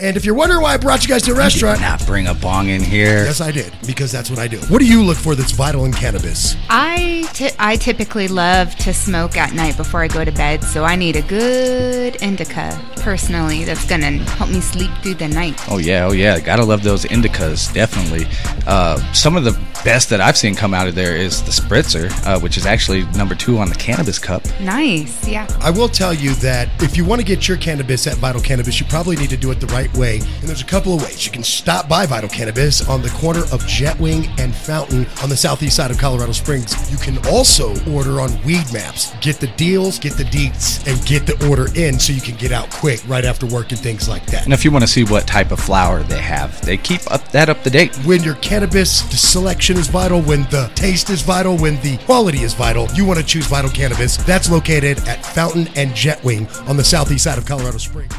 [0.00, 2.34] And if you're wondering why I brought you guys to a restaurant, Not bring a
[2.34, 3.24] bong in here.
[3.24, 4.58] yes, I did, because that's what I do.
[4.68, 6.54] What do you look for that's vital in cannabis?
[6.70, 7.28] I
[7.58, 11.16] I typically love to smoke at night before I go to bed, so I need
[11.16, 15.60] a good indica personally that's gonna help me sleep through the night.
[15.68, 16.38] Oh yeah, oh yeah.
[16.38, 18.26] Gotta love those indicas, definitely.
[18.68, 22.10] Uh, some of the best that I've seen come out of there is the spritzer,
[22.24, 24.42] uh, which is actually number two on the cannabis cup.
[24.60, 25.48] Nice, yeah.
[25.60, 28.78] I will tell you that if you want to get your cannabis at Vital Cannabis,
[28.78, 30.18] you probably need to do it the right way.
[30.18, 31.24] And there's a couple of ways.
[31.26, 35.36] You can stop by Vital Cannabis on the corner of Jetwing and Fountain on the
[35.36, 36.90] southeast side of Colorado Springs.
[36.90, 39.14] You can also order on Weed Maps.
[39.20, 42.52] Get the deals, get the deets, and get the order in so you can get
[42.52, 44.44] out quick right after work and things like that.
[44.44, 47.28] And if you want to see what type of flower they have, they keep up
[47.32, 47.94] that up to date.
[48.04, 52.54] when your cannabis selection is vital, when the taste is vital, when the quality is
[52.54, 54.16] vital, you want to choose Vital Cannabis.
[54.16, 58.12] That's located at Fountain and Jetwing on the southeast side of Colorado Springs.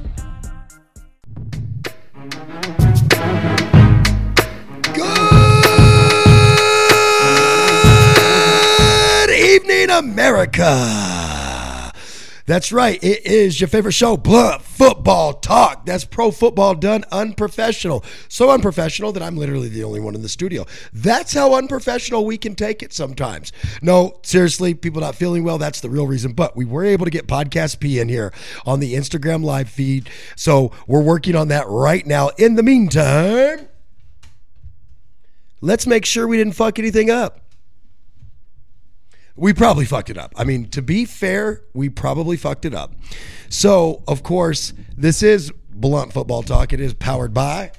[9.70, 10.64] Evening, America.
[12.48, 12.98] That's right.
[13.04, 15.86] It is your favorite show, Blunt Football Talk.
[15.86, 18.04] That's pro football done unprofessional.
[18.30, 20.66] So unprofessional that I'm literally the only one in the studio.
[20.92, 23.52] That's how unprofessional we can take it sometimes.
[23.84, 26.34] No, seriously, people not feeling well, that's the real reason.
[26.34, 28.34] But we were able to get Podcast P in here
[28.66, 30.10] on the Instagram live feed.
[30.36, 32.30] So we're working on that right now.
[32.40, 33.68] In the meantime,
[35.62, 37.49] let's make sure we didn't fuck anything up.
[39.40, 40.34] We probably fucked it up.
[40.36, 42.94] I mean, to be fair, we probably fucked it up.
[43.48, 46.74] So, of course, this is Blunt Football Talk.
[46.74, 47.72] It is powered by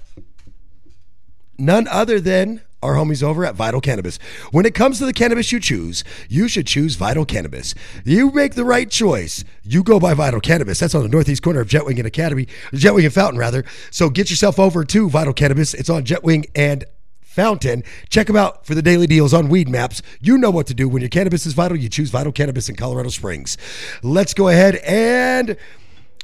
[1.59, 4.19] none other than our homies over at Vital Cannabis.
[4.53, 7.75] When it comes to the cannabis you choose, you should choose Vital Cannabis.
[8.07, 9.45] You make the right choice.
[9.63, 10.81] You go by Vital Cannabis.
[10.81, 13.67] That's on the northeast corner of Jetwing and Academy, Jetwing and Fountain, rather.
[13.91, 15.75] So get yourself over to Vital Cannabis.
[15.75, 16.87] It's on Jetwing and
[17.31, 17.85] Fountain.
[18.09, 20.03] Check them out for the daily deals on Weed Maps.
[20.21, 20.89] You know what to do.
[20.89, 23.57] When your cannabis is vital, you choose Vital Cannabis in Colorado Springs.
[24.03, 25.57] Let's go ahead and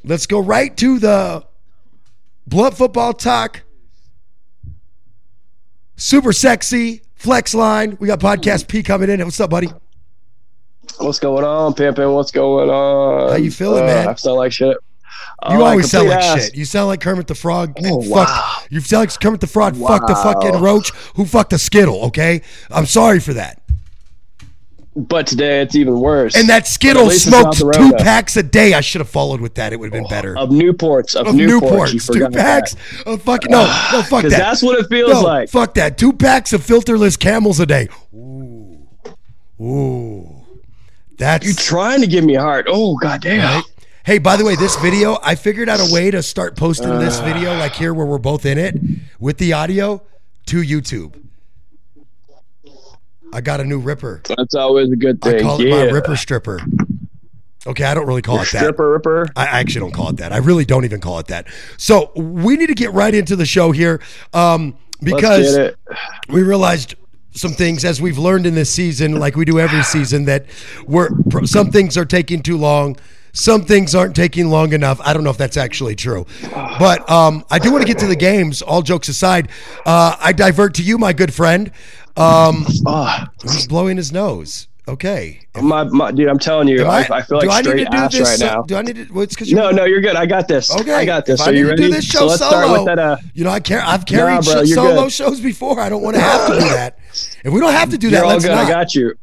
[0.02, 1.44] let's go right to the
[2.48, 3.62] Blunt Football Talk
[5.94, 7.96] super sexy flex line.
[8.00, 9.20] We got podcast P coming in.
[9.24, 9.68] What's up, buddy?
[10.98, 12.14] What's going on, Pimpin?
[12.14, 13.30] What's going on?
[13.30, 14.08] How you feeling, Uh, man?
[14.08, 14.76] I feel like shit.
[15.50, 16.44] You Oh, always sound like ass.
[16.46, 16.56] shit.
[16.56, 17.74] You sound like Kermit the Frog.
[17.84, 18.58] Oh, fuck, wow.
[18.70, 19.76] You sound like Kermit the Frog.
[19.76, 22.04] Fuck the fucking roach who fucked a skittle.
[22.06, 23.60] Okay, I'm sorry for that.
[24.98, 26.34] But today it's even worse.
[26.34, 28.72] And that skittle at least it's not smoked two packs a day.
[28.72, 29.74] I should have followed with that.
[29.74, 30.38] It would have been oh, better.
[30.38, 31.92] of Newports of, Of Newports.
[31.92, 33.06] Newports, two packs that.
[33.06, 34.30] of fucking no, no, fuck that.
[34.30, 35.50] that's what it feels no, like.
[35.50, 35.98] Fuck that.
[35.98, 37.88] Two packs of filterless camels a day.
[38.14, 38.88] Ooh,
[39.60, 40.34] ooh,
[41.18, 42.64] that's You trying to give me a heart?
[42.66, 43.40] Oh goddamn!
[43.56, 43.64] Right?
[44.06, 47.18] Hey, by the way, this video, I figured out a way to start posting this
[47.18, 48.76] video like here where we're both in it
[49.18, 50.00] with the audio
[50.46, 51.20] to YouTube.
[53.32, 54.22] I got a new ripper.
[54.28, 55.42] That's always a good I thing.
[55.42, 56.60] call it my ripper stripper.
[57.66, 58.60] Okay, I don't really call it that.
[58.60, 59.26] Stripper ripper.
[59.34, 60.32] I I actually don't call it that.
[60.32, 61.48] I really don't even call it that.
[61.76, 64.00] So we need to get right into the show here
[64.32, 65.74] um, because
[66.28, 66.94] we realized
[67.32, 70.46] some things as we've learned in this season, like we do every season, that
[70.86, 71.10] we're
[71.44, 72.96] some things are taking too long.
[73.36, 74.98] Some things aren't taking long enough.
[75.04, 76.24] I don't know if that's actually true,
[76.78, 78.62] but um, I do want to get to the games.
[78.62, 79.50] All jokes aside,
[79.84, 81.70] uh, I divert to you, my good friend.
[82.16, 84.68] Um, Ah, he's blowing his nose.
[84.88, 85.40] Okay.
[85.60, 87.90] my, my dude, I'm telling you, I, I feel do like I need straight to
[87.90, 88.20] do ass this?
[88.28, 88.62] right so- now.
[88.62, 89.12] Do I need to?
[89.12, 90.14] Well, it's because No, no, you're good.
[90.16, 90.70] I got this.
[90.74, 91.40] Okay, I got this.
[91.40, 91.82] If Are I you need ready?
[91.82, 92.50] to do this show so let's solo.
[92.52, 92.98] start with that.
[92.98, 93.82] Uh, you know, I care.
[93.82, 95.12] I've carried Nah, bro, sh- solo good.
[95.12, 95.78] shows before.
[95.80, 96.98] I don't want to have to do that.
[97.44, 98.48] If we don't have to do that, you're all good.
[98.52, 98.64] not.
[98.66, 99.14] I got you.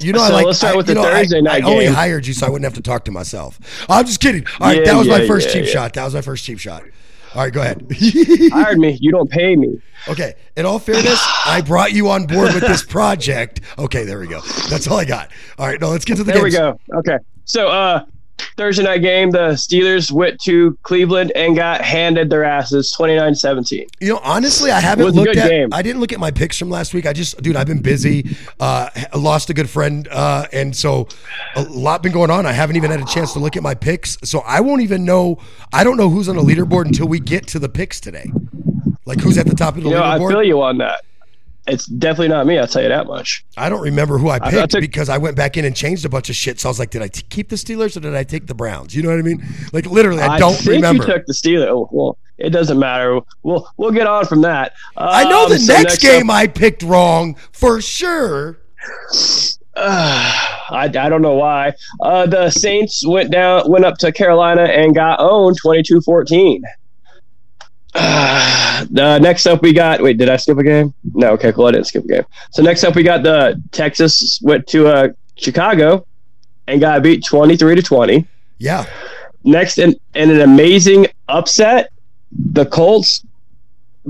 [0.00, 0.46] You know, I So like.
[0.46, 1.94] let's start I- with the know, I- Thursday night I only game.
[1.94, 3.58] hired you so I wouldn't have to talk to myself.
[3.88, 4.44] I'm just kidding.
[4.60, 5.70] All right, Yeah, that was my first yeah, cheap yeah.
[5.72, 5.92] shot.
[5.94, 6.82] That was my first cheap shot.
[7.34, 7.84] All right, go ahead.
[8.52, 8.96] Hired me.
[9.00, 9.80] You don't pay me.
[10.08, 10.34] okay.
[10.56, 13.60] In all fairness, I brought you on board with this project.
[13.78, 14.40] Okay, there we go.
[14.70, 15.30] That's all I got.
[15.58, 16.42] All right, no, let's get to the game.
[16.42, 16.78] There we go.
[16.98, 17.18] Okay.
[17.44, 18.04] So uh
[18.56, 23.88] Thursday night game, the Steelers went to Cleveland and got handed their asses 29-17.
[24.00, 25.48] You know, honestly, I haven't looked at.
[25.48, 25.70] game.
[25.72, 27.04] I didn't look at my picks from last week.
[27.04, 28.36] I just, dude, I've been busy.
[28.60, 31.08] Uh, lost a good friend, uh, and so
[31.56, 32.46] a lot been going on.
[32.46, 35.04] I haven't even had a chance to look at my picks, so I won't even
[35.04, 35.38] know.
[35.72, 38.30] I don't know who's on the leaderboard until we get to the picks today.
[39.04, 40.30] Like who's at the top of the You know, I leaderboard?
[40.30, 41.02] feel you on that.
[41.66, 43.44] It's definitely not me, I'll tell you that much.
[43.56, 46.04] I don't remember who I I picked took- because I went back in and changed
[46.04, 46.60] a bunch of shit.
[46.60, 48.54] So I was like, did I t- keep the Steelers or did I take the
[48.54, 48.94] Browns?
[48.94, 49.42] You know what I mean?
[49.72, 51.04] Like literally, I don't think remember.
[51.06, 51.68] you took the Steelers.
[51.68, 53.18] Oh, well, it doesn't matter.
[53.42, 54.72] We'll we'll get on from that.
[54.96, 58.58] I know Um, the so next, game up- I picked wrong for sure.
[59.76, 61.72] I, I don't know why.
[62.00, 66.60] Uh, the Saints went down, went up to Carolina and got owned 22-14.
[67.94, 70.02] Uh, the next up, we got.
[70.02, 70.92] Wait, did I skip a game?
[71.14, 71.30] No.
[71.32, 71.66] Okay, cool.
[71.66, 72.24] I didn't skip a game.
[72.50, 76.06] So next up, we got the Texas went to uh, Chicago
[76.66, 78.26] and got beat twenty three to twenty.
[78.58, 78.86] Yeah.
[79.44, 81.92] Next, in, in an amazing upset,
[82.32, 83.24] the Colts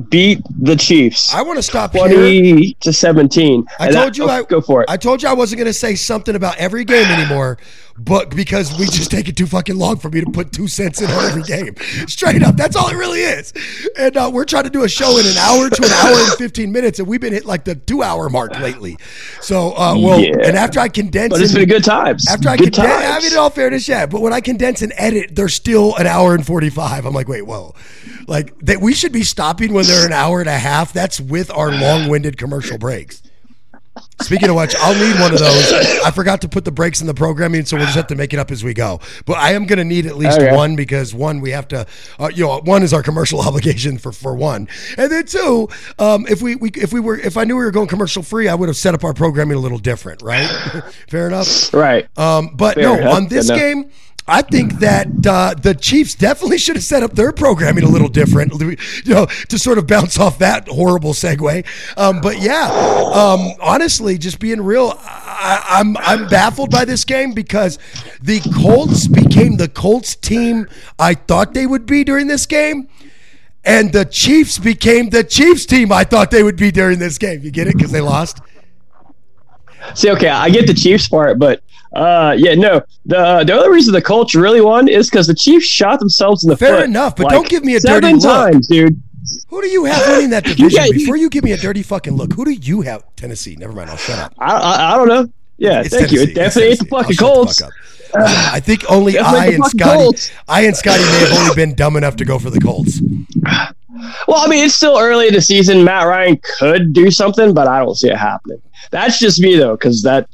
[0.09, 1.33] beat the Chiefs.
[1.35, 2.09] I want to stop here.
[2.09, 3.65] 20 to 17.
[3.79, 4.91] I told you oh, I go for it.
[4.91, 7.59] I told you I wasn't going to say something about every game anymore,
[7.97, 11.01] but because we just take it too fucking long for me to put two cents
[11.01, 11.77] in on every game.
[12.09, 13.53] Straight up, that's all it really is.
[13.97, 16.33] And uh, we're trying to do a show in an hour to an hour and
[16.39, 18.97] fifteen minutes, and we've been hit like the two hour mark lately.
[19.41, 20.35] So, uh, well, Yeah.
[20.43, 22.27] and after I condense, but it's and- been good times.
[22.29, 23.23] after I good condense, I times.
[23.25, 24.07] mean, in all fairness, yeah.
[24.07, 27.07] But when I condense and edit, they're still an hour and forty-five.
[27.07, 27.77] I'm like, wait, whoa,
[28.27, 28.81] like that.
[28.81, 30.93] We should be stopping when they're an hour and a half.
[30.93, 33.23] That's with our long-winded commercial breaks.
[34.23, 35.73] Speaking of which, I'll need one of those.
[36.05, 38.33] I forgot to put the breaks in the programming, so we'll just have to make
[38.33, 38.99] it up as we go.
[39.25, 40.55] But I am going to need at least Okay.
[40.55, 41.87] one because one, we have to,
[42.19, 44.67] uh, you know, one is our commercial obligation for for one,
[44.99, 45.69] and then two,
[46.01, 48.49] um, if we, we if we were if I knew we were going commercial free,
[48.49, 50.49] I would have set up our programming a little different, right?
[51.09, 51.73] Fair enough.
[51.73, 52.07] right.
[52.19, 53.15] Um, but Fair no, enough.
[53.15, 53.59] on this enough.
[53.61, 53.91] game,
[54.27, 58.09] I think that uh, the Chiefs definitely should have set up their programming a little
[58.09, 61.67] different, you know, to sort of bounce off that horrible segue.
[61.99, 62.71] Um, but yeah,
[63.15, 67.79] um, honestly, just being real, I, I'm I'm baffled by this game because
[68.23, 70.69] the Colts became the Colts team
[70.99, 72.89] I thought they would be during this game.
[73.67, 77.43] And the Chiefs became the Chiefs team I thought they would be during this game.
[77.43, 77.77] You get it?
[77.77, 78.41] Because they lost.
[79.95, 81.63] See, okay, I get the Chiefs part, but
[81.95, 82.83] uh, yeah, no.
[83.07, 86.51] The the only reason the Colts really won is because the Chiefs shot themselves in
[86.51, 86.85] the Fair foot.
[86.87, 88.23] enough, but like don't give me a dirty look.
[88.23, 89.01] times, dude.
[89.49, 90.71] Who do you have winning that division?
[90.71, 93.05] got- Before you give me a dirty fucking look, who do you have?
[93.17, 93.57] Tennessee.
[93.57, 93.91] Never mind.
[93.91, 94.35] I'll shut up.
[94.39, 95.29] I, I, I don't know.
[95.57, 96.19] Yeah, It's thank you.
[96.19, 96.33] Tennessee.
[96.33, 97.57] It definitely ain't the fucking Colts.
[97.59, 97.73] the fuck.
[98.17, 100.31] I think only I and Scotty, Colts.
[100.47, 103.01] I and Scotty may have only been dumb enough to go for the Colts.
[104.29, 105.85] Well, I mean, it's still early in the season.
[105.85, 108.61] Matt Ryan could do something, but I don't see it happening.
[108.91, 110.29] That's just me though, because that.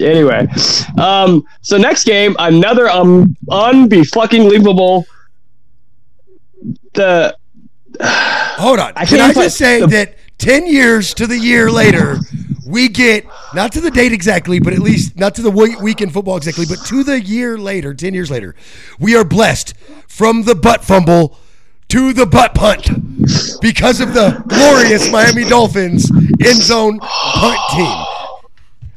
[0.00, 0.46] Anyway,
[0.98, 5.04] um, so next game, another um unbe fucking believable.
[6.94, 7.36] The
[8.00, 8.92] Hold on.
[8.96, 12.18] I Can I just say the- that 10 years to the year later,
[12.66, 13.24] we get,
[13.54, 16.36] not to the date exactly, but at least not to the week, week in football
[16.36, 18.54] exactly, but to the year later, 10 years later,
[18.98, 19.74] we are blessed
[20.08, 21.38] from the butt fumble
[21.88, 22.88] to the butt punt
[23.60, 26.10] because of the glorious Miami Dolphins
[26.44, 28.03] end zone punt team.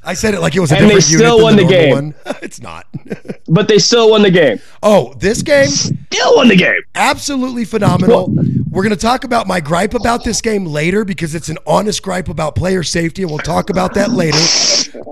[0.07, 0.97] I said it like it was a different game.
[0.97, 1.93] And they different unit still won the normal game.
[2.25, 2.37] one.
[2.41, 2.87] it's not.
[3.49, 4.59] but they still won the game.
[4.81, 6.79] oh, this game Still won the game.
[6.95, 8.33] absolutely phenomenal.
[8.69, 12.01] We're going to talk about my gripe about this game later because it's an honest
[12.03, 14.37] gripe about player safety, and we'll talk about that later.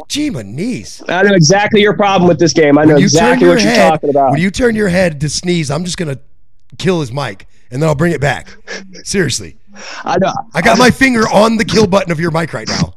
[0.07, 1.03] Gee, my knees.
[1.09, 2.77] I know exactly your problem with this game.
[2.77, 4.31] I know you exactly your what you're talking about.
[4.31, 6.21] when you turn your head to sneeze, I'm just going to
[6.77, 8.47] kill his mic, and then I'll bring it back.
[9.03, 9.57] Seriously,
[10.03, 10.33] I know.
[10.53, 12.93] I got my finger on the kill button of your mic right now.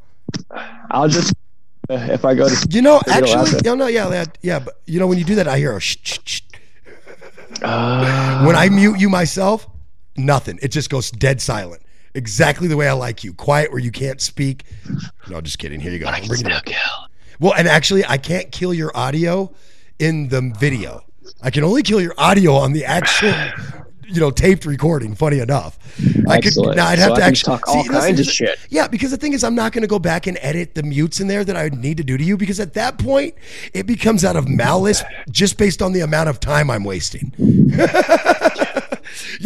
[0.91, 1.35] I'll just
[2.15, 5.07] if I go to You know, actually, no, no, yeah, yeah, yeah, but you know,
[5.07, 6.41] when you do that, I hear a shh, shh, shh.
[7.63, 9.67] Uh, When I mute you myself,
[10.17, 10.59] nothing.
[10.63, 11.83] It just goes dead silent.
[12.15, 13.33] Exactly the way I like you.
[13.33, 14.65] Quiet where you can't speak.
[15.29, 15.81] No, just kidding.
[15.81, 16.11] Here you go.
[16.27, 16.65] Bring it up.
[17.41, 19.53] Well, and actually, I can't kill your audio
[19.99, 21.03] in the video.
[21.43, 23.33] I can only kill your audio on the actual,
[24.09, 25.15] you know, taped recording.
[25.15, 25.79] Funny enough,
[26.29, 26.55] I could.
[26.75, 28.59] Now I'd have I to actually talk all see, listen, kinds of shit.
[28.71, 31.21] Yeah, because the thing is, I'm not going to go back and edit the mutes
[31.21, 33.35] in there that I need to do to you because at that point,
[33.75, 37.33] it becomes out of malice just based on the amount of time I'm wasting.
[37.39, 37.67] you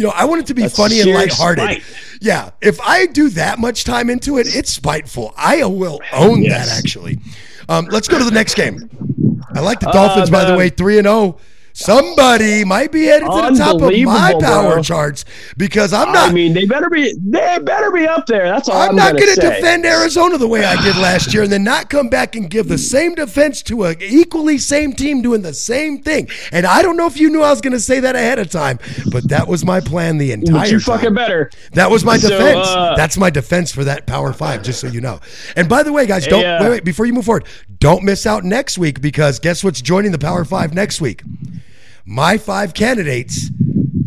[0.03, 1.81] know, I want it to be That's funny and lighthearted.
[1.81, 2.17] spite.
[2.21, 5.33] Yeah, if I do that much time into it, it's spiteful.
[5.37, 6.69] I will own Yes.
[6.69, 7.19] that actually.
[7.69, 8.89] Um, let's go to the next game.
[9.55, 11.37] I like the Dolphins, by the the- way, three and zero.
[11.73, 14.83] Somebody might be headed to the top of my power bro.
[14.83, 15.25] charts
[15.57, 16.29] because I'm not.
[16.29, 18.43] I mean, they better be they better be up there.
[18.45, 21.43] That's all I'm, I'm not going to defend Arizona the way I did last year
[21.43, 25.21] and then not come back and give the same defense to an equally same team
[25.21, 26.29] doing the same thing.
[26.51, 28.49] And I don't know if you knew I was going to say that ahead of
[28.49, 28.79] time,
[29.11, 30.99] but that was my plan the entire But you time.
[30.99, 31.49] fucking better.
[31.73, 32.67] That was my So, defense.
[32.67, 35.19] uh, That's my defense for that Power Five, just so you know.
[35.55, 37.45] And by the way, guys, don't uh, wait, wait before you move forward.
[37.79, 41.23] Don't miss out next week because guess what's joining the Power Five next week?
[42.05, 43.49] My five candidates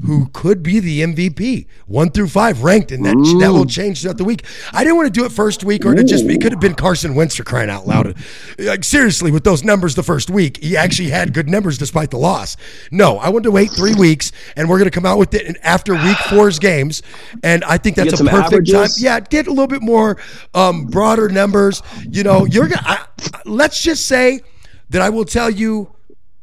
[0.07, 4.19] who could be the MVP, one through five ranked, and that that will change throughout
[4.19, 4.45] the week.
[4.73, 6.75] I didn't want to do it first week, or to just it could have been
[6.75, 8.17] Carson Wentz for crying out loud.
[8.59, 12.19] Like seriously, with those numbers the first week, he actually had good numbers despite the
[12.19, 12.57] loss.
[12.93, 15.57] No, I wanted to wait three weeks, and we're going to come out with it
[15.65, 17.03] after week four's games,
[17.43, 19.03] and I think that's a perfect time.
[19.03, 20.19] Yeah, get a little bit more
[20.55, 21.83] um, broader numbers.
[22.09, 22.83] You know, you're gonna.
[22.85, 23.07] I,
[23.45, 24.43] let's just say
[24.91, 25.96] that I will tell you.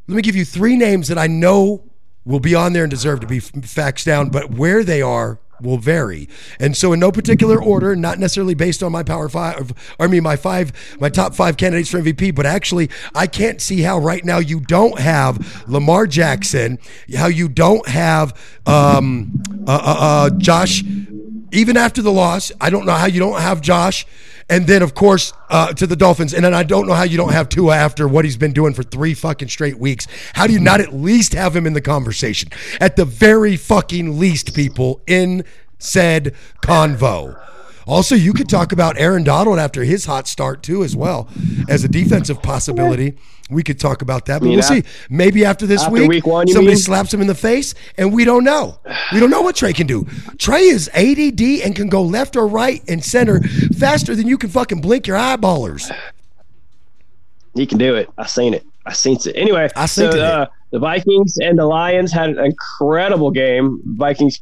[0.08, 1.84] Let me give you three names that I know
[2.26, 5.78] will be on there and deserve to be faxed down, but where they are will
[5.78, 6.28] vary.
[6.60, 10.10] And so in no particular order, not necessarily based on my power five, or I
[10.10, 13.98] mean my five, my top five candidates for MVP, but actually I can't see how
[14.00, 16.80] right now you don't have Lamar Jackson,
[17.16, 20.84] how you don't have um, uh, uh, uh, Josh,
[21.52, 22.52] even after the loss.
[22.60, 24.06] I don't know how you don't have Josh.
[24.50, 26.34] And then, of course, uh, to the Dolphins.
[26.34, 28.74] And then I don't know how you don't have Tua after what he's been doing
[28.74, 30.08] for three fucking straight weeks.
[30.34, 32.50] How do you not at least have him in the conversation?
[32.80, 35.46] At the very fucking least, people in
[35.80, 37.40] said convo.
[37.86, 41.28] Also, you could talk about Aaron Donald after his hot start too, as well
[41.70, 43.16] as a defensive possibility.
[43.50, 44.84] We could talk about that, but we'll see.
[45.10, 46.78] Maybe after this after week, week one, somebody mean?
[46.78, 48.80] slaps him in the face, and we don't know.
[49.12, 50.08] We don't know what Trey can do.
[50.38, 53.42] Trey is ADD and can go left or right and center
[53.78, 55.94] faster than you can fucking blink your eyeballers.
[57.54, 58.10] He can do it.
[58.18, 58.66] I seen it.
[58.86, 59.34] I seen it.
[59.36, 60.24] Anyway, I so seen it.
[60.24, 63.80] uh, the Vikings and the Lions had an incredible game.
[63.96, 64.40] Vikings,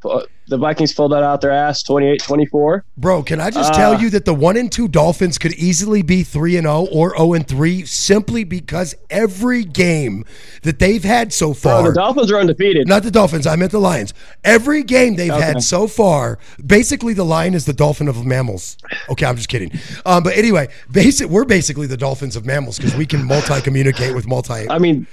[0.47, 2.81] the Vikings pulled that out their ass, 28-24.
[2.97, 6.01] Bro, can I just Uh, tell you that the one and two Dolphins could easily
[6.01, 10.23] be three and zero or zero and three simply because every game
[10.63, 11.83] that they've had so Oh, far.
[11.89, 12.87] the Dolphins are undefeated.
[12.87, 13.45] not the Dolphins.
[13.45, 14.13] I meant the Lions.
[14.45, 15.41] Every game they've Okay.
[15.43, 18.77] had so far, basically the lion is the dolphin of mammals.
[19.09, 19.71] Okay, I'm just kidding.
[20.05, 24.27] Um, but anyway, basic, we're basically the dolphins of mammals because we can multi-communicate with
[24.27, 24.69] multi.
[24.69, 25.05] I mean,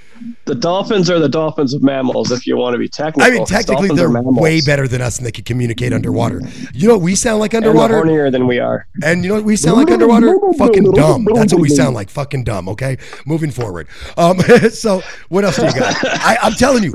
[0.45, 2.31] the Dolphins are the Dolphins of mammals.
[2.31, 5.25] If you want to be technical, I mean, technically, they're way better than us, and
[5.25, 6.41] they can communicate underwater.
[6.73, 8.01] You know what we sound like And underwater?
[8.01, 8.87] hornier than we are.
[9.03, 10.37] And you know what we sound like underwater?
[10.57, 11.27] Fucking dumb.
[11.33, 12.09] That's what we sound like.
[12.09, 12.69] Fucking dumb.
[12.69, 12.97] Okay.
[13.25, 13.87] Moving forward.
[14.17, 14.37] Um.
[14.71, 15.95] So what else do you got?
[16.05, 16.93] I, I'm telling you.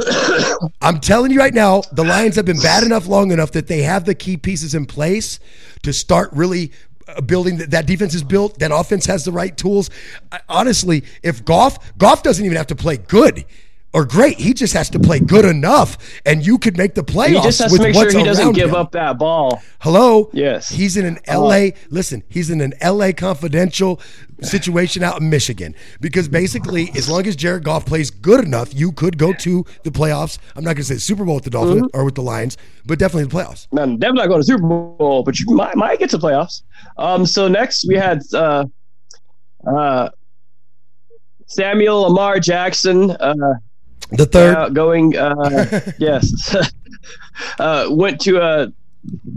[0.80, 1.83] I'm telling you right now.
[1.92, 4.87] The Lions have been bad enough long enough that they have the key pieces in
[4.87, 5.38] place
[5.83, 6.73] to start really.
[7.09, 9.90] uh, Building that, that defense is built, that offense has the right tools.
[10.33, 13.44] I, honestly, if Goff, Goff doesn't even have to play good
[13.94, 14.38] or great.
[14.38, 15.96] He just has to play good enough,
[16.26, 17.28] and you could make the playoffs.
[17.28, 18.74] He just has with to make sure he doesn't give him.
[18.74, 19.62] up that ball.
[19.80, 20.28] Hello.
[20.34, 20.68] Yes.
[20.68, 21.68] He's in an LA.
[21.88, 24.00] listen, he's in an LA confidential
[24.42, 28.92] situation out in Michigan because basically, as long as Jared Goff plays good enough, you
[28.92, 30.38] could go to the playoffs.
[30.56, 31.96] I'm not going to say Super Bowl with the Dolphins Mm-hmm.
[31.98, 33.72] or with the Lions, but definitely the playoffs.
[33.72, 36.62] Man, definitely not going to Super Bowl, but you might, might get to playoffs.
[36.98, 38.64] Um, so next we had uh,
[39.66, 40.08] uh,
[41.46, 43.34] Samuel Lamar Jackson uh,
[44.16, 44.56] The third.
[44.56, 45.16] uh, going.
[45.16, 46.54] Uh, yes,
[47.59, 48.66] uh, went to uh,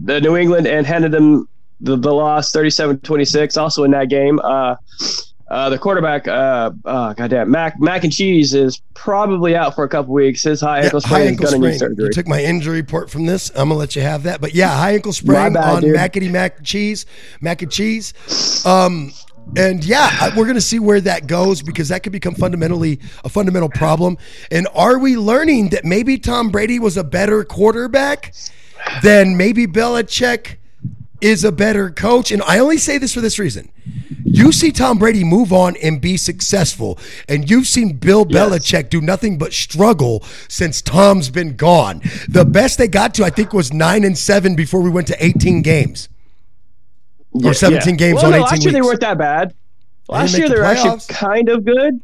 [0.03, 1.47] the New England and handed them
[1.81, 3.59] the, the loss, 37-26.
[3.61, 4.75] Also in that game, uh,
[5.49, 9.89] uh, the quarterback, uh, uh, goddamn, Mac Mac and Cheese is probably out for a
[9.89, 10.43] couple weeks.
[10.43, 11.95] His high ankle high sprain is ankle sprain.
[11.97, 13.49] You took my injury report from this.
[13.51, 14.41] I'm gonna let you have that.
[14.41, 15.95] But yeah, high ankle sprain bad, on dude.
[15.95, 17.05] Mackety Mac cheese,
[17.39, 18.13] mac and cheese.
[18.65, 19.13] Um,
[19.55, 23.69] and yeah, we're gonna see where that goes because that could become fundamentally a fundamental
[23.69, 24.17] problem.
[24.51, 28.33] And are we learning that maybe Tom Brady was a better quarterback
[29.01, 30.57] than maybe Belichick
[31.21, 32.31] is a better coach?
[32.31, 33.71] And I only say this for this reason.
[34.23, 36.99] You see Tom Brady move on and be successful,
[37.29, 42.01] and you've seen Bill Belichick do nothing but struggle since Tom's been gone.
[42.27, 45.25] The best they got to, I think, was nine and seven before we went to
[45.25, 46.09] 18 games.
[47.45, 49.53] Or 17 games well, on no, 18 Last year they weren't that bad.
[50.09, 52.01] Last make year the they were actually kind of good.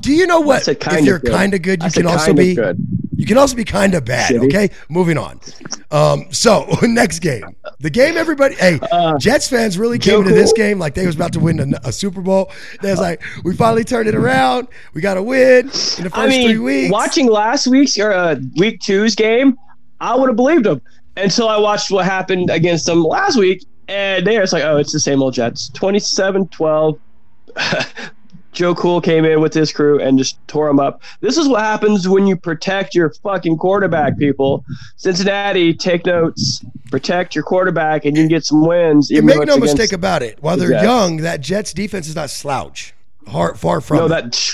[0.00, 0.64] Do you know what?
[0.64, 1.32] said If kind you're of good.
[1.32, 2.78] kind of good, you can also be good.
[3.16, 4.30] you can also be kind of bad.
[4.32, 4.46] Shitty.
[4.46, 5.40] Okay, moving on.
[5.90, 7.44] Um, so next game,
[7.80, 8.80] the game everybody, hey,
[9.18, 11.74] Jets fans really came Uh, Joe into this game like they was about to win
[11.74, 12.50] a, a Super Bowl.
[12.82, 14.68] They was like, we finally turned it around.
[14.94, 16.92] We got a win in the first I mean, three weeks.
[16.92, 19.58] watching last week's or uh, week two's game,
[20.00, 20.80] I would have believed them
[21.16, 23.64] until I watched what happened against them last week.
[23.88, 25.68] And they're like, oh, it's the same old Jets.
[25.70, 26.98] 27 12.
[28.52, 31.02] Joe Cool came in with his crew and just tore them up.
[31.20, 34.64] This is what happens when you protect your fucking quarterback, people.
[34.96, 36.64] Cincinnati, take notes.
[36.90, 39.08] Protect your quarterback, and you can get some wins.
[39.08, 40.38] You make no mistake about it.
[40.42, 40.82] While they're Jets.
[40.82, 42.92] young, that Jets defense is not slouch.
[43.26, 44.08] Far, far from No, it.
[44.08, 44.50] that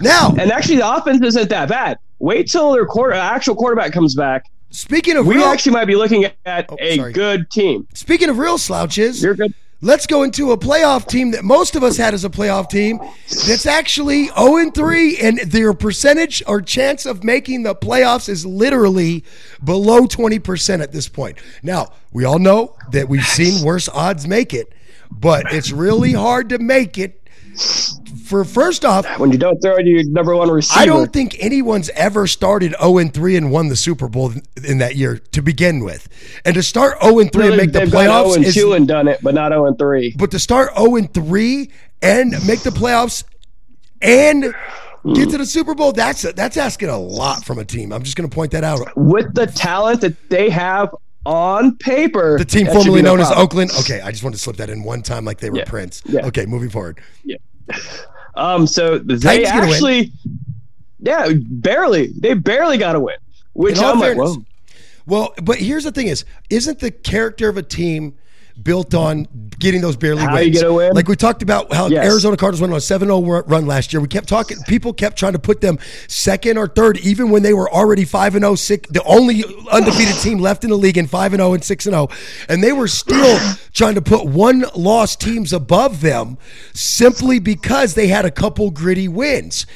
[0.00, 1.98] now, and actually the offense isn't that bad.
[2.18, 4.44] Wait till their quarter actual quarterback comes back.
[4.70, 7.12] Speaking of We real, actually might be looking at Oh, a sorry.
[7.12, 7.86] good team.
[7.94, 9.52] speaking of real slouches, You're good.
[9.80, 12.98] Let's go into a playoff team that most of us had as a playoff team
[13.46, 18.44] that's actually 0 and 3, and their percentage or chance of making the playoffs is
[18.44, 19.22] literally
[19.62, 21.38] below 20% at this point.
[21.62, 24.72] Now, we all know that we've seen worse odds make it,
[25.12, 27.27] but it's really hard to make it.
[28.26, 31.88] For first off, When you don't throw your number one receiver, I don't think anyone's
[31.90, 35.82] ever started 0 and 3 and won the Super Bowl in that year to begin
[35.82, 36.08] with.
[36.44, 39.08] And to start 0 and 3 and make the playoffs 0 and 2 and done
[39.08, 40.14] it, but not 0 and 3.
[40.18, 41.70] but to start 0 and 3
[42.02, 43.24] and make the playoffs
[44.02, 44.54] and get
[45.02, 45.30] hmm.
[45.30, 45.92] to the Super Bowl.
[45.92, 47.92] That's that's asking a lot from a team.
[47.92, 48.94] I'm just going to point that out.
[48.96, 50.94] With the talent that they have
[51.28, 53.30] on paper, The team formerly be no known as.
[53.32, 53.70] Oakland.
[53.80, 55.64] Okay, I just wanted to slip that in one time, like they were Yeah.
[55.64, 56.02] Prince.
[56.06, 56.26] Yeah.
[56.26, 57.00] Okay, moving forward.
[57.22, 57.36] Yeah.
[58.34, 60.12] Um, so they Titans actually,
[61.00, 62.12] yeah, barely.
[62.16, 63.16] They barely got a win.
[63.54, 64.36] Which I'm like, whoa.
[65.06, 68.16] Well, but here's the thing: is isn't the character of a team
[68.62, 69.26] built on
[69.58, 70.62] getting those barely How wins?
[70.62, 70.92] win?
[70.92, 72.04] Like we talked about how Yes.
[72.06, 74.00] Arizona Cardinals went on a 7-0 run last year.
[74.00, 74.58] We kept talking.
[74.66, 78.34] People kept trying to put them second or third, even when they were already five
[78.34, 81.54] and 0, six, the only undefeated team left in the league, in five and zero
[81.54, 82.08] and six and zero,
[82.48, 83.38] and they were still
[83.72, 86.38] trying to put one loss teams above them
[86.74, 89.66] simply because they had a couple gritty wins.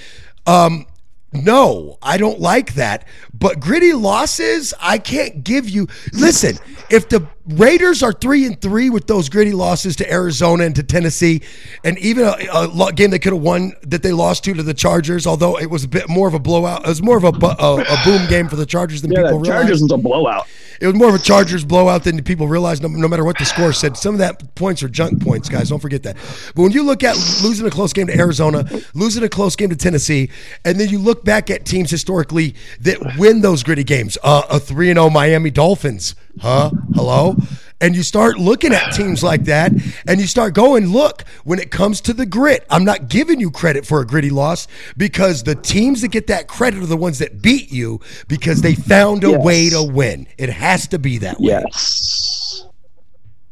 [0.46, 0.86] Um,
[1.32, 3.06] no, I don't like that.
[3.32, 5.88] But gritty losses, I can't give you.
[6.12, 6.58] Listen,
[6.90, 10.82] if the Raiders are three and three with those gritty losses to Arizona and to
[10.84, 11.42] Tennessee,
[11.82, 14.74] and even a, a game they could have won that they lost to to the
[14.74, 17.28] Chargers, although it was a bit more of a blowout, it was more of a,
[17.28, 19.60] a, a boom game for the Chargers than Yeah, people the realize.
[19.62, 20.46] Chargers was a blowout.
[20.80, 23.44] It was more of a Chargers blowout than people realized, no, no matter what the
[23.44, 23.96] score said.
[23.96, 25.70] Some of that points are junk points, guys.
[25.70, 26.16] Don't forget that.
[26.54, 29.70] But when you look at losing a close game to Arizona, losing a close game
[29.70, 30.30] to Tennessee,
[30.64, 34.60] and then you look back at teams historically that win those gritty games, uh, a
[34.60, 36.72] 3 and 0 Miami Dolphins, huh?
[36.94, 37.38] Hello?
[37.80, 39.72] And you start looking at teams like that,
[40.06, 43.50] and you start going, look, when it comes to the grit, I'm not giving you
[43.50, 47.18] credit for a gritty loss because the teams that get that credit are the ones
[47.18, 49.42] that beat you because they found a Yes.
[49.44, 50.28] way to win.
[50.38, 51.48] It has to be that way.
[51.48, 52.66] Yes.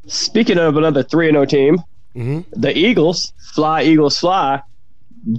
[0.07, 1.79] Speaking of another 3 0 team,
[2.17, 2.61] Mm-hmm.
[2.61, 4.61] the Eagles, fly, Eagles, fly,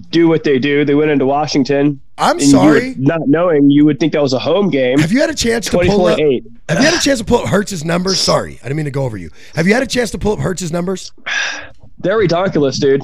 [0.09, 0.85] do what they do.
[0.85, 1.99] They went into Washington.
[2.17, 2.95] I'm sorry.
[2.97, 4.99] not knowing, you would think that was a home game.
[4.99, 6.19] Have you had a chance to pull 20 up?
[6.19, 6.43] eight.
[6.69, 8.19] Have you had a chance to pull up Hurts's numbers?
[8.19, 9.31] Sorry, I didn't mean to go over you.
[9.55, 11.11] Have you had a chance to pull up Hurts's numbers?
[11.97, 13.01] They're ridiculous, dude.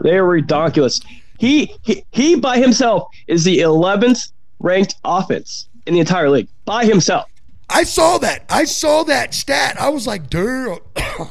[0.00, 1.00] They're ridiculous.
[1.38, 4.30] He, he he by himself is the 11th
[4.60, 7.26] ranked offense in the entire league by himself.
[7.68, 8.44] I saw that.
[8.48, 9.76] I saw that stat.
[9.80, 10.78] I was like, damn.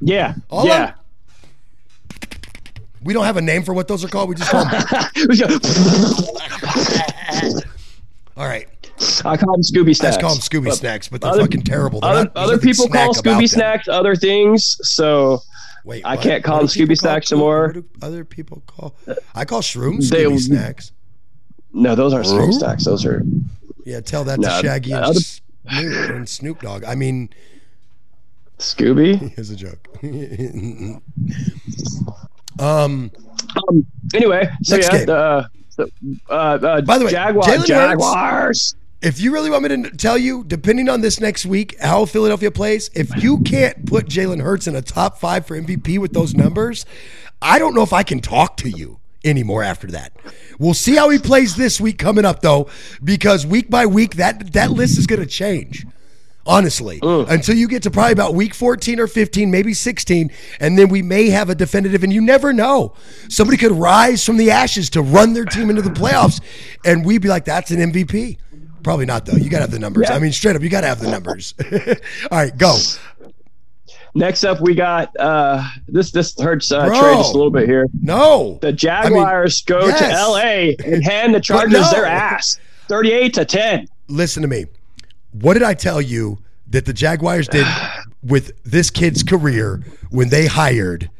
[0.00, 0.72] Yeah, All yeah.
[0.84, 0.94] I'm-
[3.04, 4.28] we don't have a name for what those are called.
[4.28, 4.82] We just call them.
[8.36, 8.68] All right.
[9.24, 10.02] I call them Scooby snacks.
[10.02, 12.00] Let's call them Scooby But snacks, but they're other- fucking terrible.
[12.00, 13.46] They're Other, not- other people call Scooby them.
[13.48, 15.40] snacks other things, so
[15.84, 16.22] Wait, I what?
[16.22, 17.66] can't call What them Scooby snacks call- no more.
[17.66, 18.94] What do other people call?
[19.34, 20.92] I call shrooms They- Scooby snacks.
[21.72, 22.84] no, those aren't Scooby snacks.
[22.84, 23.22] Those are
[23.84, 26.84] Yeah, tell that No, to Shaggy and other- Snoop and Snoop Dogg.
[26.84, 27.28] I mean,
[28.58, 29.32] Scooby.
[29.38, 29.88] it's a joke.
[32.62, 33.10] Um,
[33.68, 33.86] Um.
[34.14, 35.06] Anyway, so Next yeah, game.
[35.06, 35.46] the uh,
[36.28, 38.74] uh, uh, By the way, Jaguar, Jalen Hurts- Jaguars.
[39.02, 42.50] if you really want me to tell you, depending on this next week, how Philadelphia
[42.50, 46.34] plays, if you can't put Jalen Hurts in a top five for MVP with those
[46.34, 46.84] numbers,
[47.40, 50.12] I don't know if I can talk to you anymore after that.
[50.58, 52.68] We'll see how he plays this week coming up, though,
[53.02, 55.86] because week by week, that that list is going to change.
[56.44, 60.88] Honestly, until you get to probably about week 14 or 15, maybe 16, and then
[60.88, 62.94] we may have a definitive, and you never know.
[63.28, 66.40] Somebody could rise from the ashes to run their team into the playoffs,
[66.84, 68.38] and we'd be like, that's an MVP.
[68.82, 69.36] Probably not, though.
[69.36, 70.10] You got to have the numbers.
[70.10, 71.54] I mean, straight up, you got to have the numbers.
[72.30, 72.76] All right, go.
[74.14, 76.10] Next up, we got uh, this.
[76.10, 77.00] This hurts uh, Bro.
[77.00, 77.86] trade just a little bit here.
[78.02, 78.58] No.
[78.60, 80.00] The Jaguars go yes.
[80.00, 80.76] to L.A.
[80.84, 81.90] and hand the Chargers no.
[81.92, 83.86] their ass, thirty-eight to ten.
[84.08, 84.66] listen to me.
[85.32, 87.66] What did I tell you that the Jaguars did
[88.22, 91.10] with this kid's career when they hired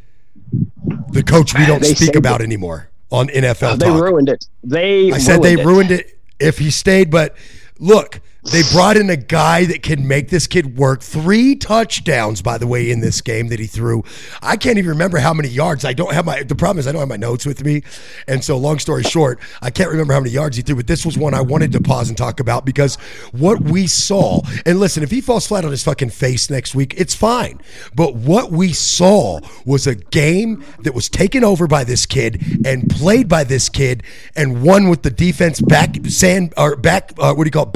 [1.10, 2.44] the coach we don't They speak about it.
[2.44, 4.02] anymore on NFL They Talk?
[4.02, 4.46] ruined it.
[4.62, 5.64] They I said they it.
[5.66, 7.36] ruined it if he stayed, but
[7.78, 11.00] look, they brought in a guy that can make this kid work.
[11.00, 14.02] Three touchdowns, by the way, in this game that he threw.
[14.42, 15.84] I can't even remember how many yards.
[15.84, 16.42] I don't have my.
[16.42, 17.82] The problem is I don't have my notes with me,
[18.26, 20.74] and so long story short, I can't remember how many yards he threw.
[20.74, 22.96] But this was one I wanted to pause and talk about because
[23.30, 24.40] what we saw.
[24.66, 27.60] And listen, if he falls flat on his fucking face next week, it's fine.
[27.94, 32.90] But what we saw was a game that was taken over by this kid and
[32.90, 34.02] played by this kid
[34.34, 37.72] and won with the defense back sand or back uh, what do you call it,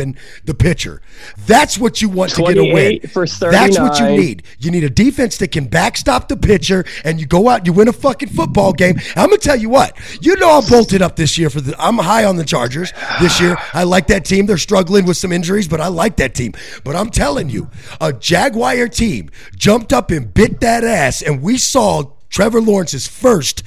[0.00, 1.00] backstopping the pitcher.
[1.46, 3.00] That's what you want to get a win.
[3.00, 4.42] 28 for That's what you need.
[4.58, 7.88] You need a defense that can backstop the pitcher, and you go out, you win
[7.88, 8.96] a fucking football game.
[9.16, 9.96] I'm gonna tell you what.
[10.24, 11.74] You know I'm bolted up this year for the.
[11.78, 13.56] I'm high on the Chargers this year.
[13.72, 14.46] I like that team.
[14.46, 16.52] They're struggling with some injuries, but I like that team.
[16.84, 21.58] But I'm telling you, a Jaguar team jumped up and bit that ass, and we
[21.58, 22.12] saw.
[22.30, 23.62] Trevor Lawrence's first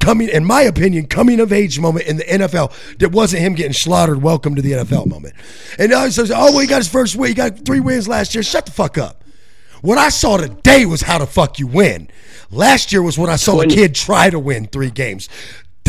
[0.00, 3.72] coming, in my opinion, coming of age moment in the NFL that wasn't him getting
[3.72, 4.20] slaughtered.
[4.22, 5.34] Welcome to the NFL moment.
[5.78, 7.28] And now he says, "Oh, well, he got his first win.
[7.28, 8.42] He got three wins last year.
[8.42, 9.24] Shut the fuck up."
[9.80, 12.08] What I saw today was how the fuck you win.
[12.50, 15.28] Last year was when I saw a Twenty- kid try to win three games.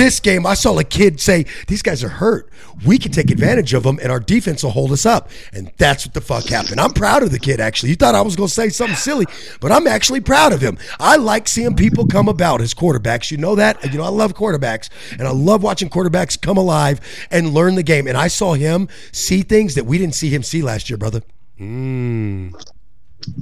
[0.02, 2.50] This game, I saw a kid say, These guys are hurt.
[2.86, 5.30] We can take advantage of them, and our defense will hold us up.
[5.54, 6.80] And that's what the fuck happened.
[6.80, 7.90] I'm proud of the kid, actually.
[7.90, 9.28] You thought I was going to say something silly,
[9.60, 10.80] but I'm actually proud of him.
[11.00, 13.30] I like seeing people come about as quarterbacks.
[13.30, 13.84] You know that?
[13.92, 17.84] You know, I love quarterbacks, and I love watching quarterbacks come alive and learn the
[17.84, 18.08] game.
[18.08, 21.22] And I saw him see things that we didn't see him see last year, brother.
[21.60, 22.54] Mm.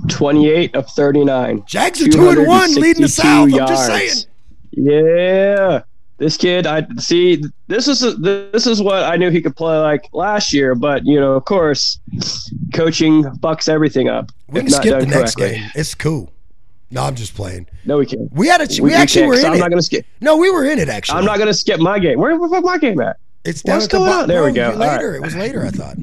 [0.09, 1.63] 28 of 39.
[1.65, 3.53] Jags are two and one, leading the 262 South.
[3.53, 4.25] I'm just saying.
[4.71, 5.83] Yeah.
[6.19, 7.41] This kid, I see.
[7.67, 11.17] This is this is what I knew he could play like last year, but you
[11.17, 11.97] know, of course,
[12.73, 14.31] coaching fucks everything up.
[14.49, 15.59] We can skip the next correctly.
[15.59, 15.71] game.
[15.75, 16.29] It's cool.
[16.91, 17.67] No, I'm just playing.
[17.85, 18.31] No, we can't.
[18.33, 18.67] We had a.
[18.81, 19.59] We, we actually were in I'm it.
[19.59, 20.05] not gonna skip.
[20.19, 21.19] no, we were in it actually.
[21.19, 22.19] I'm not gonna skip my game.
[22.19, 23.17] Where the fuck my game at?
[23.45, 24.27] It's down What's at the going on?
[24.27, 24.71] There we go.
[24.71, 25.15] Later, right.
[25.15, 25.65] it was later.
[25.65, 25.97] I thought.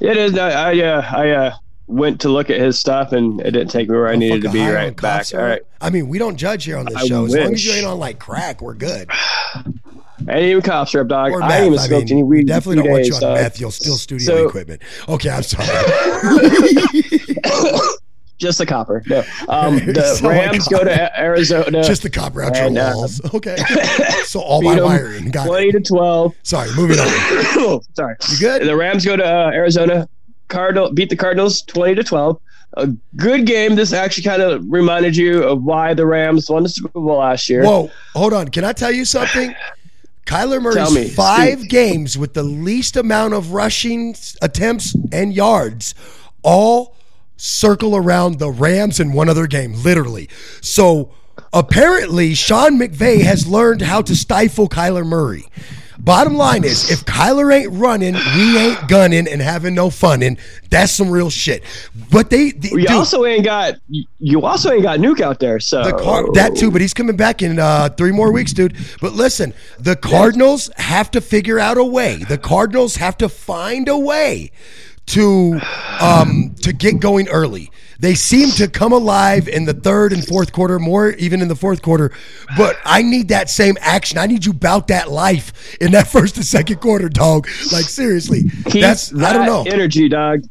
[0.00, 0.36] It is.
[0.36, 1.56] I, I uh, I uh,
[1.88, 4.50] went to look at his stuff and it didn't take me where I needed to
[4.50, 5.18] be right back.
[5.18, 5.62] cops, All right.
[5.80, 7.24] I mean, we don't judge here on this I show.
[7.24, 7.78] As long as you wish.
[7.78, 9.08] ain't on like crack, we're good.
[9.10, 9.64] I
[10.34, 11.32] ain't even cop strip, dog.
[11.32, 12.46] Or I ain't even I smoked mean, any weed.
[12.46, 13.34] definitely don't want you on dog.
[13.36, 13.60] meth.
[13.60, 14.82] You'll steal studio So- equipment.
[15.08, 15.66] Okay, I'm sorry.
[18.38, 19.02] Just the copper.
[19.08, 19.24] No.
[19.48, 21.82] Um, the So Rams go to Arizona.
[21.82, 23.08] Just the copper out your And, uh.
[23.34, 23.56] Okay.
[24.26, 25.30] So all my wiring.
[25.32, 25.72] Got Twenty it.
[25.72, 26.34] to twelve.
[26.44, 27.08] Sorry, moving on.
[27.96, 28.14] Sorry.
[28.30, 28.68] You good?
[28.68, 30.08] The Rams go to uh, Arizona.
[30.48, 32.40] Cardinal beat the Cardinals twenty to twelve.
[32.74, 33.76] A good game.
[33.76, 37.48] This actually kind of reminded you of why the Rams won the Super Bowl last
[37.48, 37.64] year.
[37.64, 38.48] Whoa, hold on.
[38.48, 39.54] Can I tell you something?
[40.26, 41.08] Kyler Tell me.
[41.08, 45.94] Five games with the least amount of rushing attempts and yards
[46.42, 46.94] all
[47.38, 50.28] circle around the Rams in one other game, literally.
[50.60, 51.12] So
[51.54, 55.46] apparently, Sean McVay has learned how to stifle Kyler Murray.
[56.08, 60.38] Bottom line is, if Kyler ain't running, we ain't gunning and having no fun, and
[60.70, 61.62] that's some real shit.
[62.10, 63.74] But they, the, you dude, also ain't got
[64.18, 65.60] you also ain't got Nuke out there.
[65.60, 68.74] So the car- that too, but he's coming back in uh, three more weeks, dude.
[69.02, 72.24] But listen, the Cardinals have to figure out a way.
[72.26, 74.50] The Cardinals have to find a way
[75.08, 75.60] to
[76.00, 77.70] um, to get going early.
[78.00, 81.56] They seem to come alive in the third and fourth quarter, more even in the
[81.56, 82.12] fourth quarter.
[82.56, 84.18] But I need that same action.
[84.18, 87.48] I need you bout that life in that first and second quarter, dog.
[87.72, 89.64] Like seriously, Keep that's I don't know.
[89.66, 90.44] energy, dog.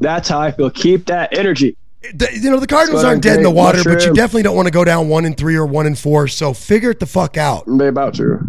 [0.00, 0.70] That's how I feel.
[0.70, 1.76] Keep that energy.
[2.12, 4.66] The- you know the Cardinals aren't dead in the water, but you definitely don't want
[4.66, 6.28] to go down one and three or one and four.
[6.28, 7.64] So figure it the fuck out.
[7.66, 8.40] They about to.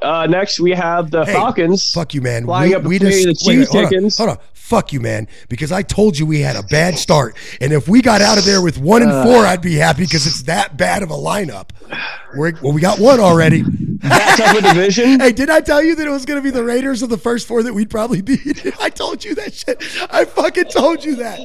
[0.00, 1.92] Uh, next, we have the Hey, Falcons.
[1.92, 2.44] Fuck you, man.
[2.44, 4.16] Flying we up we just the wait, hold on, chickens.
[4.16, 4.38] hold on.
[4.64, 5.28] Fuck you, man.
[5.50, 8.46] Because I told you we had a bad start, and if we got out of
[8.46, 11.68] there with one and four, I'd be happy because it's that bad of a lineup.
[12.36, 13.62] We're, well, we got one already.
[14.08, 15.20] That tough a division.
[15.24, 17.16] Hey, did I tell you that it was going to be the Raiders of the
[17.16, 18.74] first four that we'd probably beat?
[18.80, 19.82] I told you that shit.
[20.10, 21.38] I fucking told you that.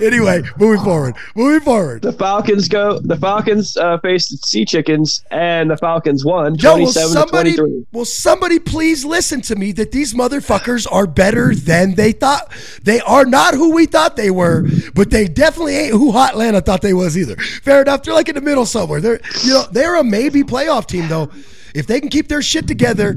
[0.00, 1.16] Anyway, moving forward.
[1.36, 2.02] Moving forward.
[2.02, 2.98] The Falcons go.
[2.98, 7.56] The Falcons uh, faced the Sea Chickens, and the Falcons won, Yo, will somebody,
[7.92, 12.50] will somebody please listen to me that these motherfuckers are better than they thought.
[12.82, 16.60] They are not who we thought they were, but they definitely ain't who Hot Atlanta
[16.60, 17.36] thought they was either.
[17.36, 18.02] Fair enough.
[18.02, 19.00] They're like in the middle somewhere.
[19.00, 21.30] They're you know they're a playoff team though.
[21.74, 23.16] If they can keep their shit together,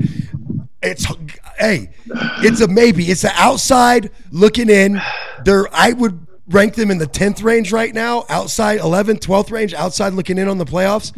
[0.82, 1.06] it's
[1.58, 1.90] hey,
[2.44, 3.06] it's a maybe.
[3.06, 5.02] It's an outside looking in.
[5.46, 9.74] They're I would rank them in the 10th range right now, outside 11th, 12th range,
[9.74, 11.12] outside looking in on the playoffs.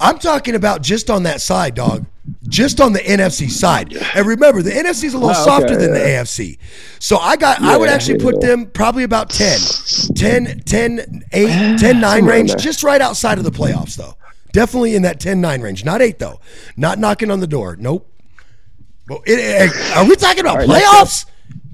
[0.00, 2.06] I'm talking about just on that side, dog.
[2.48, 3.94] Just on the NFC side.
[4.14, 6.00] And remember, the NFC is a little Oh, okay, softer than the.
[6.00, 6.58] AFC.
[6.98, 9.58] So I got I would Yeah, actually put them probably about 10.
[10.16, 14.14] 10 10 8 10 9 range just right outside of the playoffs though.
[14.52, 15.84] Definitely in that 10 9 range.
[15.84, 16.40] Not 8 though.
[16.76, 17.76] Not knocking on the door.
[17.78, 18.06] Nope.
[19.08, 21.26] Well, it, it- are we talking about right, let's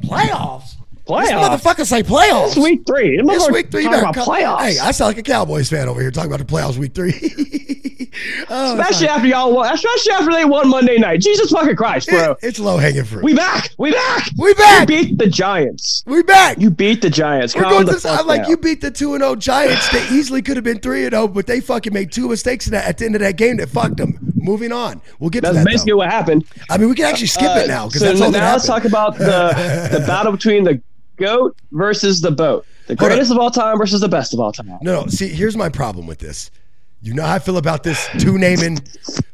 [0.05, 0.76] playoffs?
[1.07, 1.27] Playoffs.
[1.29, 2.47] This motherfucker say playoffs.
[2.49, 3.19] It's week three.
[3.19, 3.85] It's Motherfucker week three.
[3.85, 4.11] talking man.
[4.11, 4.61] about playoffs.
[4.61, 7.13] Hey, I sound like a Cowboys fan over here talking about the playoffs week three.
[8.51, 9.73] oh, especially after y'all won.
[9.73, 11.21] Especially after they won Monday night.
[11.21, 12.33] Jesus fucking Christ, bro.
[12.33, 13.23] It- it's low hanging fruit.
[13.23, 13.71] we back.
[13.79, 14.29] We back.
[14.39, 14.81] We back.
[14.91, 16.03] You beat the Giants.
[16.07, 16.61] we back.
[16.61, 17.55] You beat the Giants.
[17.55, 18.09] We're Calm going to.
[18.09, 19.89] I'm like you beat the two and zero Giants.
[19.93, 22.73] They easily could have been three and zero, but they fucking made two mistakes in
[22.73, 24.33] that, at the end of that game that fucked them.
[24.37, 25.01] Moving on.
[25.19, 25.67] We'll get to That's that.
[25.67, 25.97] basically though.
[25.99, 26.45] what happened.
[26.71, 28.53] I mean, we can actually skip it now because Uh, so that's all that now
[28.53, 30.81] let's talk about the the battle between the
[31.17, 32.67] goat versus the boat.
[32.87, 33.09] The Hold on.
[33.17, 34.69] greatest of all time versus the best of all time.
[34.69, 35.07] No, no.
[35.07, 36.51] See, here's my problem with this.
[37.03, 38.79] You know how I feel about this two naming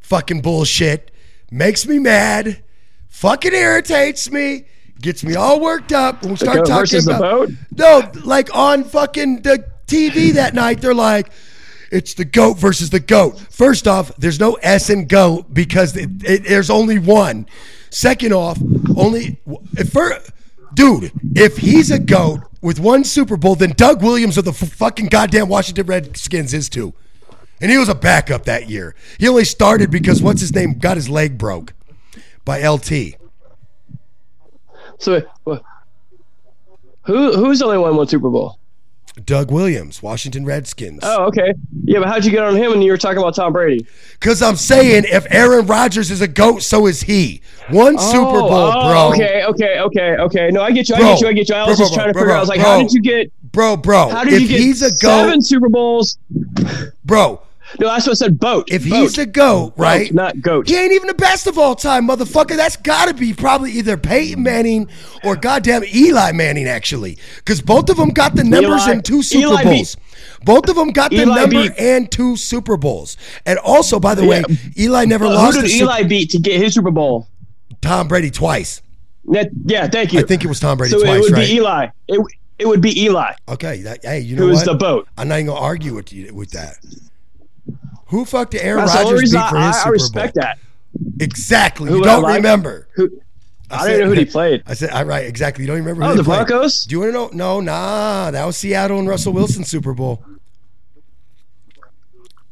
[0.01, 1.11] fucking bullshit.
[1.51, 2.63] Makes me mad.
[3.09, 4.65] Fucking irritates me.
[5.01, 7.49] Gets me all worked up when we start goat talking versus the about.
[7.49, 7.51] boat?
[7.77, 11.31] No, like on fucking the TV that night, they're like,
[11.91, 13.39] it's the goat versus the goat.
[13.51, 17.47] First off, there's no S in goat because it, it, there's only one.
[17.91, 18.59] Second off,
[18.97, 19.39] only
[19.77, 20.19] if for,
[20.75, 24.73] dude, if he's a goat with one Super Bowl, then Doug Williams of the f-
[24.73, 26.95] fucking goddamn Washington Redskins is too.
[27.61, 28.95] And he was a backup that year.
[29.19, 31.75] He only started because what's his name got his leg broke
[32.45, 33.15] by LT.
[34.99, 35.23] So
[37.05, 38.59] who who's only one won Super Bowl?
[39.25, 41.01] Doug Williams, Washington Redskins.
[41.03, 41.53] Oh, okay.
[41.85, 43.87] Yeah, but how'd you get on him when you were talking about Tom Brady?
[44.19, 47.43] Because I'm saying if Aaron Rodgers is a GOAT, so is he.
[47.69, 49.09] One oh, Super Bowl, oh, bro.
[49.11, 50.51] Okay, okay, okay, okay.
[50.51, 50.95] No, I get you.
[50.95, 51.29] I get you.
[51.29, 51.55] I get you.
[51.55, 52.37] I was Bro, just bro, trying to bro, figure bro, out.
[52.37, 52.71] I was like, bro.
[52.71, 53.53] how did you get?
[53.53, 54.09] Bro, bro.
[54.09, 56.19] How did if you get he's a seven GOAT, Super Bowls?
[57.05, 57.43] bro,
[57.81, 58.39] No, that's what I said.
[58.39, 58.69] Boat.
[58.71, 59.01] if Boat.
[59.03, 60.09] he's a GOAT, right?
[60.09, 60.69] Boat, not goat.
[60.69, 62.57] He ain't even the best of all time, motherfucker.
[62.57, 64.89] That's got to be probably either Peyton Manning
[65.25, 69.23] or goddamn Eli Manning, actually, because both of them got the numbers Eli- in two
[69.23, 69.97] Super Eli Bowls.
[70.45, 73.17] Both of them got the Eli number beat- and two Super Bowls.
[73.47, 74.43] And also, by the way,
[74.79, 77.27] Eli never Uh, lost who did Super- Eli beat to get his Super Bowl?
[77.81, 78.83] Tom Brady twice.
[79.27, 80.19] That, yeah, thank you.
[80.21, 81.01] I think it was Tom Brady so.
[81.03, 81.47] twice, it would right?
[81.49, 81.87] be Eli.
[82.09, 82.21] It,
[82.59, 83.33] it would be Eli.
[83.49, 84.65] Okay, that, hey, you know Who is what?
[84.67, 85.09] the boat?
[85.17, 86.77] I'm not even gonna argue with you with that.
[88.13, 90.45] Who fucked Aaron That's Rodgers beat for I, his I Super respect Bowl?
[90.45, 90.59] that.
[91.21, 91.89] Exactly.
[91.91, 92.37] Who you don't like?
[92.37, 92.87] remember.
[92.95, 93.11] Who?
[93.71, 94.63] I don't know who he played.
[94.67, 95.65] I said, I right, exactly.
[95.65, 96.05] You don't remember.
[96.05, 96.47] Oh, who the played.
[96.47, 96.85] Broncos?
[96.85, 97.61] Do you want to know?
[97.61, 98.31] No, nah.
[98.31, 100.23] That was Seattle and Russell Wilson Super Bowl.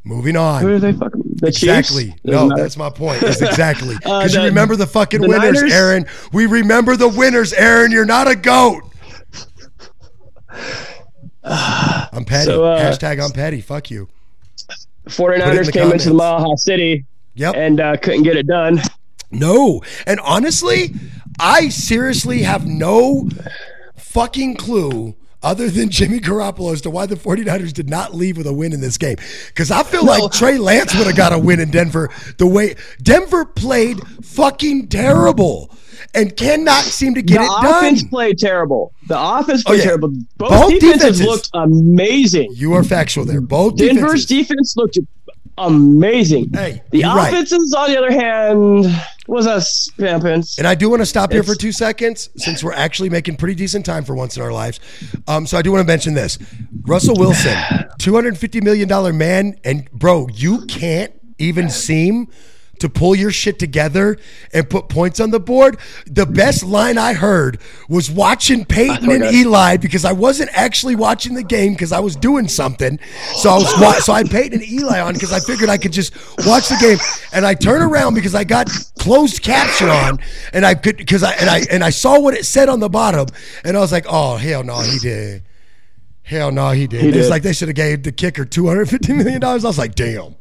[0.02, 0.62] Moving on.
[0.62, 1.22] Who did they fucking?
[1.34, 2.06] The Exactly.
[2.06, 2.62] Doesn't No, matter.
[2.62, 3.22] that's my point.
[3.22, 5.72] Is exactly Uh, because you remember the fucking the winners, Niners?
[5.74, 6.06] Aaron.
[6.32, 7.92] We remember the winners, Aaron.
[7.92, 8.82] You're not a goat.
[11.44, 12.46] I'm petty.
[12.46, 13.60] So, uh, Hashtag I'm petty.
[13.60, 14.08] Fuck you.
[15.10, 16.14] 49ers the came into the.
[16.14, 17.54] Mile High City Yep.
[17.56, 18.80] and uh, couldn't get it done.
[19.30, 19.82] No.
[20.06, 20.92] And honestly,
[21.38, 23.28] I seriously have no
[23.96, 28.46] fucking clue other than Jimmy Garoppolo as to why the 49ers did not leave with
[28.46, 29.16] a win in this game.
[29.48, 32.76] Because I feel like Trey Lance would have got a win in Denver the way
[33.02, 35.70] Denver played fucking terrible
[36.14, 37.62] and cannot seem to get the it done.
[37.62, 38.92] The offense played terrible.
[39.06, 39.84] The offense oh, played yeah.
[39.84, 40.08] terrible.
[40.36, 41.26] Both, Both defenses, defenses.
[41.26, 42.52] looked amazing.
[42.54, 43.40] You are factual there.
[43.40, 44.74] Both Denver's defenses.
[44.74, 44.98] defense looked
[45.58, 46.50] amazing.
[46.52, 47.32] Hey, the you're right.
[47.32, 48.86] offenses, on the other hand,
[49.30, 50.58] was a spampins.
[50.58, 53.54] And I do want to stop here for two seconds since we're actually making pretty
[53.54, 54.80] decent time for once in our lives.
[55.28, 56.38] Um, so I do want to mention this
[56.82, 57.54] Russell Wilson,
[58.00, 59.56] $250 million man.
[59.64, 62.28] And bro, you can't even seem
[62.80, 64.18] to pull your shit together
[64.52, 65.78] and put points on the board.
[66.06, 69.30] The best line I heard was watching Peyton and.
[69.34, 72.98] Eli because I wasn't actually watching the game because I was doing something.
[73.36, 75.92] So I was so I had Peyton and Eli on because I figured I could
[75.92, 76.14] just
[76.46, 76.98] watch the game.
[77.32, 80.18] And I turn around because I got closed caption on
[80.52, 82.88] and I could because I and I and I saw what it said on the
[82.88, 83.26] bottom
[83.64, 85.42] and I was like, oh hell no, he did.
[86.22, 87.16] Hell no, he did.
[87.16, 89.64] It's like they should have gave the kicker two hundred fifty million dollars.
[89.64, 90.36] I was like, damn.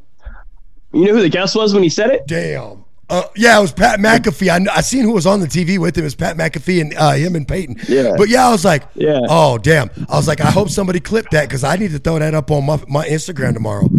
[0.92, 2.26] You know who the guest was when he said it?
[2.28, 2.86] Damn.
[3.10, 4.50] Uh, yeah, it was Pat McAfee.
[4.50, 6.04] I, I seen who was on the TV with him.
[6.04, 7.78] It was Pat McAfee and uh, him and Peyton.
[7.88, 8.14] Yeah.
[8.16, 9.22] But yeah, I was like, Yeah.
[9.30, 9.90] oh, damn.
[10.08, 12.52] I was like, I hope somebody clipped that because I need to throw that up
[12.52, 13.90] on my, my Instagram tomorrow.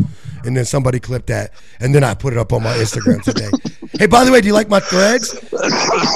[0.44, 1.52] And then somebody clipped that.
[1.80, 3.50] And then I put it up on my Instagram today.
[3.98, 5.36] hey, by the way, do you like my threads?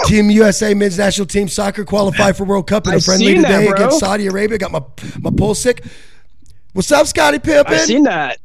[0.07, 3.43] Team USA men's national team soccer qualified for World Cup in a I friendly that,
[3.43, 4.57] today against Saudi Arabia.
[4.57, 4.83] Got my,
[5.21, 5.85] my pulse sick.
[6.75, 7.75] What's up, Scotty Pippen?
[7.75, 8.39] I seen that.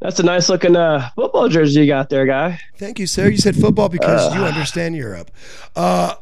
[0.00, 2.58] That's a nice looking uh, football jersey you got there, guy.
[2.76, 3.28] Thank you, sir.
[3.28, 5.30] You said football because you understand Europe.
[5.76, 6.14] Uh,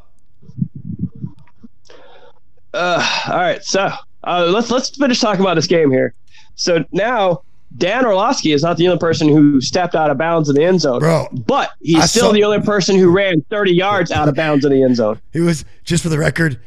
[2.75, 3.91] Uh, all right, so
[4.25, 6.15] uh, let's let's finish talking about this game here.
[6.55, 7.43] So now
[7.77, 10.81] Dan Orlovsky is not the only person who stepped out of bounds in the end
[10.81, 14.29] zone, Bro, But he's I still saw- the only person who ran 30 yards out
[14.29, 15.21] of bounds in the end zone.
[15.35, 16.59] It was just for the record.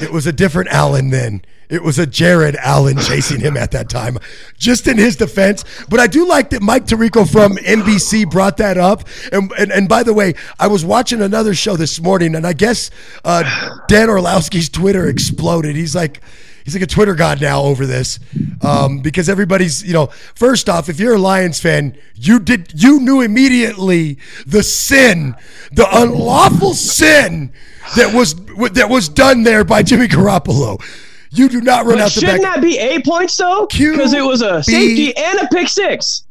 [0.00, 1.42] It was a different Allen then.
[1.68, 4.18] It was a Jared Allen chasing him at that time,
[4.58, 5.64] just in his defense.
[5.88, 9.08] But I do like that Mike Tirico from NBC brought that up.
[9.32, 12.52] And, and and by the way, I was watching another show this morning, and I
[12.52, 12.90] guess
[13.24, 15.76] uh, Dan Orlovsky's Twitter exploded.
[15.76, 16.20] He's like.
[16.64, 18.18] He's like a Twitter god now over this,
[18.62, 20.06] um, because everybody's you know.
[20.34, 25.34] First off, if you're a Lions fan, you did you knew immediately the sin,
[25.72, 27.52] the unlawful sin
[27.96, 28.34] that was
[28.72, 30.82] that was done there by Jimmy Garoppolo.
[31.30, 32.54] You do not run But out the shouldn't back.
[32.56, 33.66] that be eight points though?
[33.70, 36.24] Because it was a safety and a pick six.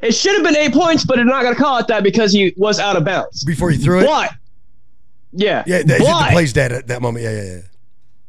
[0.00, 2.32] It should have been eight points, but they're not going to call it that because
[2.32, 3.44] he was out of bounds.
[3.44, 4.04] before he threw it.
[4.06, 4.32] But
[5.32, 7.24] yeah, Yeah, the, the but, play's dead at that moment.
[7.24, 7.60] Yeah, yeah, yeah.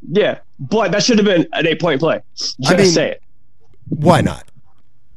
[0.09, 2.21] yeah, but that should have been an eight point play.
[2.35, 3.23] Just I mean- say it.
[3.89, 4.43] Why not?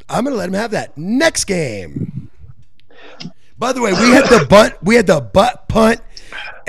[0.09, 2.31] I'm gonna let him have that next game.
[3.59, 6.01] By the way, we had the butt, we had the butt punt,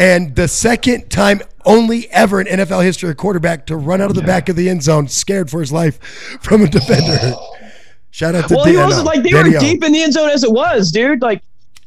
[0.02, 4.16] and the second time only ever in NFL history a quarterback to run out of
[4.16, 6.02] the back of the end zone, scared for his life
[6.42, 7.36] from a defender.
[8.10, 10.44] Shout out to Well, he no, like they were deep in the end zone as
[10.44, 11.22] it was, dude.
[11.22, 11.44] Like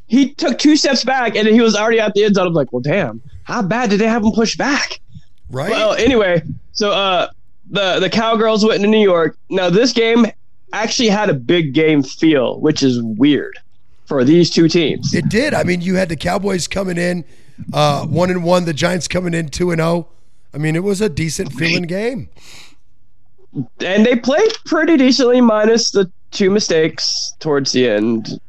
[0.07, 2.47] he took two steps back and he was already at the end zone.
[2.47, 5.01] I'm like, well, damn, how bad did they have him push back?
[5.51, 5.71] right?
[5.71, 7.31] Well, anyway, so uh,
[7.71, 9.37] the the cowgirls went into New York.
[9.51, 10.27] Now this game
[10.73, 13.59] actually had a big game feel, which is weird
[14.07, 15.15] for these two teams.
[15.15, 15.53] It did.
[15.53, 17.25] I mean, you had the Cowboys coming in
[17.73, 20.09] uh, one and one, the Giants coming in two and zero.
[20.53, 22.29] I mean, it was a decent feeling game.
[23.81, 28.41] And they played pretty decently, minus the two mistakes towards the end,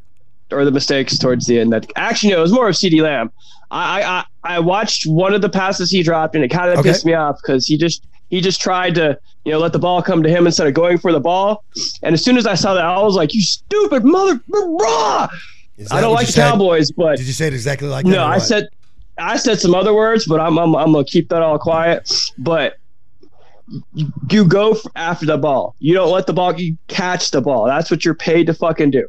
[0.52, 1.72] or the mistakes towards the end.
[1.74, 3.32] That actually, no, it was more of CeeDee Lamb.
[3.72, 4.02] I
[4.44, 6.90] I I watched one of the passes he dropped, and it kind of Okay.
[6.90, 10.02] pissed me off because he just he just tried to you know let the ball
[10.02, 11.64] come to him instead of going for the ball.
[12.02, 14.40] And as soon as I saw that, I was like, "You stupid mother!"
[15.78, 16.34] Is I don't like the?
[16.34, 18.12] Cowboys, but Did you say it exactly like that?
[18.12, 18.70] no, I said
[19.18, 22.12] I said some other words, but I'm I'm, I'm gonna keep that all quiet.
[22.38, 22.78] But
[24.30, 25.76] you, go after the ball.
[25.80, 26.60] You don't let the ball.
[26.60, 27.66] You catch the ball.
[27.66, 29.08] That's what you're paid to fucking do.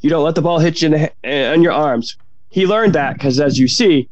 [0.00, 2.16] You don't let the ball hit you in, the, in your arms.
[2.50, 4.08] He learned that because, as you see,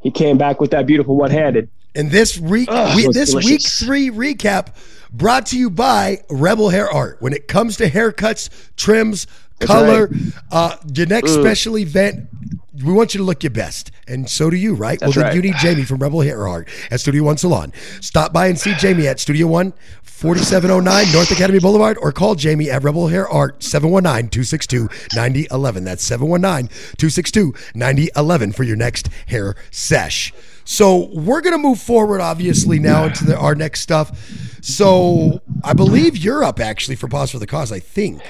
[0.00, 1.68] he came back with that beautiful one-handed.
[1.94, 4.74] And this week, Ugh, we, this week three recap
[5.12, 7.18] brought to you by Rebel Hair Art.
[7.20, 9.26] When it comes to haircuts, trims,
[9.60, 10.10] color,
[10.50, 12.28] uh, your next special event,
[12.74, 13.90] we want you to look your best.
[14.08, 14.98] And so do you, right?
[14.98, 17.72] That's well, then you need Jamie from Rebel Hair Art at Studio One Salon.
[18.00, 22.70] Stop by and see Jamie at Studio One, 4709 North Academy Boulevard, or call Jamie
[22.70, 25.84] at Rebel Hair Art, 719 262 9011.
[25.84, 30.32] That's 719 262 9011 for your next hair sesh.
[30.64, 34.16] So we're going to move forward, obviously, now into the, our next stuff.
[34.62, 38.22] So I believe you're up actually for Pause for the Cause, I think.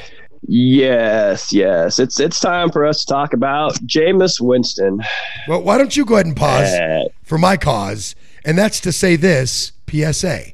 [0.49, 1.99] Yes, yes.
[1.99, 5.01] It's it's time for us to talk about Jameis Winston.
[5.47, 8.15] Well, why don't you go ahead and pause Uh, for my cause?
[8.45, 10.47] And that's to say this PSA.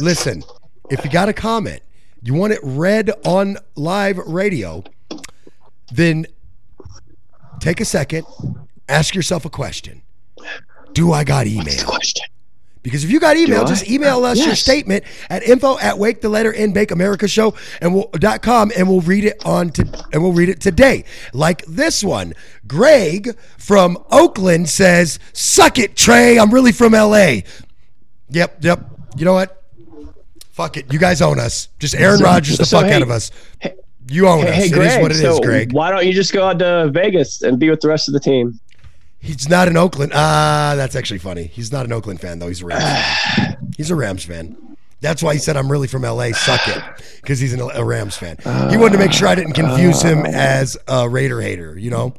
[0.00, 0.42] Listen,
[0.90, 1.82] if you got a comment,
[2.22, 4.82] you want it read on live radio,
[5.92, 6.26] then
[7.60, 8.26] take a second,
[8.88, 10.02] ask yourself a question.
[10.92, 11.84] Do I got email?
[11.86, 12.26] question.
[12.82, 14.60] Because if you got email, just email us your Yes.
[14.62, 18.72] statement at info at wake the letter in bake America show and we'll dot com
[18.74, 19.82] and we'll read it on to
[20.14, 21.04] and we'll read it today.
[21.34, 22.32] Like this one.
[22.66, 26.38] Greg from Oakland says, Suck it, Trey.
[26.38, 27.40] I'm really from LA.
[28.30, 28.80] Yep, yep.
[29.16, 29.62] You know what?
[30.50, 30.92] Fuck it.
[30.92, 31.68] You guys own us.
[31.78, 33.30] Just Aaron Rodgers the so, fuck hey- out of us.
[34.08, 34.54] You own us.
[34.54, 34.90] Hey, it Greg.
[34.90, 35.72] is what it is, so Greg.
[35.72, 38.20] why don't you just go out to Vegas and be with the rest of the
[38.20, 38.58] team?
[39.20, 40.12] He's not an Oakland.
[40.14, 41.44] Ah, that's actually funny.
[41.44, 42.48] He's not an Oakland fan though.
[42.48, 42.82] He's a Rams.
[42.82, 43.56] fan.
[43.76, 44.76] He's a Rams fan.
[45.00, 46.32] That's why he said I'm really from LA.
[46.32, 46.82] Suck it,
[47.22, 48.36] because he's an, a Rams fan.
[48.70, 51.78] He wanted to make sure I didn't confuse him as a Raider hater.
[51.78, 52.14] You know.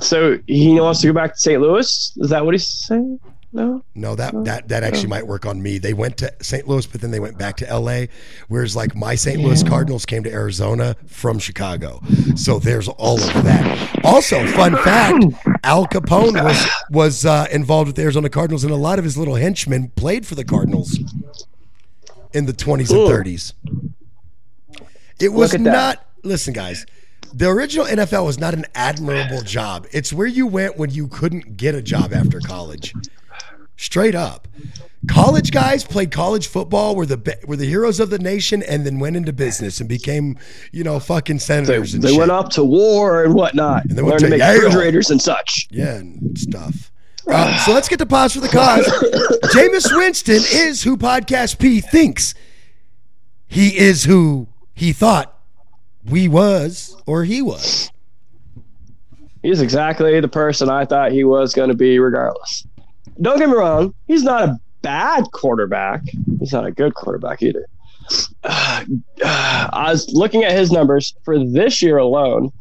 [0.00, 1.60] So he wants to go back to St.
[1.60, 2.12] Louis.
[2.16, 3.18] Is that what he's saying?
[3.52, 3.82] No.
[3.94, 5.78] No, that that that actually might work on me.
[5.78, 6.66] They went to St.
[6.68, 8.06] Louis, but then they went back to LA.
[8.48, 9.40] Whereas like my St.
[9.40, 12.00] Louis Cardinals came to Arizona from Chicago.
[12.34, 14.00] So there's all of that.
[14.04, 15.24] Also, fun fact:
[15.64, 19.16] Al Capone was was uh, involved with the Arizona Cardinals, and a lot of his
[19.16, 20.98] little henchmen played for the Cardinals
[22.32, 23.52] in the 20s and 30s.
[25.20, 26.04] It was not.
[26.22, 26.84] Listen, guys.
[27.32, 29.86] The original NFL was not an admirable job.
[29.92, 32.94] It's where you went when you couldn't get a job after college.
[33.76, 34.48] Straight up.
[35.08, 38.98] College guys played college football, were the were the heroes of the nation, and then
[38.98, 40.36] went into business and became,
[40.72, 42.18] you know, fucking They, senators and they shit.
[42.18, 43.84] went off to war and whatnot.
[43.88, 44.54] they And went learned to to make Yale.
[44.64, 45.68] refrigerators and such.
[45.70, 46.90] Yeah, and stuff.
[47.28, 48.84] Uh, so let's get to pause for the cause.
[49.54, 52.34] Jameis Winston is who Podcast P thinks
[53.46, 55.38] he is who he thought
[56.04, 57.90] we was or he was.
[59.42, 62.66] He's exactly the person I thought he was going to be, regardless.
[63.20, 63.94] Don't get me wrong.
[64.06, 66.02] He's not a bad quarterback.
[66.38, 67.66] He's not a good quarterback either.
[68.44, 68.84] Uh,
[69.24, 72.52] I was looking at his numbers for this year alone.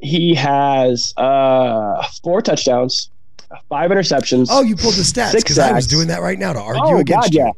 [0.00, 3.10] He has uh, four touchdowns,
[3.68, 4.48] five interceptions.
[4.50, 6.98] Oh, you pulled the stats because I was doing that right now to argue Oh,
[6.98, 7.52] against God, you.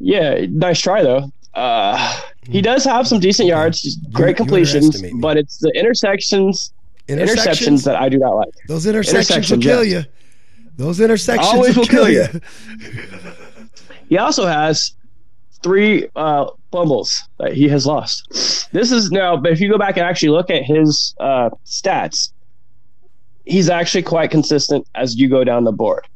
[0.00, 0.38] yeah.
[0.40, 1.30] Yeah, nice try though.
[1.54, 6.72] Uh, he does have some decent yards, great completions, but it's the intersections,
[7.08, 8.48] interceptions Intersections, that I do not like.
[8.68, 10.04] those intersections will kill yes.
[10.06, 10.10] you.
[10.80, 12.40] Those intersections Always will will kill kill you.
[14.08, 14.94] He also has
[15.62, 18.68] three uh, fumbles that he has lost.
[18.72, 22.32] This is now, but if you go back and actually look at his uh, stats,
[23.44, 26.06] he's actually quite consistent as you go down the board.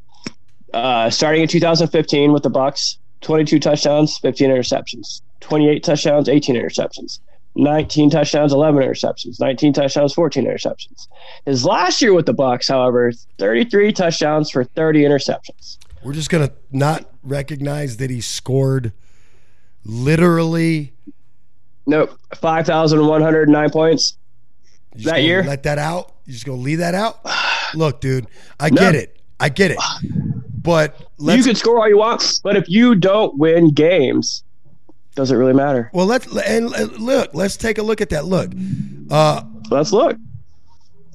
[0.73, 7.19] Uh, starting in 2015 with the Bucs, 22 touchdowns, 15 interceptions, 28 touchdowns, 18 interceptions.
[7.55, 11.07] 19 touchdowns, 11 interceptions, 19 touchdowns, 14 interceptions.
[11.45, 15.77] His last year with the Bucs, however, 33 touchdowns for 30 interceptions.
[16.03, 18.91] We're just gonna not recognize that he scored
[19.83, 20.93] literally
[21.87, 24.17] Nope, 5,109 points.
[24.95, 25.43] You That gonna year?
[25.43, 26.13] Let that out.
[26.25, 27.19] You just gonna leave that out.
[27.75, 28.27] Look, dude,
[28.59, 29.21] I get it.
[29.39, 29.77] I get it.
[30.61, 34.43] But you can score all you want, but if you don't win games,
[35.15, 35.89] doesn't really matter.
[35.93, 37.33] Well, let's and look.
[37.33, 38.25] Let's take a look at that.
[38.25, 38.51] Look,
[39.09, 39.41] uh,
[39.71, 40.17] Let's look.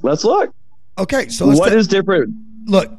[0.03, 0.53] Let's look.
[0.99, 1.29] okay.
[1.29, 2.35] So let's What ta- is different?
[2.67, 2.91] look.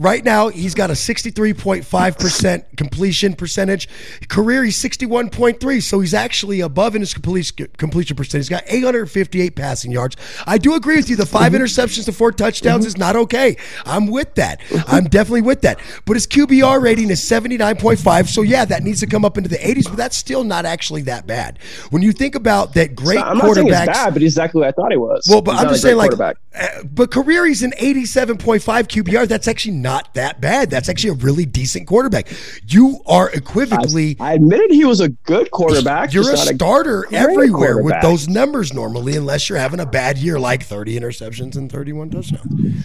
[0.00, 3.86] Right now, he's got a 63.5% completion percentage.
[4.28, 8.46] Career, he's 61.3, so he's actually above in his completion completion percentage.
[8.46, 10.16] He's got 858 passing yards.
[10.46, 11.16] I do agree with you.
[11.16, 11.62] The 5 mm-hmm.
[11.62, 13.00] interceptions to four touchdowns is mm-hmm.
[13.00, 13.58] not okay.
[13.84, 14.60] I'm with that.
[14.60, 14.90] Mm-hmm.
[14.90, 15.78] I'm definitely with that.
[16.06, 19.58] But his QBR rating is 79.5, so yeah, that needs to come up into the
[19.58, 21.58] 80s, but that's still not actually that bad.
[21.90, 23.30] When you think about that great quarterback.
[23.30, 25.26] I'm not saying it's bad, but he's exactly what I thought he was.
[25.28, 26.38] Well, but He's I'm just saying, like, quarterback.
[26.60, 29.26] Uh, but career he's an 87.5 QBR.
[29.26, 30.70] That's actually not that bad.
[30.70, 32.28] That's actually a really decent quarterback.
[32.66, 34.16] You are equivocally.
[34.20, 36.12] I admitted he was a good quarterback.
[36.12, 40.38] you're a starter great everywhere with those numbers normally, unless you're having a bad year
[40.38, 42.84] like 30 interceptions and 31 touchdowns.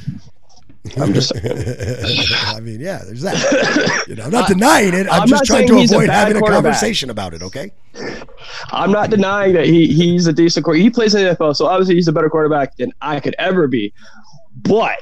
[0.97, 1.31] I'm just.
[2.55, 4.05] I mean, yeah, there's that.
[4.07, 5.07] You know, I'm not denying it.
[5.07, 7.41] I'm, I'm just trying to he's a avoid having a conversation about it.
[7.41, 7.71] Okay.
[8.71, 10.83] I'm not denying that he he's a decent quarterback.
[10.83, 13.67] He plays in the NFL, so obviously he's a better quarterback than I could ever
[13.67, 13.93] be.
[14.57, 14.99] But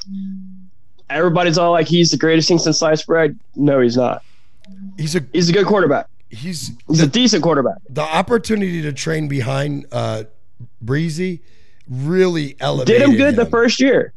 [1.10, 3.38] everybody's all like he's the greatest thing since sliced bread.
[3.56, 4.24] No, he's not.
[4.98, 6.08] He's a He's a good quarterback.
[6.30, 7.78] he's He's a decent quarterback.
[7.90, 10.24] the opportunity to train behind uh,
[10.82, 11.42] Breezy
[11.90, 13.00] really elevated.
[13.00, 14.14] Did him good the first year.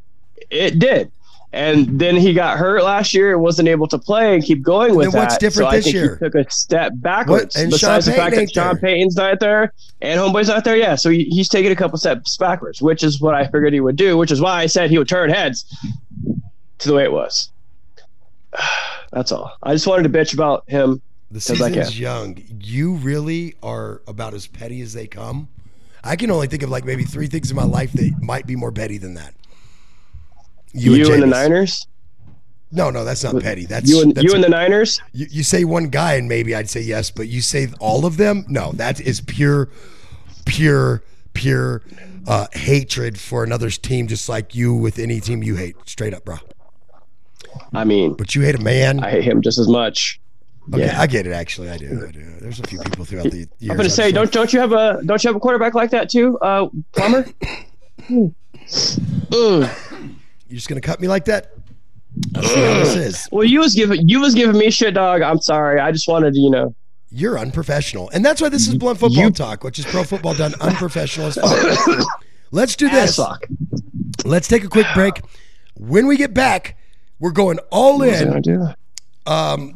[0.51, 1.11] It did.
[1.57, 4.95] And then he got hurt last year and wasn't able to play and keep going
[4.95, 5.41] with then what's that.
[5.41, 6.17] different so I this think year?
[6.17, 7.57] He took a step backwards.
[7.57, 8.77] What- and Besides Sean the fact that there.
[8.77, 10.97] Payton's not there and Homeboy's not there, yeah.
[10.97, 13.97] So he, he's taking a couple steps backwards, which is what I figured he would
[13.97, 15.65] do, which is why I said he would turn heads
[16.79, 17.51] to the way it was.
[19.13, 19.57] That's all.
[19.63, 21.01] I just wanted to bitch about him.
[21.31, 22.37] The season's young.
[22.61, 25.49] You really are about as petty as they come.
[26.05, 28.57] I can only think of like maybe three things in my life that might be
[28.57, 29.35] more petty than that.
[30.77, 31.87] You, and, the Niners.
[32.71, 33.65] No, no, that's not petty.
[33.65, 35.01] That's You and that's you and the Niners.
[35.13, 38.17] you, you say one guy and maybe I'd say yes, but you say all of
[38.17, 38.45] them?
[38.49, 39.71] No, that is pure,
[40.45, 41.03] pure,
[41.33, 41.83] pure
[42.27, 45.77] uh, hatred for another's team, just like you with any team you hate.
[45.87, 46.37] Straight up, bro.
[47.73, 49.03] I mean, But you hate a man.
[49.03, 50.21] I hate him just as much.
[50.75, 51.01] Okay, yeah.
[51.01, 51.33] I get it.
[51.33, 52.05] Actually, I do.
[52.09, 52.25] I do.
[52.41, 53.71] There's a few people throughout the years.
[53.71, 56.11] I'm gonna say, don't don't you have a don't you have a quarterback like that
[56.11, 57.25] too, uh, Plumber?
[60.49, 61.53] You're just gonna cut me like that?
[62.35, 63.29] Let's see how this is.
[63.33, 65.23] Well, you was giving you was giving me shit, dog.
[65.23, 65.81] I'm sorry.
[65.81, 66.75] I just wanted to, you know.
[67.11, 70.35] You're unprofessional, and that's why this is blunt football You- talk, which is pro football
[70.35, 72.07] done unprofessional as fuck.
[72.51, 73.19] Let's do this.
[74.25, 75.21] Let's take a quick break.
[75.75, 76.77] When we get back,
[77.21, 78.43] we're going all What in.
[78.43, 78.77] gonna?
[79.27, 79.73] Um,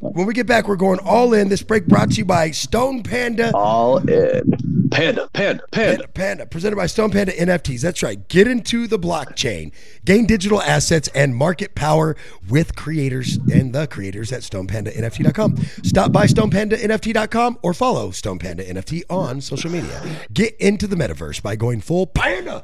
[0.00, 1.48] when we get back, we're going all in.
[1.48, 3.52] This break brought to you by Stone Panda.
[3.54, 4.52] All in.
[4.94, 5.96] Panda, panda, panda.
[5.96, 7.80] Panda, Panda, presented by Stone Panda NFTs.
[7.80, 8.28] That's right.
[8.28, 9.72] Get into the blockchain,
[10.04, 12.14] gain digital assets and market power
[12.48, 15.56] with creators and the creators at StonePandaNFT.com.
[15.82, 20.00] Stop by StonePandaNFT.com or follow Stone Panda NFT on social media.
[20.32, 22.62] Get into the metaverse by going full panda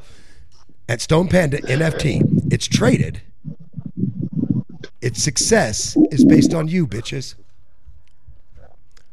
[0.89, 2.53] at Stone Panda NFT.
[2.53, 3.23] It's traded.
[5.01, 7.35] Its success is based on you, bitches.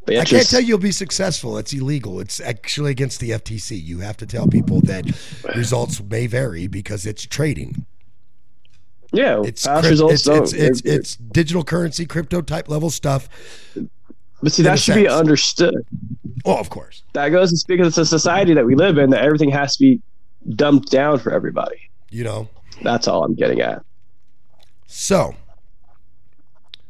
[0.10, 1.58] I can't tell you you'll be successful.
[1.58, 2.20] It's illegal.
[2.20, 3.84] It's actually against the FTC.
[3.84, 5.06] You have to tell people that
[5.56, 7.86] results may vary because it's trading.
[9.14, 13.30] Yeah, It's past crypt- results it's, it's, it's, it's digital currency, crypto type level stuff.
[14.42, 15.76] but see, that should be understood.
[16.46, 17.04] Well, of course.
[17.14, 19.10] That goes to speak of the society that we live in.
[19.12, 20.02] That everything has to be
[20.56, 21.90] dumped down for everybody.
[22.10, 22.50] You know.
[22.84, 23.84] That's all I'm getting at.
[24.88, 25.36] So,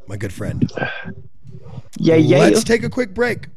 [0.08, 0.70] my good friend,
[2.00, 2.38] Yeah, yeah.
[2.40, 3.48] let's take a quick break.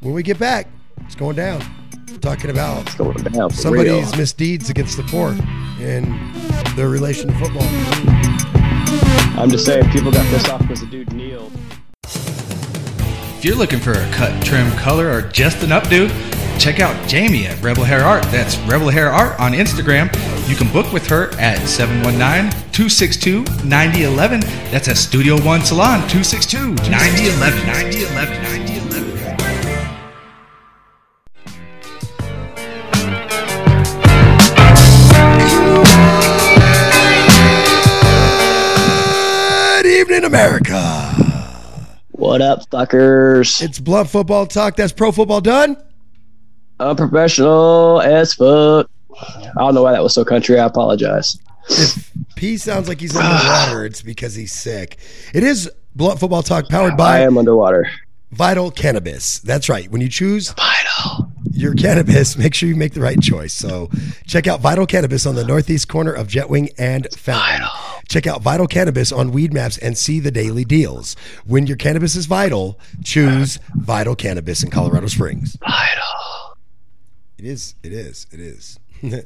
[0.00, 0.68] When we get back,
[1.04, 1.62] it's going down.
[2.10, 4.16] We're talking about going down somebody's real.
[4.16, 5.36] misdeeds against the poor
[5.80, 6.06] and
[6.76, 7.66] their relation to football.
[9.38, 11.52] I'm just saying, people got pissed off because the dude kneeled.
[12.04, 16.08] If you're looking for a cut, trim, color, or just an updo,
[16.58, 18.24] check out Jamie at Rebel Hair Art.
[18.24, 20.06] That's Rebel Hair Art on Instagram.
[20.48, 24.40] You can book with her at 719-262-9011.
[24.70, 26.90] That's at Studio One Salon, 262-9011.
[26.90, 27.66] 9011.
[27.66, 28.38] 9011.
[39.76, 40.80] Good evening, America.
[42.10, 43.62] What up, fuckers?
[43.62, 44.74] It's Blunt Football Talk.
[44.74, 45.76] That's Pro Football Done.
[46.80, 48.90] Unprofessional as fuck.
[49.20, 50.58] I don't know why that was so country.
[50.58, 51.38] I apologize.
[51.70, 54.98] If P sounds like he's underwater, it's because he's sick.
[55.34, 57.90] It is Blunt Football Talk powered by I am underwater.
[58.30, 59.38] Vital Cannabis.
[59.40, 59.90] That's right.
[59.90, 61.32] When you choose Vital.
[61.50, 63.52] your cannabis, make sure you make the right choice.
[63.54, 63.90] So
[64.26, 67.66] check out Vital Cannabis on the northeast corner of Jetwing and Fountain.
[68.08, 71.16] Check out Vital Cannabis on Weedmaps and see the daily deals.
[71.46, 75.56] When your cannabis is vital, choose Vital Cannabis in Colorado Springs.
[75.60, 76.04] Vital.
[77.38, 77.74] It is.
[77.82, 78.26] It is.
[78.32, 78.78] It is.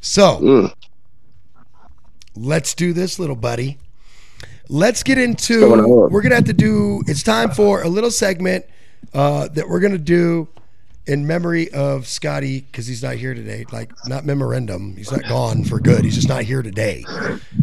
[0.00, 0.72] so Mm.
[2.36, 3.78] let's do this, little buddy.
[4.68, 5.70] Let's get into.
[6.10, 7.02] We're gonna have to do.
[7.06, 8.66] It's time for a little segment
[9.14, 10.48] uh, that we're gonna do
[11.06, 13.64] in memory of Scotty because he's not here today.
[13.72, 14.96] Like not memorandum.
[14.96, 16.04] He's not gone for good.
[16.04, 17.04] He's just not here today.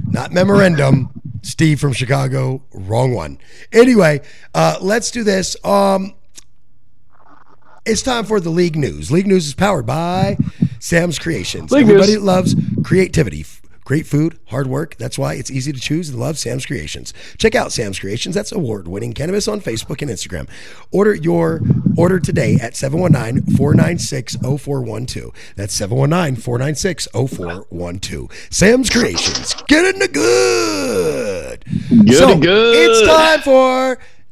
[0.09, 1.09] Not memorandum.
[1.41, 2.63] Steve from Chicago.
[2.73, 3.37] Wrong one.
[3.73, 4.21] Anyway,
[4.55, 5.57] uh, let's do this.
[5.65, 6.13] Um,
[7.86, 9.11] it's time for the league news.
[9.11, 10.38] League news is powered by
[10.79, 11.71] Sam's Creations.
[11.71, 12.23] League Everybody news.
[12.23, 13.45] loves creativity.
[13.86, 14.95] Great food, hard work.
[14.95, 17.13] That's why it's easy to choose and love Sam's Creations.
[17.38, 18.34] Check out Sam's Creations.
[18.34, 20.47] That's award-winning cannabis on Facebook and Instagram.
[20.91, 21.59] Order your
[21.97, 25.34] order today at 719-496-0412.
[25.57, 28.53] That's 719-496-0412.
[28.53, 29.53] Sam's Creations.
[29.67, 31.65] Get in the good.
[32.05, 32.89] Good so, good.
[32.89, 33.99] It's time for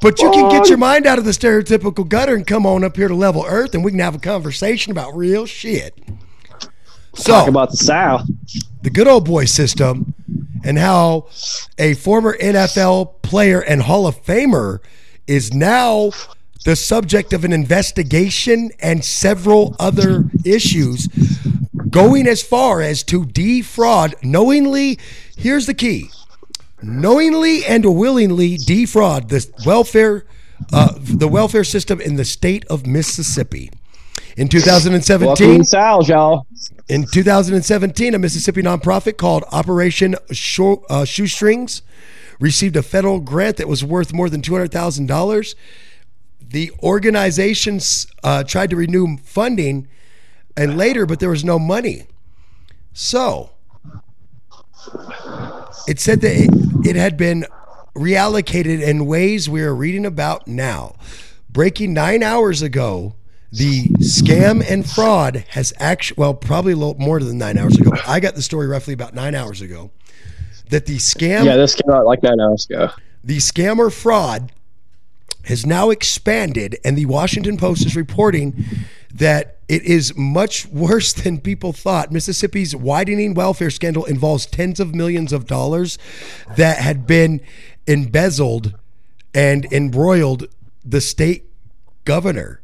[0.00, 2.96] But you can get your mind out of the stereotypical gutter and come on up
[2.96, 5.98] here to level earth and we can have a conversation about real shit.
[7.14, 8.28] So, Talk about the South.
[8.82, 10.14] the good old boy system
[10.64, 11.28] and how
[11.78, 14.80] a former NFL player and Hall of Famer
[15.26, 16.10] is now
[16.66, 21.08] the subject of an investigation and several other issues
[21.88, 24.98] going as far as to defraud knowingly
[25.36, 26.10] here's the key
[26.82, 30.24] knowingly and willingly defraud the welfare
[30.72, 33.70] uh, the welfare system in the state of Mississippi
[34.36, 36.46] in 2017 Welcome to South, y'all.
[36.88, 41.82] in 2017, a Mississippi nonprofit called Operation Shoe, uh, Shoestrings
[42.38, 45.54] received a federal grant that was worth more than $200,000.
[46.40, 47.80] The organization
[48.22, 49.88] uh, tried to renew funding
[50.56, 52.04] and later, but there was no money.
[52.92, 53.50] So
[55.86, 56.50] it said that it,
[56.86, 57.46] it had been
[57.94, 60.96] reallocated in ways we are reading about now.
[61.50, 63.14] Breaking nine hours ago,
[63.50, 67.90] the scam and fraud has actually, well, probably a little more than nine hours ago.
[67.90, 69.90] But I got the story roughly about nine hours ago
[70.68, 72.90] that the scam, Yeah, this came out like nine hours ago.
[73.24, 74.52] the scammer fraud
[75.44, 78.64] has now expanded, and the Washington Post is reporting
[79.16, 82.12] that it is much worse than people thought.
[82.12, 85.98] Mississippi's widening welfare scandal involves tens of millions of dollars
[86.56, 87.40] that had been
[87.86, 88.74] embezzled
[89.34, 90.46] and embroiled
[90.84, 91.44] the state
[92.04, 92.60] governor,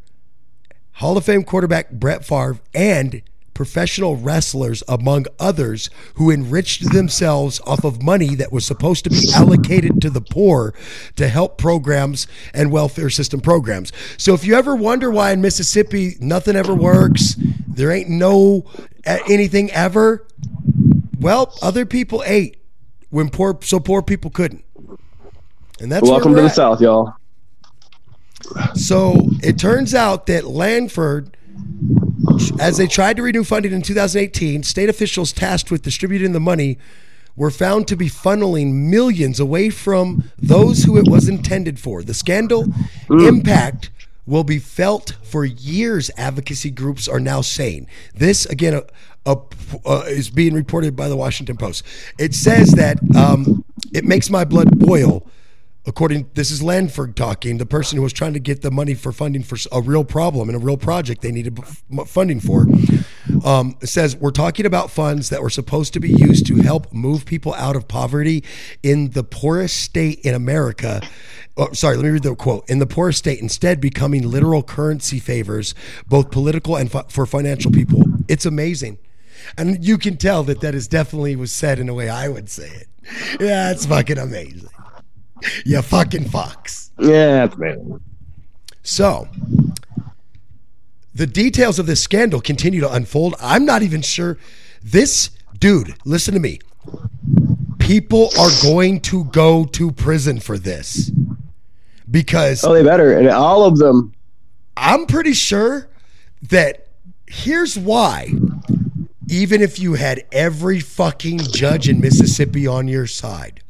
[0.93, 3.23] Hall of Fame quarterback Brett Favre, and
[3.55, 9.29] professional wrestlers, among others, who enriched themselves off of money that was supposed to be
[9.35, 10.75] allocated to the poor
[11.17, 13.93] to help programs and welfare system programs.
[14.17, 17.37] So if you ever wonder why in Mississippi nothing ever works,
[17.67, 18.65] there ain't no
[19.05, 20.27] anything ever,
[21.21, 22.57] well, other people ate
[23.11, 24.65] when poor so poor people couldn't.
[25.81, 26.55] And that's Welcome to the at.
[26.55, 27.15] South, y'all.
[28.75, 31.35] So it turns out that Lanford,
[32.59, 36.79] as they tried to renew funding in 2018, state officials tasked with distributing the money
[37.37, 42.03] were found to be funneling millions away from those who it was intended for.
[42.03, 42.67] The scandal
[43.09, 43.91] impact
[44.27, 47.89] will be felt for years, advocacy groups are now saying.
[48.15, 48.85] This, again, a,
[49.27, 49.37] a,
[49.85, 51.85] uh, is being reported by the Washington Post.
[52.19, 55.27] It says that um, it makes my blood boil
[55.87, 59.13] according this is Lanford talking, the person who was trying to get the money for
[59.13, 61.59] funding for a real problem and a real project they needed
[62.07, 62.67] funding for,
[63.45, 67.25] um, says we're talking about funds that were supposed to be used to help move
[67.25, 68.45] people out of poverty
[68.83, 71.01] in the poorest state in America.
[71.57, 72.69] Oh, sorry, let me read the quote.
[72.71, 75.75] In the poorest state, instead becoming literal currency favors,
[76.07, 78.05] both political and fi- for financial people.
[78.29, 78.99] It's amazing.
[79.59, 82.49] And you can tell that that is definitely was said in a way I would
[82.49, 82.87] say it.
[83.41, 84.69] Yeah, it's fucking amazing.
[85.65, 86.91] You fucking fucks.
[86.99, 88.01] Yeah, that's.
[88.83, 89.29] So,
[91.15, 93.35] the details of this scandal continue to unfold.
[93.41, 94.39] I'm not even sure.
[94.83, 96.59] This dude, listen to me.
[97.79, 101.11] People are going to go to prison for this
[102.11, 103.17] because Oh, they better.
[103.17, 104.13] And all of them.
[104.77, 105.89] I'm pretty sure
[106.49, 106.89] that
[107.27, 108.33] here's why.
[109.29, 113.63] Even if you had every fucking judge in Mississippi on your side,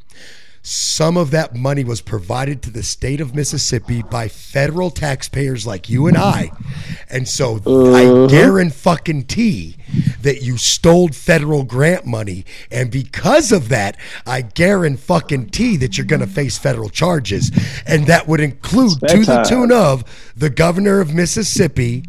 [0.62, 5.88] some of that money was provided to the state of Mississippi by federal taxpayers like
[5.88, 6.52] you and I.
[7.10, 8.30] And so I mm-hmm.
[8.32, 9.76] guarantee
[10.20, 12.44] that you stole federal grant money.
[12.70, 17.50] And because of that, I guarantee that you're going to face federal charges.
[17.84, 20.04] And that would include to the tune of
[20.36, 22.04] the governor of Mississippi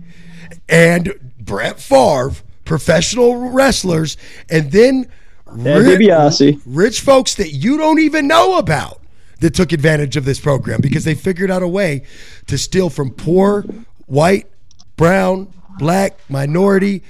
[0.70, 2.34] and Brett Favre,
[2.66, 4.16] professional wrestlers,
[4.48, 5.12] and then
[5.54, 6.62] And ri- DiBiase.
[6.66, 9.02] rich folks that you don't even know about
[9.40, 12.04] that took advantage of this program because they figured out a way
[12.48, 13.66] to steal from poor,
[14.06, 14.48] white,
[14.96, 17.04] brown, black, minority,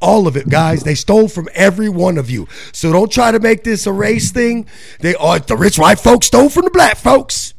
[0.00, 0.82] all of it, guys.
[0.84, 2.46] They stole from every one of you.
[2.72, 4.66] So don't try to make this a race thing.
[5.00, 7.54] They are the rich white folks stole from the black folks.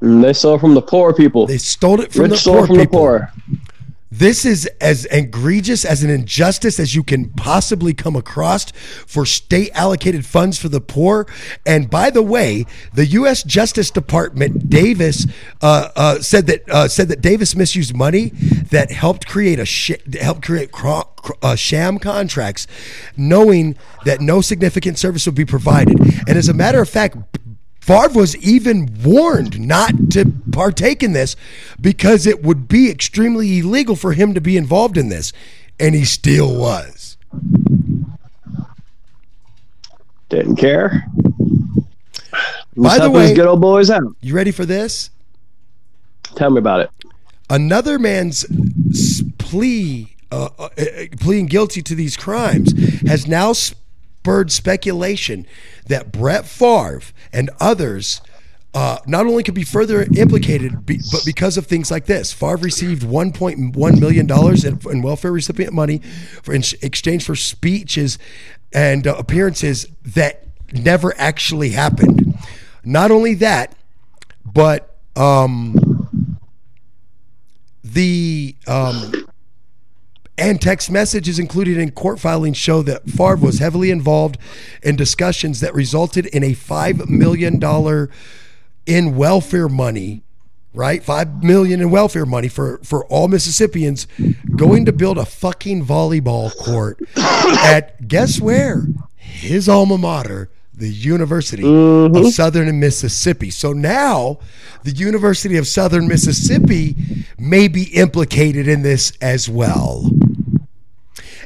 [0.00, 1.46] They stole from the poor people.
[1.46, 3.32] They stole it from Rich the stole poor from the poor.
[4.18, 8.70] This is as egregious as an injustice as you can possibly come across
[9.06, 11.26] for state allocated funds for the poor.
[11.66, 12.64] And by the way,
[12.94, 13.42] the U.S.
[13.42, 15.26] Justice Department Davis
[15.60, 18.30] uh, uh, said that uh, said that Davis misused money
[18.70, 20.70] that helped create a sh- helped create
[21.42, 22.66] uh, sham contracts,
[23.18, 26.00] knowing that no significant service would be provided.
[26.26, 27.16] And as a matter of fact.
[27.86, 31.36] Favre was even warned not to partake in this
[31.80, 35.32] because it would be extremely illegal for him to be involved in this.
[35.78, 37.16] And he still was.
[40.28, 41.06] Didn't care.
[42.76, 44.02] By the way- good old boys out.
[44.20, 45.10] You ready for this?
[46.34, 46.90] Tell me about it.
[47.48, 48.44] Another man's
[49.38, 50.84] plea, uh, uh, uh,
[51.20, 52.72] pleading guilty to these crimes,
[53.06, 53.52] has now
[54.26, 55.46] spurred speculation
[55.86, 57.00] that Brett Favre
[57.32, 58.20] and others
[58.74, 62.32] uh, not only could be further implicated, be, but because of things like this.
[62.32, 65.98] Favre received $1.1 million in, in welfare recipient money
[66.42, 68.18] for in exchange for speeches
[68.72, 72.36] and uh, appearances that never actually happened.
[72.82, 73.76] Not only that,
[74.44, 76.10] but um,
[77.84, 79.12] the um,
[80.38, 84.38] and text messages included in court filings show that Favre was heavily involved
[84.82, 88.10] in discussions that resulted in a five million dollar
[88.86, 90.22] in welfare money,
[90.72, 91.02] right?
[91.02, 94.06] 5 million in welfare money for for all Mississippians
[94.54, 98.86] going to build a fucking volleyball court at guess where?
[99.16, 102.28] His alma mater, the University of mm-hmm.
[102.28, 103.50] Southern Mississippi.
[103.50, 104.38] So now
[104.84, 106.94] the University of Southern Mississippi
[107.38, 110.08] may be implicated in this as well.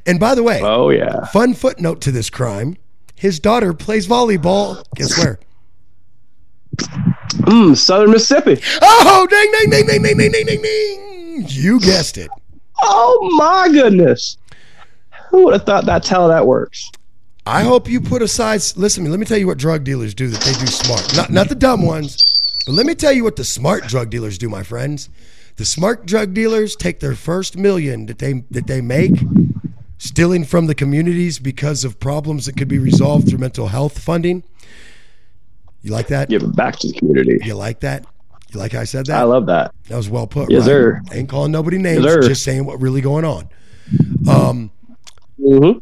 [0.07, 1.25] And by the way, Oh yeah.
[1.27, 2.77] fun footnote to this crime
[3.15, 4.83] his daughter plays volleyball.
[4.97, 5.39] Guess where?
[6.79, 8.59] Mm, Southern Mississippi.
[8.81, 11.45] Oh, ding, ding, ding, ding, ding, ding, ding, ding, ding.
[11.49, 12.31] You guessed it.
[12.83, 14.39] Oh my goodness.
[15.29, 16.91] Who would have thought that's how that works?
[17.47, 18.63] I hope you put aside.
[18.77, 19.11] Listen to me.
[19.11, 21.15] Let me tell you what drug dealers do that they do smart.
[21.17, 22.17] Not not the dumb ones,
[22.67, 25.09] but let me tell you what the smart drug dealers do, my friends.
[25.57, 29.13] The smart drug dealers take their first million that they that they make,
[30.01, 34.43] stealing from the communities because of problems that could be resolved through mental health funding.
[35.83, 36.31] You like that?
[36.31, 37.39] Give it back to the community.
[37.45, 38.07] You like that?
[38.49, 39.21] You like how I said that?
[39.21, 39.75] I love that.
[39.89, 40.51] That was well put.
[40.51, 40.67] Yes, right?
[40.67, 41.03] sir.
[41.13, 42.03] Ain't calling nobody names.
[42.03, 42.23] sir.
[42.23, 43.49] just saying what really going on.
[44.27, 44.71] Um,
[45.39, 45.79] hmm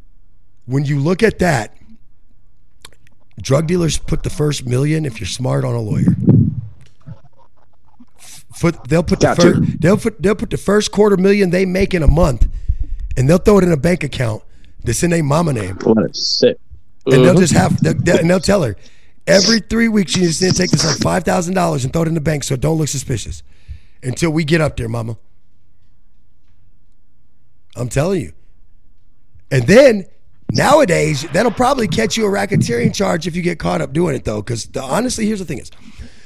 [0.67, 1.75] when you look at that,
[3.41, 6.15] drug dealers put the first million if you're smart on a lawyer.
[8.55, 11.95] Foot, they'll put the first, they'll put they'll put the first quarter million they make
[11.95, 12.49] in a month,
[13.19, 14.45] and they'll throw it in a bank account
[14.85, 16.57] that's in a mama name, What a sick.
[17.07, 17.41] and they'll uh-huh.
[17.41, 18.77] just have they'll, they'll- and they'll tell her
[19.27, 22.03] every three weeks you just need to take this like five thousand dollars and throw
[22.03, 23.43] it in the bank so don't look suspicious
[24.05, 25.19] until we get up there, mama.
[27.77, 28.33] I'm telling you.
[29.51, 30.07] And then
[30.53, 34.25] nowadays, that'll probably catch you a racketeering charge if you get caught up doing it,
[34.25, 34.41] though.
[34.41, 35.71] Because honestly, here's the thing: is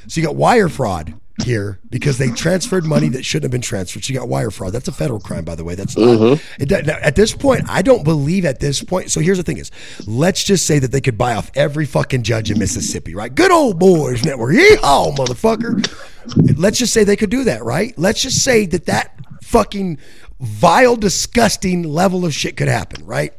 [0.06, 4.08] so you got wire fraud here because they transferred money that shouldn't have been transferred.
[4.08, 4.72] You got wire fraud.
[4.72, 5.74] That's a federal crime, by the way.
[5.74, 6.04] That's not.
[6.04, 6.62] Mm-hmm.
[6.62, 9.10] It, does- now, at this point, I don't believe at this point.
[9.10, 9.70] So here's the thing: is
[10.06, 13.34] let's just say that they could buy off every fucking judge in Mississippi, right?
[13.34, 14.54] Good old boys network.
[14.54, 16.58] Yeehaw, motherfucker.
[16.58, 17.96] Let's just say they could do that, right?
[17.98, 19.98] Let's just say that that fucking
[20.40, 23.32] vile, disgusting level of shit could happen, right?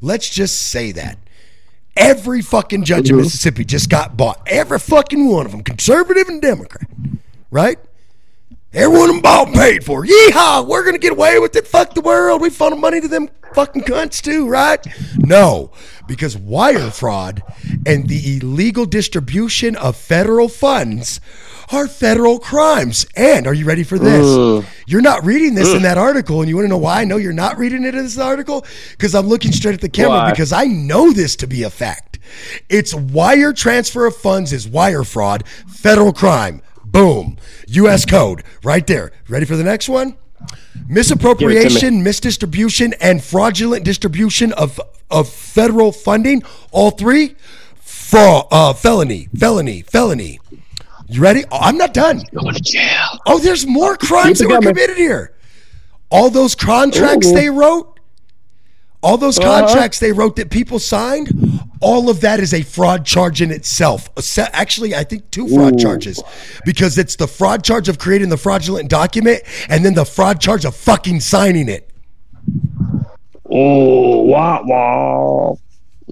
[0.00, 1.18] Let's just say that.
[1.96, 3.24] Every fucking judge in mm-hmm.
[3.24, 4.40] Mississippi just got bought.
[4.46, 6.88] Every fucking one of them, conservative and Democrat,
[7.50, 7.78] right?
[8.72, 10.04] Every one of them bought and paid for.
[10.04, 11.66] Yeehaw, we're going to get away with it.
[11.66, 12.42] Fuck the world.
[12.42, 14.86] We funnel money to them fucking cunts too, right?
[15.16, 15.70] No,
[16.06, 17.42] because wire fraud
[17.86, 21.20] and the illegal distribution of federal funds
[21.72, 23.06] are federal crimes.
[23.16, 24.66] And are you ready for this?
[24.86, 27.16] You're not reading this in that article, and you want to know why I know
[27.16, 28.66] you're not reading it in this article?
[28.92, 30.30] Because I'm looking straight at the camera Why?
[30.30, 32.18] because I know this to be a fact.
[32.68, 36.62] It's wire transfer of funds is wire fraud, federal crime.
[36.90, 37.36] Boom.
[37.68, 38.04] U.S.
[38.04, 39.12] code right there.
[39.28, 40.16] Ready for the next one?
[40.88, 44.80] Misappropriation, misdistribution, and fraudulent distribution of
[45.10, 46.42] of federal funding.
[46.70, 47.34] All three,
[47.76, 50.40] fraud, uh, felony, felony, felony.
[51.08, 51.44] You ready?
[51.50, 52.22] Oh, I'm not done.
[52.34, 53.18] Going to jail.
[53.26, 55.34] Oh, there's more crimes that were committed here.
[56.10, 57.34] All those contracts Ooh.
[57.34, 57.97] they wrote,
[59.02, 59.60] all those Uh-huh.
[59.66, 64.10] contracts they wrote that people signed, all of that is a fraud charge in itself.
[64.52, 65.78] Actually, I think two fraud Ooh.
[65.82, 66.22] charges
[66.64, 70.64] because it's the fraud charge of creating the fraudulent document and then the fraud charge
[70.64, 71.90] of fucking signing it.
[73.50, 75.54] Oh, wah, wah.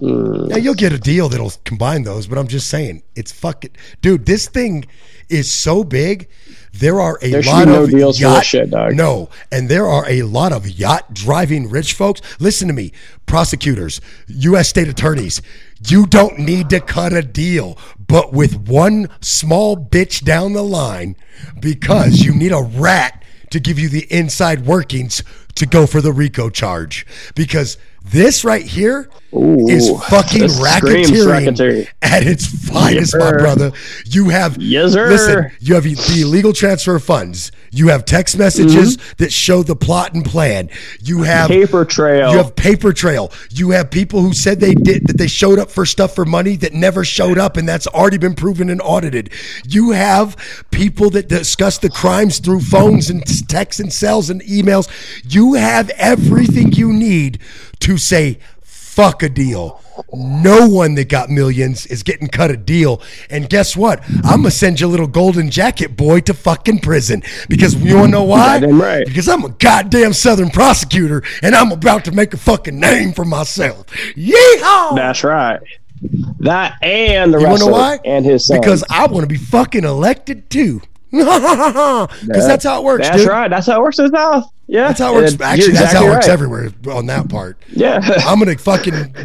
[0.01, 0.49] Mm.
[0.49, 3.71] Now you'll get a deal that'll combine those, but I'm just saying it's fucking
[4.01, 4.25] dude.
[4.25, 4.85] This thing
[5.29, 6.29] is so big.
[6.73, 8.93] There are a There lot no of deals yacht, shit, dog.
[8.93, 12.21] No, and there are a lot of yacht driving rich folks.
[12.39, 12.91] Listen to me,
[13.25, 14.69] prosecutors, U.S.
[14.69, 15.41] state attorneys.
[15.87, 21.15] You don't need to cut a deal, but with one small bitch down the line,
[21.59, 25.23] because you need a rat to give you the inside workings
[25.55, 27.05] to go for the RICO charge.
[27.35, 27.77] Because
[28.09, 31.87] this right here is Ooh, fucking racketeering racketeering.
[32.01, 33.71] at its finest, my brother.
[34.05, 35.09] You have Yes, sir.
[35.09, 37.51] Listen, you have the illegal transfer of funds.
[37.71, 40.69] You have text messages that show the plot and plan.
[41.01, 41.61] You have Mm-hmm.
[41.61, 42.31] Paper trail.
[42.31, 43.31] You have paper trail.
[43.51, 46.55] You have people who said they did that they showed up for stuff for money
[46.57, 49.29] that never showed up, and that's already been proven and audited.
[49.67, 54.87] You have people that discuss the crimes through phones and texts and cells and emails.
[55.31, 57.39] You have everything you need
[57.79, 59.81] to say fuck a deal.
[60.13, 63.01] No one that got millions is getting cut a deal.
[63.29, 64.03] And guess what?
[64.23, 68.23] I'm gonna send your little golden jacket boy to fucking prison because you wanna know
[68.23, 68.59] why?
[68.59, 69.05] Right.
[69.05, 73.25] Because I'm a goddamn Southern prosecutor and I'm about to make a fucking name for
[73.25, 73.87] myself.
[74.15, 74.95] Yeehaw!
[74.95, 75.59] That's right.
[76.39, 77.99] That and the you wrestler know why?
[78.05, 78.59] and his son.
[78.59, 80.81] Because I want to be fucking elected too.
[81.11, 83.29] Because that's how it works, That's dude.
[83.29, 83.47] right.
[83.49, 84.51] That's how it works in the South.
[84.67, 84.87] Yeah.
[84.89, 85.31] That's how it works.
[85.33, 86.33] And Actually, that's how it works right.
[86.33, 87.57] everywhere on that part.
[87.69, 87.99] Yeah.
[88.25, 89.15] I'm gonna fucking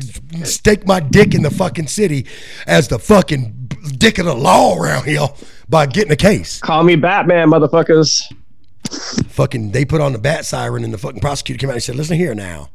[0.45, 2.27] stake my dick in the fucking city
[2.67, 5.27] as the fucking dick of the law around here
[5.69, 6.61] by getting a case.
[6.61, 8.33] Call me Batman, motherfuckers.
[9.29, 11.97] Fucking, they put on the bat siren and the fucking prosecutor came out and said,
[11.97, 12.71] "Listen here now,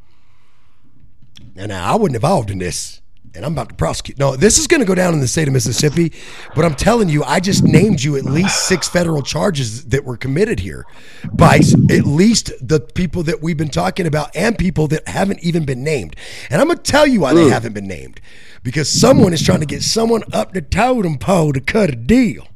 [1.56, 3.02] and now I wasn't involved in this."
[3.36, 4.18] And I'm about to prosecute.
[4.18, 6.12] No, this is going to go down in the state of Mississippi,
[6.56, 10.18] but I'm telling you, I just named you at least six federal charges that were
[10.18, 10.86] committed here
[11.34, 15.66] by at least the people that we've been talking about and people that haven't even
[15.66, 16.16] been named.
[16.50, 18.22] And I'm going to tell you why they haven't been named
[18.64, 22.48] because someone is trying to get someone up the totem pole to cut a deal.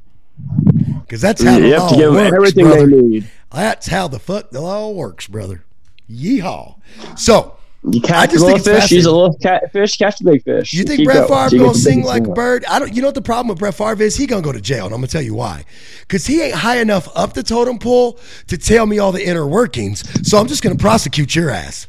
[1.01, 2.87] Because that's how mm, the You have law to give them works, everything brother.
[2.87, 3.31] they need.
[3.53, 5.63] That's how the fuck the law works, brother.
[6.09, 6.75] Yeehaw.
[7.15, 9.07] So, You I catch a just think little fish, fascinating.
[9.07, 10.71] a little cat fish, catch the big fish.
[10.71, 11.49] you think keep Brett going.
[11.49, 12.63] Favre You gonna sing like a bird?
[12.65, 12.93] I don't.
[12.95, 14.15] You know what the problem with Brett Favre is?
[14.15, 15.65] He gonna go to jail, and I'm gonna tell you why.
[16.01, 19.47] Because he ain't high enough up the totem pole to tell me all the inner
[19.47, 20.03] workings.
[20.27, 21.87] So I'm just gonna prosecute your ass.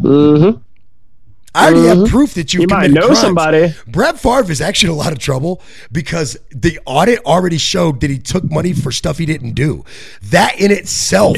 [0.00, 0.60] Mhm.
[1.56, 3.20] I already have proof that you've might know crimes.
[3.20, 3.74] somebody.
[3.86, 5.62] Brett Favre is actually in a lot of trouble
[5.92, 9.84] because the audit already showed that he took money for stuff he didn't do.
[10.20, 11.36] That in itself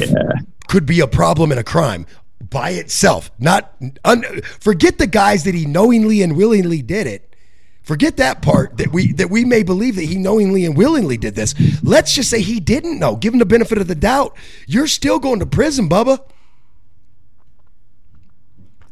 [0.69, 2.07] could be a problem and a crime
[2.49, 3.31] by itself.
[3.39, 3.73] Not
[4.05, 4.23] un,
[4.59, 7.35] forget the guys that he knowingly and willingly did it.
[7.83, 11.35] Forget that part that we that we may believe that he knowingly and willingly did
[11.35, 11.55] this.
[11.81, 13.15] Let's just say he didn't know.
[13.15, 14.35] Give him the benefit of the doubt.
[14.67, 16.19] You're still going to prison, Bubba.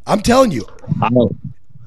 [0.06, 0.64] I'm telling you,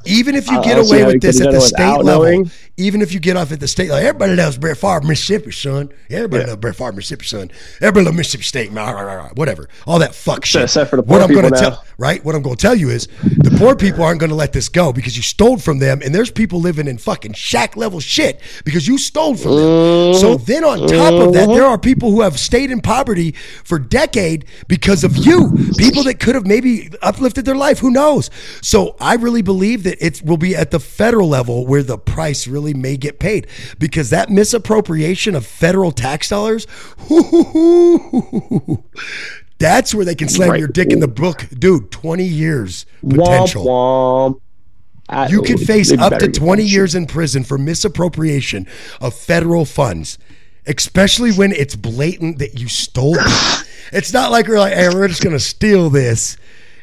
[0.05, 2.51] even if you get away with this at the state level, knowing.
[2.77, 5.91] even if you get off at the state level, everybody loves Brett Favre, Mississippi, son.
[6.09, 7.51] Everybody loves Brett Favre, Mississippi, son.
[7.81, 8.93] Everybody loves Mississippi State, man.
[8.93, 10.63] Rah, rah, rah, Whatever, all that fuck shit.
[10.63, 12.23] except for the what I'm gonna tell, right?
[12.23, 13.07] What I'm going to tell you is
[13.43, 16.13] the poor people aren't going to let this go because you stole from them, and
[16.15, 20.13] there's people living in fucking shack level shit because you stole from them.
[20.15, 20.43] So Mm-hmm.
[20.45, 23.31] then on top of that, there are people who have stayed in poverty
[23.63, 25.51] for decade because of you.
[25.77, 27.79] People that could have maybe uplifted their life.
[27.79, 28.29] Who knows?
[28.61, 32.47] So I really believe that it will be at the federal level where the price
[32.47, 33.47] really may get paid
[33.79, 36.67] because that misappropriation of federal tax dollars.
[39.59, 40.59] That's where they can slam Right.
[40.59, 41.91] your dick in the book, dude.
[41.91, 43.65] Twenty years potential.
[43.65, 44.39] womp.
[45.09, 48.67] I- You could face up to 20 that years in prison for misappropriation
[49.01, 50.17] of federal funds,
[50.67, 53.27] especially when it's blatant that you stole them.
[53.91, 56.37] It's not like we're like, hey, we're just going to steal this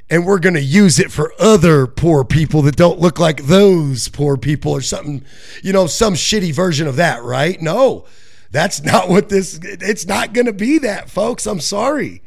[0.09, 4.09] and we're going to use it for other poor people that don't look like those
[4.09, 5.25] poor people or something,
[5.63, 7.61] you know, some shitty version of that, right?
[7.61, 8.05] No,
[8.51, 11.47] that's not what this, it's not going to be that, folks.
[11.47, 12.23] I'm sorry.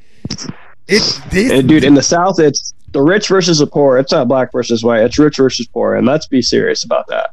[0.87, 3.97] It, this, And dude, in the South, it's the rich versus the poor.
[3.97, 5.03] It's not black versus white.
[5.03, 7.31] It's rich versus poor, and let's be serious about that.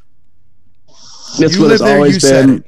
[1.38, 2.64] That's what it's there, always been.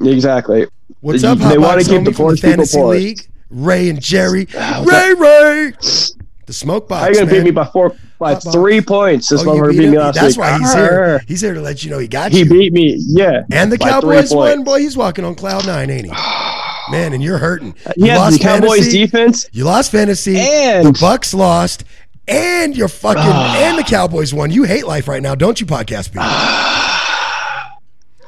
[0.00, 0.66] Exactly.
[1.00, 2.94] What's up, they wanna Box keep the poor the people Fantasy poor.
[2.94, 3.28] League?
[3.50, 4.46] Ray and Jerry.
[4.56, 5.72] Ah, Ray, Ray.
[6.52, 7.00] The smoke box.
[7.02, 7.34] How you gonna man.
[7.36, 8.54] beat me by four by Hot box.
[8.54, 9.30] three points?
[9.30, 10.44] This Oh, one you for beat beat me last That's week.
[10.44, 11.24] why he's here.
[11.26, 12.44] He's here to let you know he got He you.
[12.44, 12.96] He beat me.
[12.98, 13.44] Yeah.
[13.50, 14.62] and the Cowboys won.
[14.64, 16.12] Boy, he's walking on cloud nine, ain't he?
[16.90, 17.74] Man, and you're hurting.
[17.96, 18.98] You Yeah, the Cowboys fantasy.
[18.98, 19.48] defense.
[19.52, 20.36] You lost fantasy.
[20.38, 21.84] And- the Bucs lost.
[22.28, 23.22] And you're fucking
[23.62, 24.50] and the Cowboys won.
[24.50, 26.24] You hate life right now, don't you, podcast people?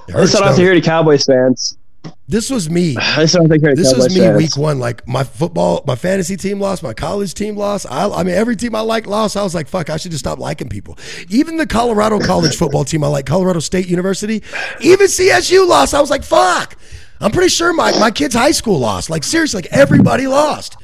[0.09, 1.77] It I hurts, don't have to hear the Cowboys fans.
[2.26, 2.96] This was me.
[2.96, 4.78] I just don't have to hear the This was me week one.
[4.78, 7.86] Like my football, my fantasy team lost, my college team lost.
[7.90, 9.36] I, I mean, every team I like lost.
[9.36, 10.98] I was like, fuck, I should just stop liking people.
[11.28, 14.42] Even the Colorado college football team I like, Colorado State University,
[14.80, 15.92] even CSU lost.
[15.94, 16.76] I was like, fuck.
[17.20, 19.11] I'm pretty sure my, my kids' high school lost.
[19.11, 20.76] Like, seriously, like everybody lost.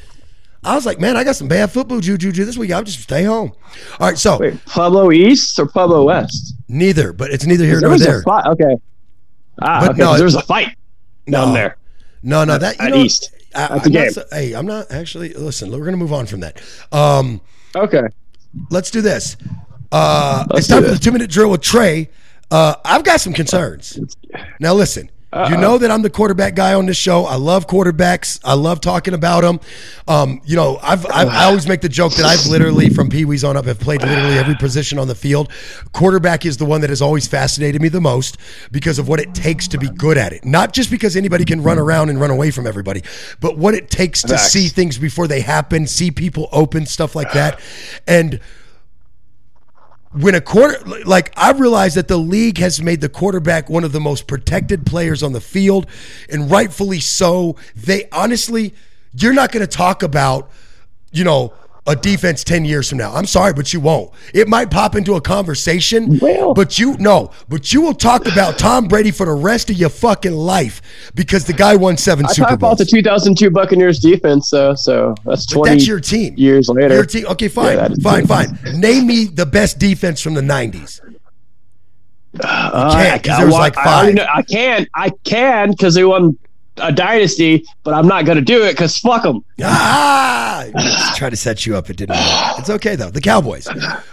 [0.62, 2.70] I was like, man, I got some bad football juju this week.
[2.70, 3.52] I'll just stay home.
[3.98, 6.54] All right, so Wait, Pueblo East or Pueblo West?
[6.68, 8.22] neither, but it's neither here nor there.
[8.26, 8.76] Okay.
[9.62, 9.98] Ah, But okay.
[10.02, 10.76] no, there was a fight
[11.28, 11.54] down No.
[11.54, 11.76] there.
[12.22, 13.30] No, no, that you At know, East.
[13.54, 14.10] I, That's a I'm not game.
[14.12, 15.32] so- hey, I'm not actually.
[15.34, 16.60] Listen, we're gonna move on from that.
[16.92, 17.40] Um,
[17.74, 18.02] Okay.
[18.70, 19.36] let's do this.
[19.92, 22.10] Uh, Let's it's time for the two minute drill with Trey.
[22.50, 23.98] Uh, I've got some concerns.
[24.60, 25.10] Now, listen.
[25.32, 27.24] You know that I'm the quarterback guy on this show.
[27.24, 28.40] I love quarterbacks.
[28.42, 29.60] I love talking about them.
[30.08, 33.24] Um, you know, I've, I've I always make the joke that I've literally from Pee
[33.24, 35.52] Wee's on up have played literally every position on the field.
[35.92, 38.38] Quarterback is the one that has always fascinated me the most
[38.72, 40.44] because of what it takes to be good at it.
[40.44, 43.04] Not just because anybody can run around and run away from everybody,
[43.38, 44.50] but what it takes to Facts.
[44.50, 47.60] see things before they happen, see people open, stuff like that.
[48.08, 48.40] And
[50.12, 53.92] when a quarter like I realize that the league has made the quarterback one of
[53.92, 55.86] the most protected players on the field
[56.28, 57.56] and rightfully so.
[57.76, 58.74] They honestly
[59.14, 60.50] you're not going to talk about
[61.12, 61.52] you know
[61.86, 63.12] a defense 10 years from now.
[63.14, 64.10] I'm sorry but you won't.
[64.34, 68.58] It might pop into a conversation Well- but you no, but you will talk about
[68.58, 70.82] Tom Brady for the rest of your fucking life
[71.14, 75.14] because the guy won 7 I Super talked about the 2002 Buccaneers defense, though, so
[75.24, 76.34] that's But 20 that's your team.
[76.36, 76.94] years later.
[76.94, 77.26] Your team.
[77.26, 77.76] Okay, fine.
[77.78, 78.58] Yeah, fine, fine.
[78.76, 81.00] Name me the best defense from the 90s.
[82.38, 84.14] Uh, can't, I- I there was like I, five.
[84.14, 86.38] know- I can, I can, because they won
[86.82, 89.44] a dynasty, but I'm not going to do it because fuck them.
[89.62, 90.64] Ah,
[91.16, 91.90] try to set you up.
[91.90, 92.58] It didn't work.
[92.58, 93.10] It's okay though.
[93.10, 93.68] The Cowboys,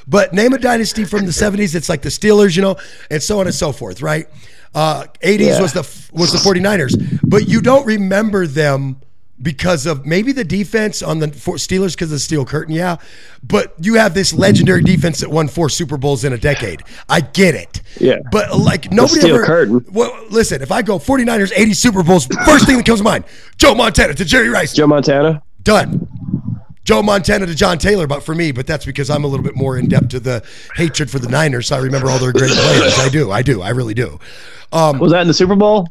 [0.07, 1.75] but name a dynasty from the '70s.
[1.75, 2.77] It's like the Steelers, you know,
[3.11, 4.27] and so on and so forth, right?
[4.75, 5.61] Uh, '80s Yeah.
[5.61, 5.81] was the
[6.13, 8.97] was the 49ers, but you don't remember them
[9.41, 12.97] because of maybe the defense on the Steelers because of the steel curtain, yeah.
[13.43, 16.81] But you have this legendary defense that won four Super Bowls in a decade.
[17.07, 18.17] I get it, Yeah.
[18.31, 19.45] But like nobody steel ever.
[19.45, 19.85] curtain.
[19.91, 23.25] Well, listen, if I go 49ers 80 Super Bowls, first thing that comes to mind:
[23.57, 24.73] Joe Montana to Jerry Rice.
[24.73, 25.43] Joe Montana.
[25.63, 26.07] Done.
[26.83, 29.57] Joe Montana to John Taylor, but for me, but that's because I'm a little bit
[29.57, 30.41] more in depth to the
[30.75, 31.67] hatred for the Niners.
[31.67, 32.97] So I remember all their great players.
[32.97, 34.17] I do, I do, I really do.
[34.71, 35.89] Um, Was that in the Super Bowl?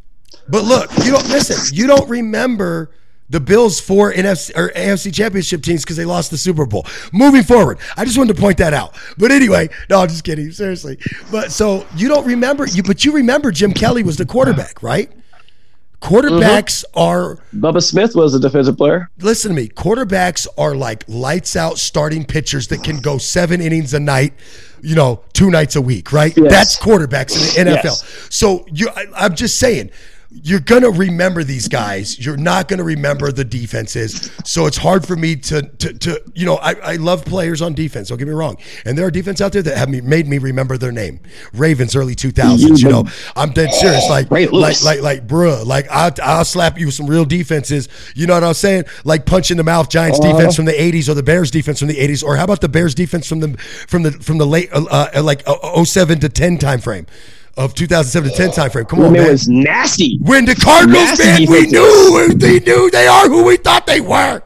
[0.48, 1.76] but look, you don't listen.
[1.76, 2.90] You don't remember
[3.28, 6.86] the Bills' four NFC or AFC Championship teams because they lost the Super Bowl.
[7.12, 8.96] Moving forward, I just wanted to point that out.
[9.18, 10.50] But anyway, no, I'm just kidding.
[10.52, 10.98] Seriously,
[11.30, 15.12] but so you don't remember you, but you remember Jim Kelly was the quarterback, right?
[16.00, 16.98] Quarterbacks mm-hmm.
[16.98, 19.10] are Bubba Smith was a defensive player.
[19.18, 19.68] listen to me.
[19.68, 24.34] Quarterbacks are like lights out starting pitchers that can go seven innings a night,
[24.82, 26.36] you know, two nights a week, right?
[26.36, 26.50] Yes.
[26.50, 27.84] That's quarterbacks in the NFL.
[27.84, 28.28] Yes.
[28.30, 29.90] So you, I, I'm just saying,
[30.42, 32.18] you're gonna remember these guys.
[32.24, 34.30] You're not gonna remember the defenses.
[34.44, 37.74] So it's hard for me to, to, to you know, I, I love players on
[37.74, 38.08] defense.
[38.08, 38.56] Don't get me wrong.
[38.84, 41.20] And there are defense out there that have made me remember their name.
[41.52, 42.82] Ravens, early 2000s.
[42.82, 44.08] You know, I'm dead serious.
[44.08, 47.88] Like, Ray like, like, like, bruh, like I'll, I'll slap you with some real defenses.
[48.14, 48.84] You know what I'm saying?
[49.04, 50.32] Like punch in the mouth Giants Uh-huh.
[50.36, 52.68] defense from the 80s or the Bears defense from the 80s, or how about the
[52.68, 53.56] Bears defense from the
[53.88, 57.06] from the from the late uh, uh, like uh, 07 to 10 time frame
[57.56, 58.84] of 2007 to 10 time frame.
[58.84, 59.32] Come I on, mean, it man.
[59.32, 60.18] was nasty.
[60.22, 64.00] when the Cardinals, nasty man, we knew they knew they are who we thought they
[64.00, 64.42] were.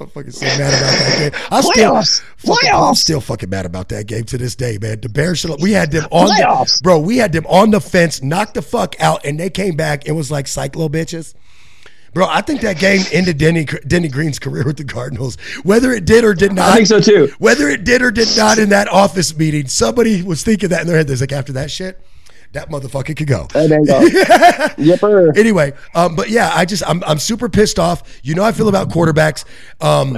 [0.00, 1.40] I'm fucking so mad about that game.
[1.52, 2.06] I'm Playoffs.
[2.06, 2.96] still, fucking- I'm Playoffs.
[2.96, 5.00] still fucking mad about that game to this day, man.
[5.00, 5.62] The Bears should.
[5.62, 6.82] We had them on the Playoffs.
[6.82, 6.98] bro.
[6.98, 10.16] We had them on the fence, knocked the fuck out, and they came back and
[10.16, 11.34] was like cyclo bitches.
[12.12, 15.36] Bro, I think that game ended Denny Denny Green's career with the Cardinals.
[15.62, 17.32] Whether it did or did not, I think so too.
[17.38, 20.86] Whether it did or did not in that office meeting, somebody was thinking that in
[20.88, 21.06] their head.
[21.08, 22.00] They're like, after that shit,
[22.54, 23.46] that motherfucker could go.
[23.52, 24.00] That ain't go.
[24.82, 25.36] Yipper.
[25.36, 28.20] Anyway, um, but yeah, I just I'm I'm super pissed off.
[28.22, 29.44] You know I feel about quarterbacks.
[29.80, 30.16] Um,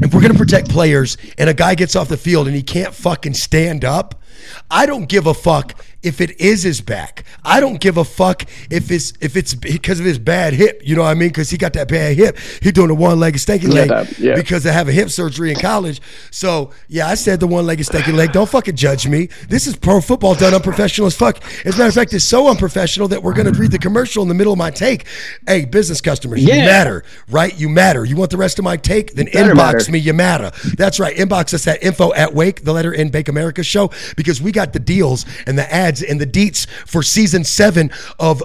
[0.00, 2.94] if we're gonna protect players and a guy gets off the field and he can't
[2.94, 4.22] fucking stand up,
[4.70, 5.74] I don't give a fuck
[6.08, 7.24] if it is his back.
[7.44, 10.80] I don't give a fuck if it's if it's because of his bad hip.
[10.84, 11.28] You know what I mean?
[11.28, 12.36] Because he got that bad hip.
[12.62, 14.34] He doing a one legged stanky leg that- yeah.
[14.34, 16.00] because I have a hip surgery in college.
[16.30, 18.32] So yeah, I said the one legged stanky leg.
[18.32, 19.28] Don't fucking judge me.
[19.48, 21.42] This is pro football done unprofessional as fuck.
[21.64, 24.28] As a matter of fact, it's so unprofessional that we're gonna read the commercial in
[24.28, 25.06] the middle of my take.
[25.46, 27.58] Hey, business customers, you matter, right?
[27.58, 28.04] You matter.
[28.04, 29.14] You want the rest of my take?
[29.14, 29.92] Then inbox matter.
[29.92, 29.98] me.
[29.98, 30.50] You matter.
[30.76, 31.14] That's right.
[31.16, 34.72] Inbox us at info at Wake, the letter in Bake America show, because we got
[34.72, 38.42] the deals and the ads and the deets for season seven of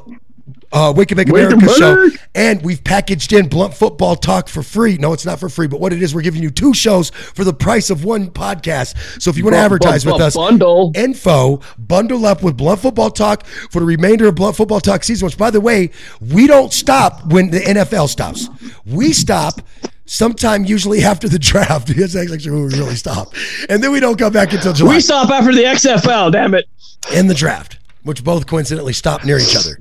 [0.74, 2.10] uh, Wake and Wake America show.
[2.10, 2.20] Bake.
[2.34, 4.97] And we've packaged in Blunt Football Talk for free.
[4.97, 7.43] No, it's not for free, but what it is, we're giving you two shows for
[7.43, 9.22] the price of one podcast.
[9.22, 10.91] So if you want to advertise with us, bundle.
[10.95, 15.28] info, bundle up with Blunt Football Talk for the remainder of Blunt Football Talk season,
[15.28, 18.49] which, by the way, we don't stop when the NFL stops.
[18.86, 19.62] We stop
[20.06, 21.88] sometime usually after the draft.
[21.95, 23.34] That's actually when we really stop.
[23.70, 26.32] And then we don't come back until July We stop after the XFL.
[26.32, 26.66] Damn it.
[27.14, 29.80] and the draft, which both coincidentally stop near each other.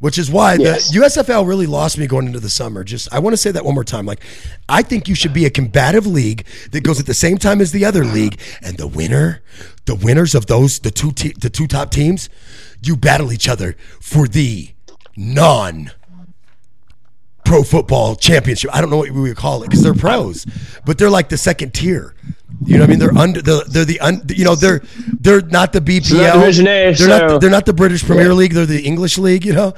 [0.00, 0.90] Which is why Yes.
[0.90, 2.84] the USFL really lost me going into the summer.
[2.84, 4.04] Just I want to say that one more time.
[4.04, 4.22] Like,
[4.68, 7.72] I think you should be a combative league that goes at the same time as
[7.72, 9.40] the other league, and the winner,
[9.86, 12.28] the winners of those the two te- the two top teams,
[12.82, 14.74] you battle each other for the
[15.16, 15.90] non
[17.44, 18.74] pro football championship.
[18.74, 20.46] I don't know what we would call it because they're pros,
[20.84, 22.14] but they're like the second tier.
[22.64, 22.98] You know what I mean?
[22.98, 24.82] They're under the they're the un, you know they're
[25.20, 26.32] they're not the BPL.
[26.32, 28.52] not Division A, they're not they're not the British Premier League.
[28.52, 29.44] They're the English league.
[29.44, 29.74] You know,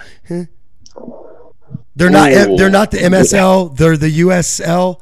[1.96, 2.56] they're not Ooh.
[2.56, 3.76] they're not the MSL.
[3.76, 5.00] They're the USL,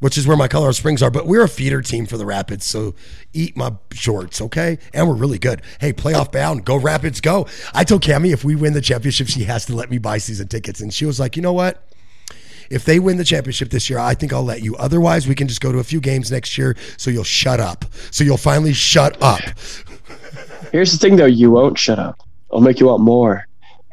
[0.00, 1.10] which is where my Colorado Springs are.
[1.10, 2.94] But we're a feeder team for the Rapids, so
[3.32, 4.78] eat my shorts, okay?
[4.92, 5.62] And we're really good.
[5.80, 7.46] Hey, playoff bound, go Rapids, go!
[7.72, 10.48] I told Cami if we win the championship, she has to let me buy season
[10.48, 11.86] tickets, and she was like, you know what?
[12.70, 14.76] If they win the championship this year, I think I'll let you.
[14.76, 16.76] Otherwise, we can just go to a few games next year.
[16.98, 17.84] So you'll shut up.
[18.12, 19.40] So you'll finally shut up.
[20.70, 21.26] Here's the thing, though.
[21.26, 22.20] You won't shut up.
[22.52, 23.44] I'll make you want more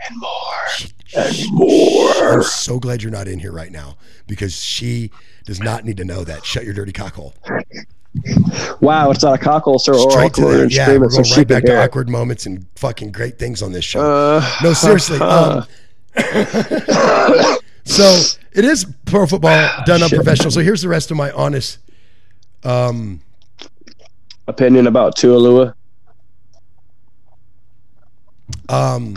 [0.07, 2.33] and more and more.
[2.33, 3.97] I'm so glad you're not in here right now
[4.27, 5.09] because she
[5.47, 6.45] does not need to know that.
[6.45, 7.33] Shut your dirty cockhole.
[8.81, 9.93] Wow, it's not a cockle, sir.
[9.93, 10.97] Or Straight to awkward the and yeah.
[10.97, 14.01] We're going right back to awkward moments and fucking great things on this show.
[14.01, 15.19] Uh, no, seriously.
[15.27, 15.65] Um,
[17.85, 18.21] so
[18.53, 20.49] it is pro football done unprofessional.
[20.51, 21.77] So here's the rest of my honest.
[22.63, 23.21] Um,
[24.47, 25.75] Opinion about Tualua.
[28.69, 29.15] um,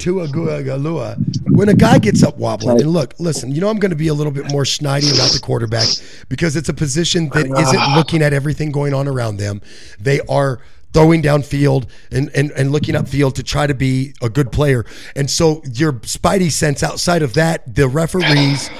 [0.00, 1.16] Tua Tagovailoa.
[1.50, 4.08] When a guy gets up wobbling, and look, listen, you know I'm going to be
[4.08, 5.86] a little bit more snidey about the quarterback
[6.28, 9.60] because it's a position that isn't looking at everything going on around them.
[10.00, 10.60] They are
[10.92, 14.84] throwing downfield and, and, and looking upfield to try to be a good player.
[15.14, 18.70] And so your spidey sense outside of that, the referees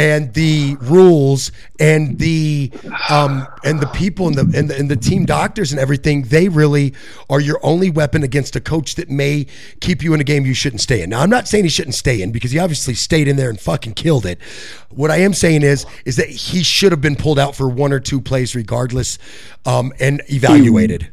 [0.00, 2.72] and the rules and the
[3.10, 6.48] um and the people and the, and the and the team doctors and everything they
[6.48, 6.94] really
[7.28, 9.46] are your only weapon against a coach that may
[9.80, 11.10] keep you in a game you shouldn't stay in.
[11.10, 13.60] Now I'm not saying he shouldn't stay in because he obviously stayed in there and
[13.60, 14.40] fucking killed it.
[14.88, 17.92] What I am saying is is that he should have been pulled out for one
[17.92, 19.18] or two plays regardless
[19.66, 21.10] um and evaluated.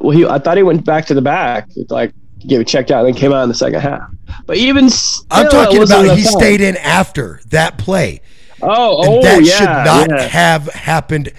[0.00, 2.14] Well, he I thought he went back to the back, like
[2.46, 4.10] get it checked out, and then came out in the second half.
[4.46, 8.20] But even still, I'm talking about he stayed in after that play.
[8.62, 10.26] Oh, And oh, that yeah, should not yeah.
[10.28, 11.32] have happened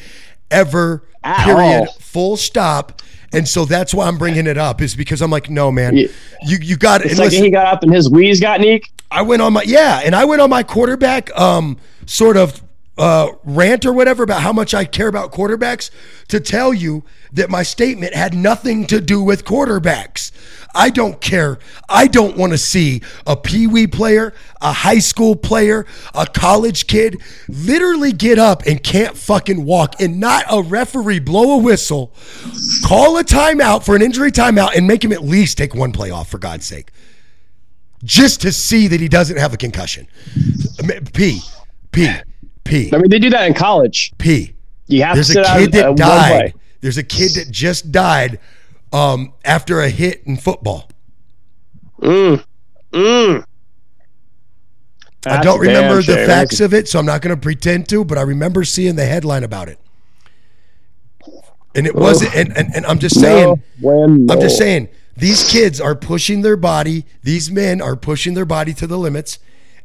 [0.52, 1.04] ever.
[1.24, 1.60] At period.
[1.60, 1.86] all.
[2.00, 3.02] Full stop.
[3.34, 6.08] And so that's why I'm bringing it up is because I'm like, no, man, Yeah.
[6.44, 7.08] you you got it.
[7.10, 8.92] It's like listen, he got up and his wheeze got neek.
[9.10, 12.62] I went on my yeah, and I went on my quarterback um sort of
[12.98, 15.92] uh rant or whatever about how much I care about quarterbacks
[16.30, 20.32] to tell you that my statement had nothing to do with quarterbacks.
[20.74, 21.58] I don't care.
[21.88, 27.22] I don't want to see a pee-wee player, a high school player, a college kid
[27.48, 32.14] literally get up and can't fucking walk and not a referee blow a whistle,
[32.86, 36.12] call a timeout for an injury timeout and make him at least take one play
[36.12, 36.92] off for God's sake
[38.04, 40.08] just to see that he doesn't have a concussion.
[41.14, 41.42] P,
[41.92, 42.14] P,
[42.66, 44.12] P, I mean, they do that in college.
[44.18, 44.54] P.
[44.88, 46.54] You have There's to a kid out, that died.
[46.82, 48.40] There's a kid that just died
[48.92, 50.90] um, after a hit in football.
[52.02, 52.44] Mm.
[52.92, 53.46] Mm.
[55.28, 56.28] I don't remember the shame.
[56.28, 59.06] facts of it, so I'm not going to pretend to, but I remember seeing the
[59.06, 59.80] headline about it.
[61.74, 64.88] And it wasn't, and, and, and I'm just saying, No, I'm just saying,
[65.18, 69.40] these kids are pushing their body, these men are pushing their body to the limits,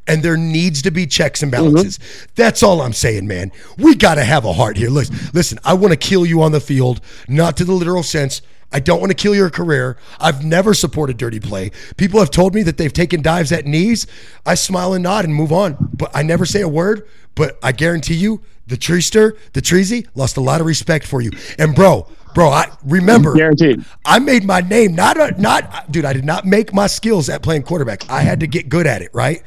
[0.06, 1.64] and there needs to be checks and mm-hmm.
[1.64, 1.98] balances.
[2.34, 3.52] That's all I'm saying, man.
[3.78, 4.90] We got to have a heart here.
[4.90, 8.42] Listen, listen, I want to kill you on the field, not to the literal sense.
[8.72, 9.96] I don't want to kill your career.
[10.20, 11.72] I've never supported dirty play.
[11.96, 14.06] People have told me that they've taken dives at knees.
[14.46, 17.08] I smile and nod and move on, but I never say a word.
[17.34, 21.30] But I guarantee you, the treester, the treasy, lost a lot of respect for you.
[21.58, 23.84] And bro, Bro, I remember Guaranteed.
[24.04, 27.42] I made my name not a, not dude, I did not make my skills at
[27.42, 28.08] playing quarterback.
[28.08, 29.42] I had to get good at it, right?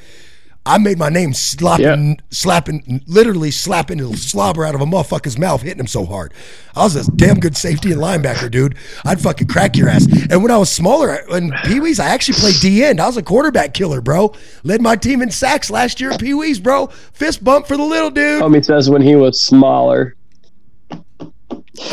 [0.65, 2.15] I made my name slapping, Yeah.
[2.31, 6.33] slapping, literally slapping the slobber out of a motherfucker's mouth, hitting him so hard.
[6.75, 8.75] I was a damn good safety and linebacker, dude.
[9.03, 10.07] I'd fucking crack your ass.
[10.29, 13.01] And when I was smaller in Pee Wees, I actually played D end.
[13.01, 14.33] I was a quarterback killer, bro.
[14.63, 16.87] Led my team in sacks last year at Pee Wees, bro.
[17.11, 18.41] Fist bump for the little dude.
[18.41, 20.15] Homie says when he was smaller.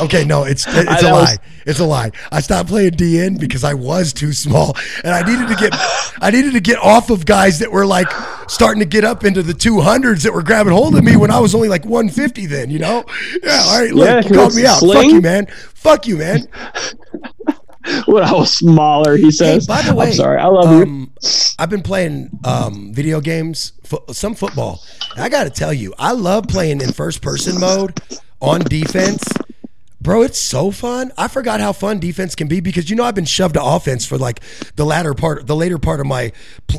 [0.01, 1.20] Okay, no, it's it's I- a lie.
[1.20, 2.11] was- It's a lie.
[2.33, 5.72] I stopped playing D end because I was too small, and I needed to get
[6.20, 8.09] I needed to get off of guys that were like
[8.49, 11.31] starting to get up into the two hundreds that were grabbing hold of me when
[11.31, 12.47] I was only like one fifty.
[12.47, 13.05] Then you know,
[13.43, 13.62] yeah.
[13.66, 14.81] All right, look, Yeah, you called me out.
[14.81, 15.47] Fuck you, man.
[15.74, 16.49] Fuck you, man.
[18.07, 19.66] When I was smaller, he Hey, says.
[19.66, 20.39] by the way, I'm sorry.
[20.39, 20.83] I love you.
[20.83, 21.12] um,
[21.59, 24.83] I've been playing um, video games, fo- some football.
[25.14, 27.99] And I got to tell you, I love playing in first person mode
[28.43, 29.24] on defense.
[30.03, 31.12] Bro, it's so fun.
[31.18, 34.07] I forgot how fun defense can be because you know I've been shoved to offense
[34.07, 34.40] for like
[34.76, 36.32] the latter part, the later part of my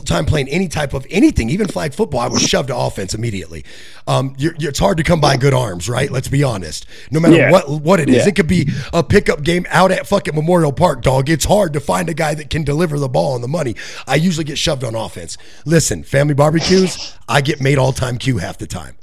[0.05, 2.19] time playing any type of anything, even flag football.
[2.19, 3.63] I was shoved to offense immediately.
[4.07, 6.09] Um, you're, you're- it's hard to come by good arms, right?
[6.09, 6.88] Let's be honest.
[7.11, 7.51] No matter Yeah.
[7.51, 8.30] what what it is, Yeah.
[8.30, 11.30] it could be a pickup game out at fucking Memorial Park, dog.
[11.30, 13.76] It's hard to find a guy that can deliver the ball and the money.
[14.07, 15.38] I usually get shoved on offense.
[15.63, 18.95] Listen, family barbecues, I get made all time Q half the time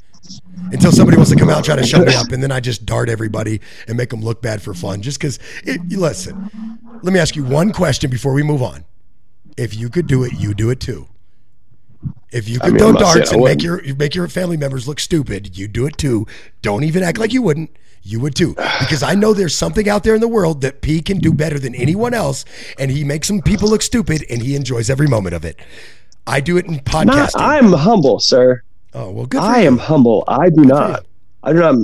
[0.72, 2.60] until somebody wants to come out and try to shut me up, and then I
[2.60, 5.02] just dart everybody and make them look bad for fun.
[5.02, 5.38] Just because,
[5.88, 6.50] listen,
[7.02, 8.84] let me ask you one question before we move on.
[9.56, 11.08] If you could do it, you do it too.
[12.30, 15.56] If you could mean, throw darts and make your make your family members look stupid,
[15.58, 16.26] you do it too.
[16.62, 17.70] Don't even act like you wouldn't.
[18.02, 21.02] You would too, because I know there's something out there in the world that P
[21.02, 22.44] can do better than anyone else,
[22.78, 25.58] and he makes some people look stupid, and he enjoys every moment of it.
[26.26, 27.40] I do it in Not, podcasting.
[27.40, 28.62] I'm humble, sir.
[28.94, 29.38] Oh well, good.
[29.40, 29.66] For I you.
[29.68, 30.24] am humble.
[30.28, 31.06] I do not.
[31.42, 31.76] I do not.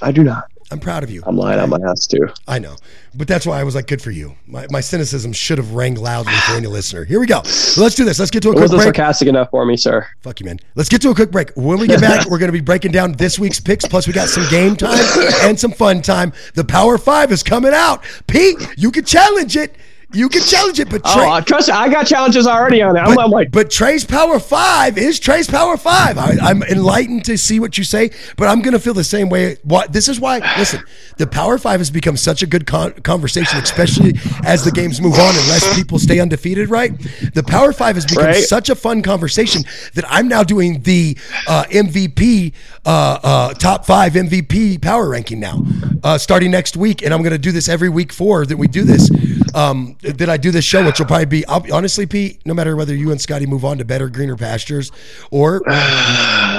[0.00, 0.44] I do not.
[0.70, 1.22] I'm proud of you.
[1.26, 2.30] I'm lying on my ass too.
[2.48, 2.76] I know,
[3.14, 4.34] but that's why I was like, good for you.
[4.46, 7.04] My, my cynicism should have rang loudly for any listener.
[7.04, 7.40] Here we go.
[7.76, 8.18] Let's do this.
[8.18, 8.82] Let's get to a It quick break.
[8.84, 10.06] sarcastic enough for me, sir.
[10.22, 10.58] Fuck you, man.
[10.74, 11.50] Let's get to a quick break.
[11.56, 13.84] When we get back, we're going to be breaking down this week's picks.
[13.86, 15.04] Plus, we got some game time
[15.42, 16.32] and some fun time.
[16.54, 18.02] The Power Five is coming out.
[18.26, 19.76] Pete, you can challenge it.
[20.14, 22.96] You can challenge it, but Oh, Trey, uh, trust me, I got challenges already on
[22.96, 23.00] it.
[23.00, 26.18] I'm, but, I'm like, but Trey's Power Five is Trey's Power Five.
[26.18, 29.28] I, I'm enlightened to see what you say, but I'm going to feel the same
[29.28, 29.56] way.
[29.64, 30.38] What this is why?
[30.58, 30.82] Listen,
[31.16, 35.14] the Power Five has become such a good con- conversation, especially as the games move
[35.14, 36.68] on and less people stay undefeated.
[36.68, 36.92] Right?
[37.34, 38.36] The Power Five has become Right.
[38.44, 39.62] such a fun conversation
[39.94, 41.16] that I'm now doing the
[41.48, 42.52] uh, MVP
[42.84, 45.64] uh, uh, top five MVP power ranking now,
[46.02, 48.66] uh, starting next week, and I'm going to do this every week four that we
[48.68, 49.10] do this.
[49.54, 52.44] Um, that I do this show, which will probably be I'll, honestly, Pete.
[52.44, 54.90] No matter whether you and Scotty move on to better, greener pastures
[55.30, 55.60] or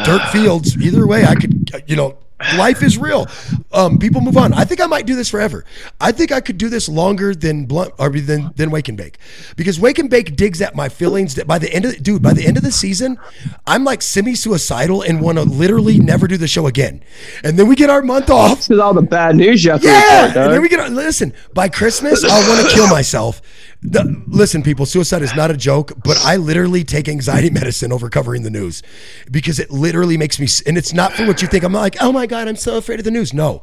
[0.05, 2.17] dirt fields, either way, I could, you know.
[2.57, 3.27] Life is real.
[3.71, 4.53] Um, people move on.
[4.53, 5.65] I think I might do this forever.
[5.99, 9.17] I think I could do this longer than blunt or than than wake and bake,
[9.55, 11.35] because wake and bake digs at my feelings.
[11.35, 13.17] That by the end of dude, by the end of the season,
[13.65, 17.03] I'm like semi-suicidal and want to literally never do the show again.
[17.43, 18.67] And then we get our month off.
[18.67, 21.33] because all the bad news you have to Yeah, report, and then we get listen.
[21.53, 23.41] By Christmas, I want to kill myself.
[23.83, 28.43] Listen, people, suicide is not a joke, but I literally take anxiety medicine over covering
[28.43, 28.81] the news
[29.29, 30.47] because it literally makes me.
[30.65, 31.63] And it's not for what you think.
[31.63, 33.33] I'm like, oh my god, I'm so afraid of the news.
[33.33, 33.61] No,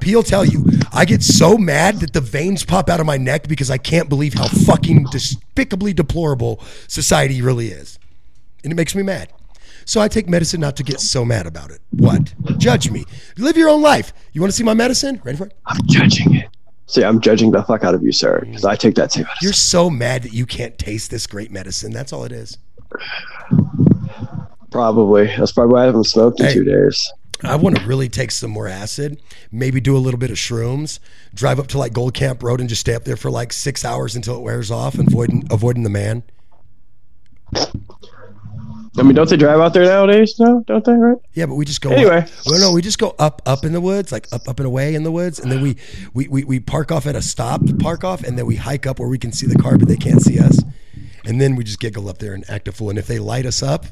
[0.00, 3.16] P will tell you, I get so mad that the veins pop out of my
[3.16, 7.98] neck because I can't believe how fucking despicably deplorable society really is,
[8.64, 9.32] and it makes me mad.
[9.84, 11.80] So I take medicine not to get so mad about it.
[11.90, 12.34] What?
[12.58, 13.06] Judge me.
[13.38, 14.12] Live your own life.
[14.32, 15.18] You want to see my medicine?
[15.24, 15.54] Ready for it?
[15.64, 16.48] I'm judging it.
[16.88, 19.24] See, I'm judging the fuck out of you, sir, because I take that too.
[19.42, 21.92] You're so mad that you can't taste this great medicine.
[21.92, 22.56] That's all it is.
[24.70, 25.26] Probably.
[25.26, 26.54] That's probably why I haven't smoked in Hey.
[26.54, 27.12] two days.
[27.44, 29.20] I want to really take some more acid,
[29.52, 30.98] maybe do a little bit of shrooms,
[31.34, 33.84] drive up to like Gold Camp Road and just stay up there for like six
[33.84, 36.24] hours until it wears off, and avoiding avoiding the man.
[38.98, 40.34] I mean, don't they drive out there nowadays?
[40.38, 40.92] No, don't they?
[40.92, 41.16] Right?
[41.34, 42.26] Yeah, but we just go Anyway.
[42.46, 44.94] Well, no, we just go up up in the woods, like up up and away
[44.94, 45.76] in the woods, and then we
[46.14, 48.98] we, we we park off at a stop park off, and then we hike up
[48.98, 50.62] where we can see the car, but they can't see us,
[51.24, 52.90] and then we just giggle up there and act a fool.
[52.90, 53.86] And if they light us up,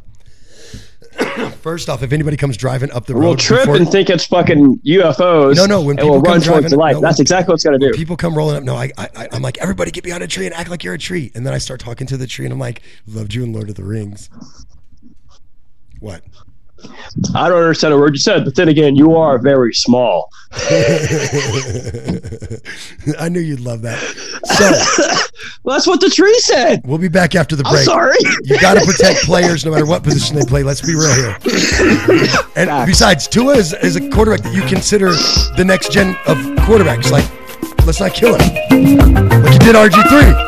[1.63, 4.27] first off, if anybody comes driving up the road, We'll trip before- and think it's
[4.27, 5.57] fucking UFOs.
[5.57, 6.95] No, no, when and we'll people come run driving- towards the light.
[6.95, 7.93] no, That's when- exactly what's gonna do.
[7.93, 8.63] people come rolling up.
[8.65, 10.99] No, I, I, I'm like, everybody get behind a tree and act like you're a
[10.99, 11.31] tree.
[11.35, 13.69] And then I start talking to the tree, and I'm like, loved you in Lord
[13.71, 14.29] of the Rings.
[16.01, 16.23] What?
[17.35, 20.31] I don't understand a word you said, but then again, you are very small.
[23.19, 23.99] I knew you'd love that.
[24.45, 24.71] So
[25.65, 26.83] Well, that's what the tree said.
[26.85, 27.85] we'll be back after the I'm break.
[27.85, 28.17] sorry.
[28.45, 30.63] You got to protect players no matter what position they play.
[30.63, 31.37] Let's be real here.
[32.57, 32.87] And Facts.
[32.91, 35.11] besides, Tua is, is a quarterback that you consider
[35.57, 36.37] the next gen of
[36.67, 37.11] quarterbacks.
[37.11, 37.25] Like
[37.87, 38.41] Let's not kill him.
[38.41, 40.46] Like you did RG3.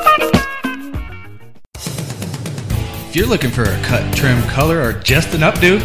[3.18, 5.80] You're looking for a cut, trim, color, or just an updo,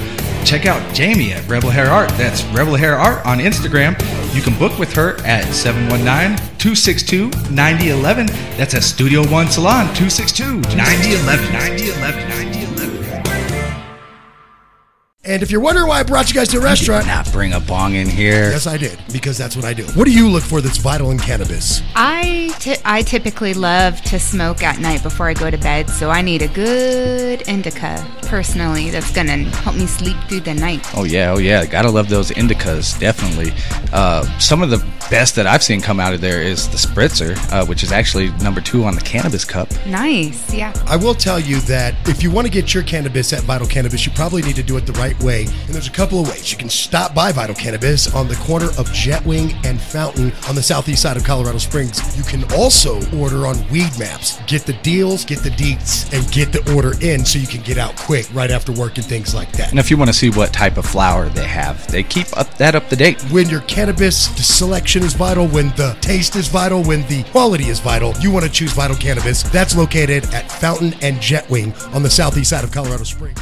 [0.45, 2.11] check out Jamie at Rebel Hair Art.
[2.11, 3.99] That's Rebel Hair Art on Instagram.
[4.35, 8.27] You can book with her at 719-262-9011.
[8.55, 10.77] That's at Studio One Salon, 262-9011.
[10.77, 11.53] 9011.
[11.53, 12.72] 9011.
[15.25, 17.59] And if you're wondering why I brought you guys to a restaurant, Not bring a
[17.61, 18.49] bong in here.
[18.51, 19.85] yes, I did because that's what I do.
[19.95, 21.81] What do you look for that's vital in cannabis?
[21.95, 26.21] I I typically love to smoke at night before I go to bed, so I
[26.21, 30.85] need a good indica personally that's gonna help me sleep through the night.
[30.93, 31.65] Oh yeah, oh yeah.
[31.65, 33.53] Gotta love those indicas, definitely.
[33.93, 37.37] Uh, some of the best that I've seen come out of there is the spritzer,
[37.53, 39.69] uh, which is actually number two on the cannabis cup.
[39.85, 40.73] Nice, yeah.
[40.85, 44.05] I will tell you that if you want to get your cannabis at Vital Cannabis,
[44.05, 45.45] you probably need to do it the right way.
[45.45, 46.51] And there's a couple of ways.
[46.51, 50.63] You can stop by Vital Cannabis on the corner of Jetwing and Fountain on the
[50.63, 52.17] southeast side of Colorado Springs.
[52.17, 54.45] You can also order on Weedmaps.
[54.47, 57.77] Get the deals, get the deets, and get the order in so you can get
[57.77, 59.69] out quick right after work and things like that.
[59.71, 62.53] And if you want to see what type of flower they have, they keep up
[62.57, 63.21] that up to date.
[63.31, 67.79] when your cannabis selection is vital, when the taste is vital, when the quality is
[67.79, 69.43] vital, you want to choose Vital Cannabis.
[69.43, 73.39] That's located at Fountain and Jetwing on the southeast side of Colorado Springs.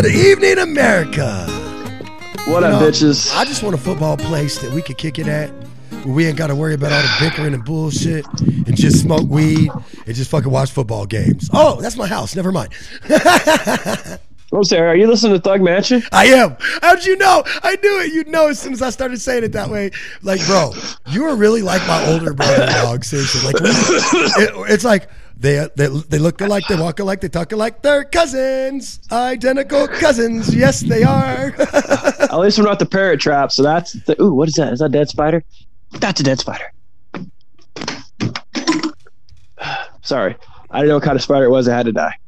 [0.00, 1.44] Good evening, America.
[2.46, 3.36] What You up, know, bitches?
[3.36, 5.50] I just want a football place that we could kick it at.
[6.04, 9.28] Where we ain't got to worry about all the bickering and bullshit and just smoke
[9.28, 9.68] weed
[10.06, 11.50] and just fucking watch football games.
[11.52, 12.34] Oh, that's my house.
[12.34, 12.72] Never mind.
[13.10, 14.88] I'm sorry.
[14.88, 16.02] Are you listening to Thug Mansion?
[16.12, 16.56] I am.
[16.80, 17.42] How'd you know?
[17.62, 18.14] I knew it.
[18.14, 19.90] You'd know as soon as I started saying it that way.
[20.22, 20.72] Like, bro,
[21.10, 23.04] you are really like my older brother, dog.
[23.04, 23.52] Seriously.
[23.52, 25.10] Like, it- it's like
[25.40, 27.80] they, they they look alike, they walk alike, they talk alike.
[27.80, 30.54] They're cousins, identical cousins.
[30.54, 31.54] Yes, they are.
[31.58, 33.50] At least we're not the Parent Trap.
[33.50, 34.20] So that's the.
[34.22, 34.74] Ooh, what is that?
[34.74, 35.42] Is that a dead spider?
[35.92, 36.70] That's a dead spider.
[40.02, 40.36] Sorry,
[40.70, 41.66] I didn't know what kind of spider it was.
[41.66, 42.18] It had to die,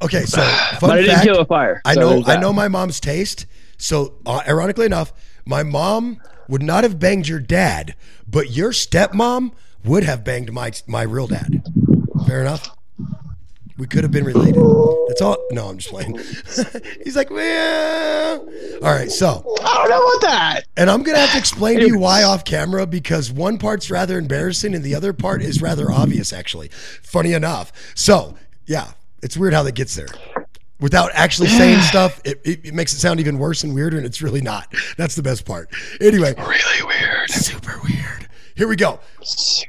[0.00, 0.40] okay, so
[0.78, 1.82] fun but I didn't fact, kill a fire.
[1.84, 3.46] I so know I know my mom's taste.
[3.76, 5.12] So uh, ironically enough,
[5.44, 9.50] my mom would not have banged your dad, but your stepmom
[9.84, 11.71] would have banged my my real dad.
[12.26, 12.76] Fair enough.
[13.78, 14.62] We could have been related.
[15.08, 15.38] That's all.
[15.50, 16.16] No, I'm just playing.
[17.04, 18.40] He's like, well,
[18.82, 19.10] all right.
[19.10, 20.60] So, I don't know about that.
[20.76, 24.18] and I'm gonna have to explain to you why off camera because one part's rather
[24.18, 26.32] embarrassing and the other part is rather obvious.
[26.32, 27.72] Actually, funny enough.
[27.96, 28.36] So,
[28.66, 28.92] yeah,
[29.22, 30.08] it's weird how that gets there.
[30.78, 34.04] Without actually saying stuff, it, it, it makes it sound even worse and weirder, and
[34.04, 34.72] it's really not.
[34.96, 35.70] That's the best part.
[36.00, 37.01] Anyway, Really weird.
[38.54, 39.00] Here we go.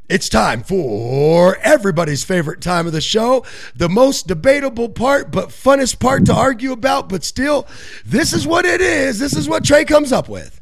[0.08, 3.44] It's time for everybody's favorite time of the show,
[3.74, 7.08] the most debatable part, but funnest part to argue about.
[7.08, 7.66] But still,
[8.04, 9.18] this is what it is.
[9.18, 10.60] This is what Trey comes up with.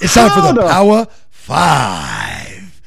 [0.00, 2.80] It's time for the Power Five.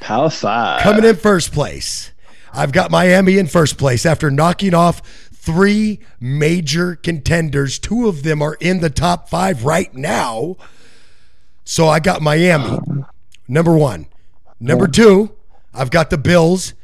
[0.00, 0.82] Power five.
[0.82, 2.12] Coming in first place,
[2.52, 5.00] I've got Miami in first place after knocking off
[5.32, 7.78] three major contenders.
[7.78, 10.56] Two of them are in the top five right now.
[11.64, 12.78] So I got Miami,
[13.48, 14.06] number one.
[14.60, 15.30] Number two,
[15.74, 16.74] I've got the Bills.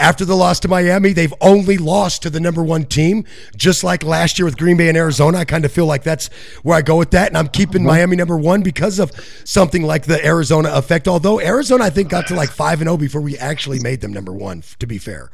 [0.00, 3.26] After the loss to Miami, they've only lost to the number one team,
[3.56, 5.38] just like last year with Green Bay and Arizona.
[5.38, 6.28] I kind of feel like that's
[6.62, 7.28] where I go with that.
[7.28, 9.12] And I'm keeping Miami number one because of
[9.44, 11.06] something like the Arizona effect.
[11.06, 14.14] Although Arizona, I think, got to like 5 and 0 before we actually made them
[14.14, 15.30] number one, to be fair.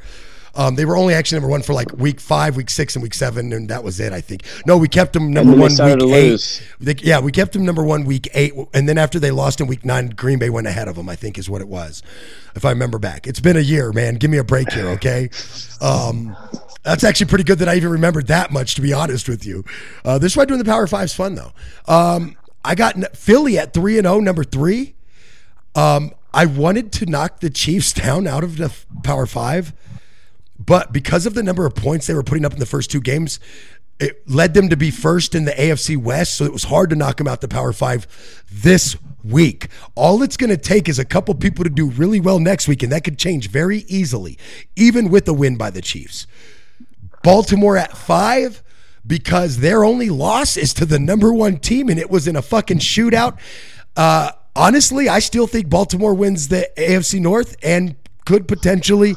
[0.54, 3.14] Um, they were only actually number one for like week five, week six, and week
[3.14, 4.12] seven, and that was it.
[4.12, 4.44] I think.
[4.66, 5.80] No, we kept them number one week
[6.14, 6.62] eight.
[6.80, 9.66] They, yeah, we kept them number one week eight, and then after they lost in
[9.66, 11.08] week nine, Green Bay went ahead of them.
[11.08, 12.02] I think is what it was,
[12.54, 13.26] if I remember back.
[13.26, 14.16] It's been a year, man.
[14.16, 15.30] Give me a break here, okay?
[15.80, 16.36] Um,
[16.82, 19.64] that's actually pretty good that I even remembered that much, to be honest with you.
[20.04, 21.52] Uh, this is why doing the Power Five's fun, though.
[21.86, 24.94] Um, I got Philly at three and zero, number three.
[25.74, 28.72] Um, I wanted to knock the Chiefs down out of the
[29.02, 29.72] Power Five,
[30.64, 33.00] but because of the number of points they were putting up in the first two
[33.00, 33.40] games,
[33.98, 36.34] it led them to be first in the AFC West.
[36.34, 38.06] So it was hard to knock them out the Power Five
[38.50, 39.68] this week.
[39.94, 42.82] All it's going to take is a couple people to do really well next week,
[42.82, 44.38] and that could change very easily,
[44.76, 46.26] even with a win by the Chiefs.
[47.22, 48.62] Baltimore at five
[49.06, 52.42] because their only loss is to the number one team, and it was in a
[52.42, 53.38] fucking shootout.
[53.96, 59.14] Uh, honestly, I still think Baltimore wins the AFC North and could potentially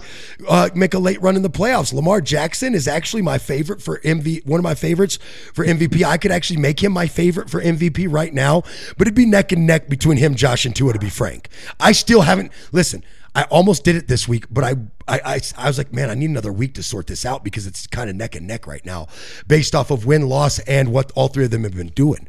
[0.48, 1.94] uh, make a late run in the playoffs.
[1.94, 5.20] Lamar Jackson is actually my favorite for MV, one of my favorites
[5.54, 6.04] for MVP.
[6.04, 8.62] I could actually make him my favorite for MVP right now,
[8.98, 10.94] but it'd be neck and neck between him, Josh, and Tua.
[10.94, 11.50] To be frank,
[11.80, 12.52] I still haven't.
[12.72, 13.04] Listen,
[13.36, 14.76] I almost did it this week, but I,
[15.08, 17.68] I, I, I was like, man, I need another week to sort this out because
[17.68, 19.08] it's kind of neck and neck right now,
[19.46, 22.28] based off of win loss and what all three of them have been doing.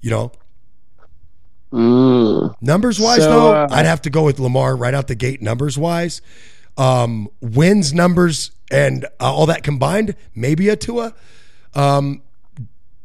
[0.00, 0.32] You know,
[1.72, 2.54] Mm.
[2.62, 5.42] numbers wise So, though, uh, I'd have to go with Lamar right out the gate.
[5.42, 6.22] Numbers wise,
[6.76, 11.14] um, wins numbers and uh, all that combined, maybe a Tua.
[11.74, 12.22] Um,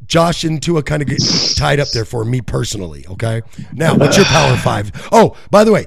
[0.06, 1.20] Josh and Tua kind of get
[1.56, 3.06] tied up there for me personally.
[3.08, 3.42] Okay,
[3.72, 4.92] now what's your power five?
[5.12, 5.86] Oh, by the way,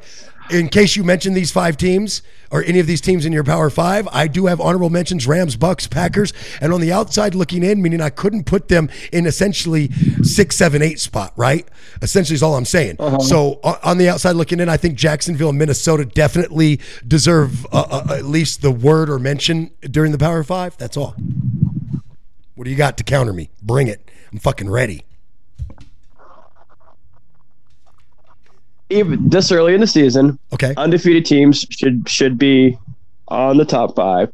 [0.50, 2.22] in case you mentioned these five teams
[2.52, 5.58] or any of these teams in your power five, I do have honorable mentions: Rams,
[5.58, 9.92] Bucs, Packers, and on the outside looking in, meaning I couldn't put them in essentially
[10.24, 11.34] six, seven, eight spot.
[11.36, 11.68] Right,
[12.02, 12.98] essentially is all I'm saying.
[13.22, 18.16] So on the outside looking in, I think Jacksonville and Minnesota definitely deserve uh, uh,
[18.16, 20.78] at least the word or mention during the power five.
[20.78, 21.16] That's all.
[22.56, 23.50] What do you got to counter me?
[23.62, 24.10] Bring it.
[24.32, 25.04] I'm fucking ready.
[28.90, 30.74] Even this early in the season, Okay.
[30.78, 32.78] undefeated teams should should be
[33.28, 34.32] on the top five.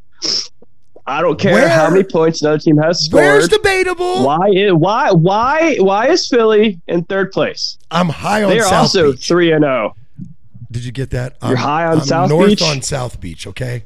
[1.06, 3.22] I don't care Where- how many points another team has scored.
[3.24, 4.24] Where's debatable?
[4.24, 4.48] why?
[4.56, 5.10] i- Why?
[5.10, 5.76] Why?
[5.78, 7.76] Why is Philly in third place?
[7.90, 9.26] I'm high on They are South also Beach.
[9.28, 9.68] three and oh.
[9.68, 9.96] zero.
[10.70, 11.36] Did you get that?
[11.42, 12.62] You're I'm- high on I'm South north Beach?
[12.62, 13.46] on South Beach.
[13.46, 13.84] Okay.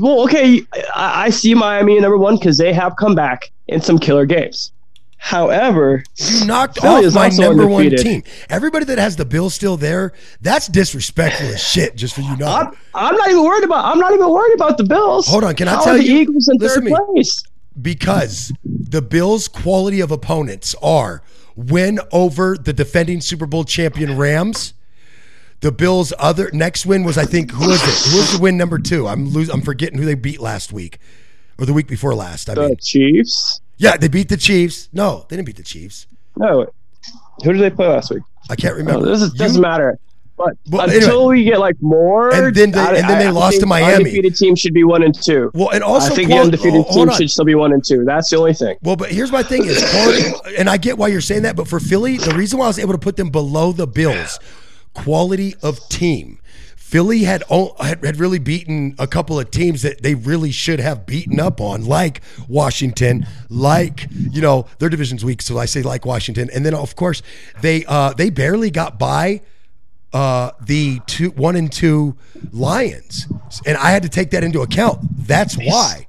[0.00, 0.62] Well, okay,
[0.94, 4.72] I, I see Miami number one because they have come back in some killer games.
[5.18, 8.22] However, You knocked Philly off my number one team.
[8.48, 11.96] Everybody that has the bill still there, that's disrespectful as shit.
[11.96, 12.46] Just for you know.
[12.46, 13.84] I'm, I'm not even worried about.
[13.84, 15.26] I'm not even worried about the Bills.
[15.26, 17.42] Hold on, can I tell the you- Eagles in third place?
[17.80, 21.22] because the Bills' quality of opponents are
[21.54, 24.72] win over the defending Super Bowl champion Rams.
[25.60, 28.10] The Bills' other next win was I think who was it?
[28.12, 29.06] Who was the win number two?
[29.08, 29.52] I'm losing.
[29.54, 30.98] I'm forgetting who they beat last week
[31.58, 32.48] or the week before last.
[32.48, 33.60] I mean, The Chiefs.
[33.78, 34.88] Yeah, they beat the Chiefs.
[34.92, 36.06] No, they didn't beat the Chiefs.
[36.36, 36.66] No,
[37.42, 38.22] who did they play last week?
[38.50, 39.06] I can't remember.
[39.06, 39.98] Oh, this is, doesn't matter.
[40.36, 41.36] But Well, until anyway.
[41.38, 43.60] we get like more, And then they- I- and then they I- I lost to
[43.62, 43.94] think Miami.
[43.96, 45.50] Undefeated team should be one and two.
[45.52, 47.16] Well, and also I think the undefeated oh, team on.
[47.16, 48.04] should still be one and two.
[48.04, 48.76] That's the only thing.
[48.82, 50.22] Well, but here's my thing is quality,
[50.56, 52.78] and I get why you're saying that, but for Philly, the reason why I was
[52.78, 54.38] able to put them below the Bills,
[54.94, 56.38] quality of team.
[56.88, 57.42] Philly had
[57.80, 61.60] had, had really beaten a couple of teams that they really should have beaten up
[61.60, 66.64] on, like Washington, like you know their division's weak, so I say like Washington, and
[66.64, 67.20] then of course
[67.60, 69.42] they uh, they barely got by
[70.14, 72.16] uh, the two one and two
[72.52, 73.26] Lions,
[73.66, 75.00] and I had to take that into account.
[75.26, 76.06] That's why.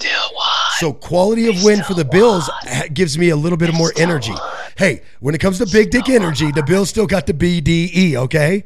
[0.78, 2.50] So quality of win for the Bills
[2.94, 4.36] gives me a little bit of more energy.
[4.78, 8.16] Hey, when it comes to big dick energy, the Bills still got the BDE.
[8.16, 8.64] Okay.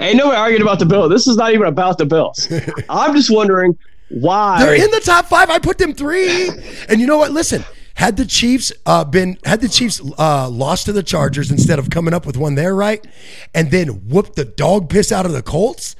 [0.00, 1.10] Ain't nobody arguing about the Bills.
[1.10, 2.48] This is not even about the Bills.
[2.88, 3.76] I'm just wondering
[4.10, 4.58] why.
[4.64, 5.50] They're in the top five.
[5.50, 6.48] I put them three.
[6.88, 7.32] And you know what?
[7.32, 11.78] Listen, had the Chiefs uh, been had the Chiefs uh, lost to the Chargers instead
[11.78, 13.04] of coming up with one there, right,
[13.54, 15.96] and then whooped the dog piss out of the Colts,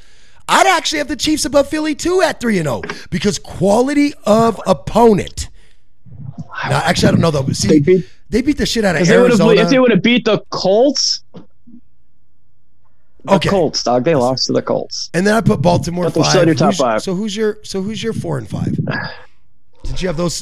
[0.48, 4.60] I'd actually have the Chiefs above Philly too at three and zero because quality of
[4.66, 5.48] opponent.
[6.68, 7.46] Now, actually, I don't know though.
[7.52, 9.62] See, They beat- they beat the shit out of if they would have Arizona.
[9.62, 11.22] if they would have beat the Colts.
[13.26, 13.48] The Okay.
[13.48, 14.04] Colts, dog.
[14.04, 15.10] They lost to the Colts.
[15.14, 16.26] And then I put Baltimore But five.
[16.26, 17.02] still in your top Who's- five.
[17.02, 18.78] So who's your so who's your four and five?
[19.84, 20.34] Since you have those,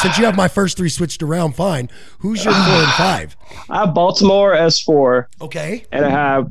[0.00, 1.90] since you have my first three switched around, fine.
[2.20, 3.36] Who's your four and five?
[3.68, 6.50] I have Baltimore as four, Okay, and I have.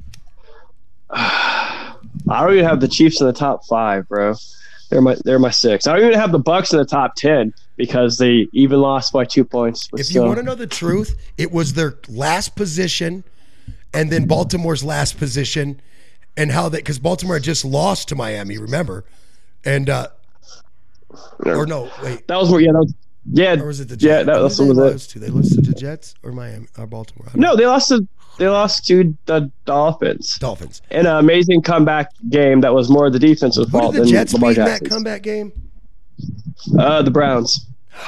[1.10, 1.96] I
[2.28, 4.36] don't even have the Chiefs in the top five, bro.
[4.92, 5.88] They're my they're my six.
[5.88, 9.26] I don't even have the Bucs in the top ten because they even lost by
[9.26, 9.90] two points.
[9.94, 13.24] If you want to know the truth, it was their last position,
[13.94, 15.82] and then Baltimore's last position,
[16.38, 19.06] and how that because Baltimore had just lost to Miami, remember?
[19.66, 20.08] And uh
[21.46, 22.62] or no, wait, that was more.
[22.62, 22.94] Yeah, that was,
[23.32, 24.04] yeah, or was it the Jets?
[24.04, 24.24] yeah.
[24.24, 25.10] That, that's what they was it.
[25.10, 25.20] to?
[25.20, 27.28] They lost to the Jets or Miami or Baltimore?
[27.34, 27.50] Know.
[27.52, 28.08] No, they lost to
[28.38, 30.82] they lost to the Dolphins Dolphins.
[30.92, 34.06] in an amazing comeback game that was more of the defensive Who fault did the
[34.06, 35.52] than Jets Lamar beat that comeback game?
[36.78, 37.66] Uh, the Browns.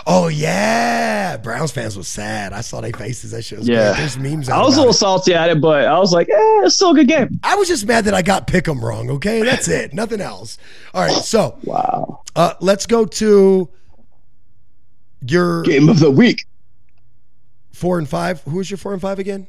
[0.07, 2.53] Oh yeah, Browns fans was sad.
[2.53, 3.31] I saw their faces.
[3.31, 3.93] That shit was Yeah.
[3.93, 4.47] There's memes.
[4.49, 4.97] Out I was a little it.
[4.97, 7.39] salty at it, but I was like, eh, it's still a good game.
[7.43, 9.09] I was just mad that I got Pick'em wrong.
[9.09, 9.93] Okay, that's it.
[9.93, 10.57] Nothing else.
[10.93, 12.21] All right, so Wow.
[12.35, 13.69] uh, let's go to
[15.27, 16.45] your Game of the week.
[17.73, 18.41] four and five.
[18.43, 19.47] Who was your four and five again?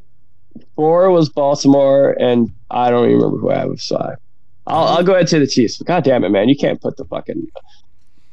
[0.76, 4.16] Four was Baltimore, and I don't even remember who I was five.
[4.66, 5.80] I'll, I'll go ahead to the Chiefs.
[5.82, 6.48] God damn it, man.
[6.48, 7.46] You can't put the fucking.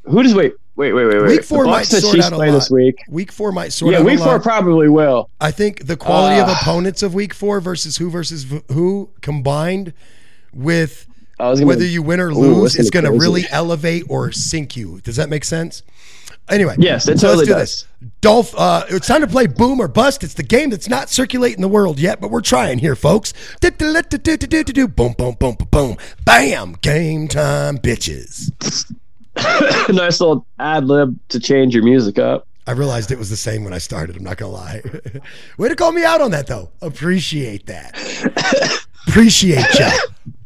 [0.04, 0.54] Who does wait?
[0.80, 1.28] Wait, wait, wait, wait.
[1.28, 2.76] Week four might Bucs and the sort out a play this lot.
[2.78, 3.04] week.
[3.10, 4.44] Week four might sort Yeah, out week a four lot.
[4.44, 5.30] probably will.
[5.42, 9.92] I think the quality of Uh, opponents of week four versus who versus who combined
[10.54, 11.06] with
[11.38, 15.02] gonna, whether you win or lose that's is going to really elevate or sink you.
[15.02, 15.84] Does that make sense?
[16.48, 17.86] Anyway, Yes, it so let's do does.
[18.02, 18.10] this.
[18.22, 20.24] Dolph, uh, it's time to play Boom or Bust.
[20.24, 23.34] It's the game that's not circulating the world yet, but we're trying here, folks.
[23.60, 23.76] Boom,
[24.96, 25.98] boom, boom, boom, boom.
[26.24, 26.78] Bam!
[26.82, 28.52] Game time, bitches.
[29.90, 32.48] nice little ad lib to change your music up.
[32.68, 34.16] I realized it was the same when I started.
[34.16, 34.82] I'm not gonna lie.
[35.58, 36.70] Way to call me out on that, though.
[36.82, 37.96] Appreciate that.
[39.08, 39.90] Appreciate ya.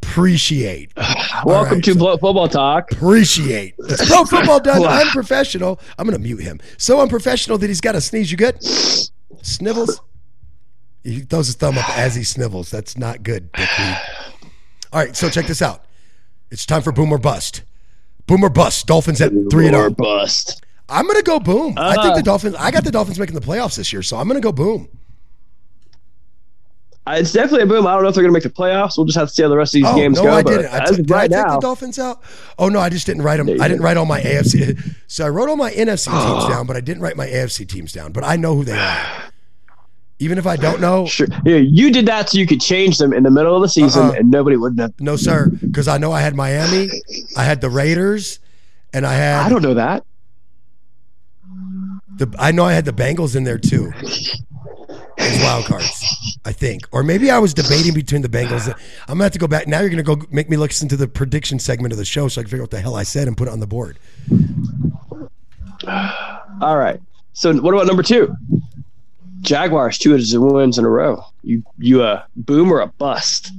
[0.01, 0.93] Appreciate.
[1.45, 2.91] Welcome right, to so- Football Talk.
[2.93, 3.75] Appreciate.
[3.77, 5.01] Pro football done Wow.
[5.01, 5.79] unprofessional.
[5.97, 6.61] I'm gonna mute him.
[6.77, 8.31] So unprofessional that he's got to sneeze.
[8.31, 8.63] You good?
[9.41, 9.99] Snivels.
[11.03, 12.71] He throws his thumb up as he snivels.
[12.71, 13.49] That's not good.
[14.93, 15.83] All right, so check this out.
[16.51, 17.63] It's time for boom or bust.
[18.27, 18.87] Boom or bust.
[18.87, 19.89] Dolphins at three and zero.
[19.89, 20.63] bust.
[20.89, 21.73] I'm gonna go boom.
[21.77, 22.15] I think Uh.
[22.15, 22.55] the Dolphins.
[22.55, 24.87] I got the Dolphins making the playoffs this year, so I'm gonna go boom.
[27.05, 27.85] Uh, It's definitely a boom.
[27.85, 28.97] I don't know if they're going to make the playoffs.
[28.97, 30.31] We'll just have to see how the rest of these Oh games no, go.
[30.31, 30.67] I didn't.
[30.67, 32.21] I as took, of I take now, the Dolphins out?
[32.57, 33.49] Oh no, I just didn't write them.
[33.61, 34.79] I didn't write all my AFC.
[35.07, 37.91] So I wrote all my NFC teams down, but I didn't write my AFC teams
[37.91, 38.13] down.
[38.13, 39.23] But I know who they are.
[40.23, 41.27] Even if I don't know, sure.
[41.45, 44.03] Yeah, you did that so you could change them in the middle of the season,
[44.05, 44.11] Uh-uh.
[44.13, 44.87] and nobody would know.
[44.99, 46.89] no sir, because I know I had Miami,
[47.37, 48.39] I had the Raiders,
[48.93, 50.05] and I had I don't know that.
[52.17, 52.33] the.
[52.39, 53.91] I know I had the Bengals in there too.
[55.19, 58.67] As wild cards, I think, or maybe I was debating between the Bengals.
[59.07, 59.67] I'm gonna have to go back.
[59.67, 62.39] Now you're gonna go make me listen to the prediction segment of the show so
[62.39, 63.99] I can figure out what the hell I said and put it on the board.
[66.61, 66.99] All right.
[67.33, 68.33] So what about number two?
[69.43, 71.23] Jaguars two wins in a row.
[71.43, 73.51] You you a boom or a bust?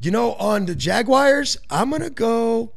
[0.00, 2.72] You know, on the Jaguars, I'm gonna go.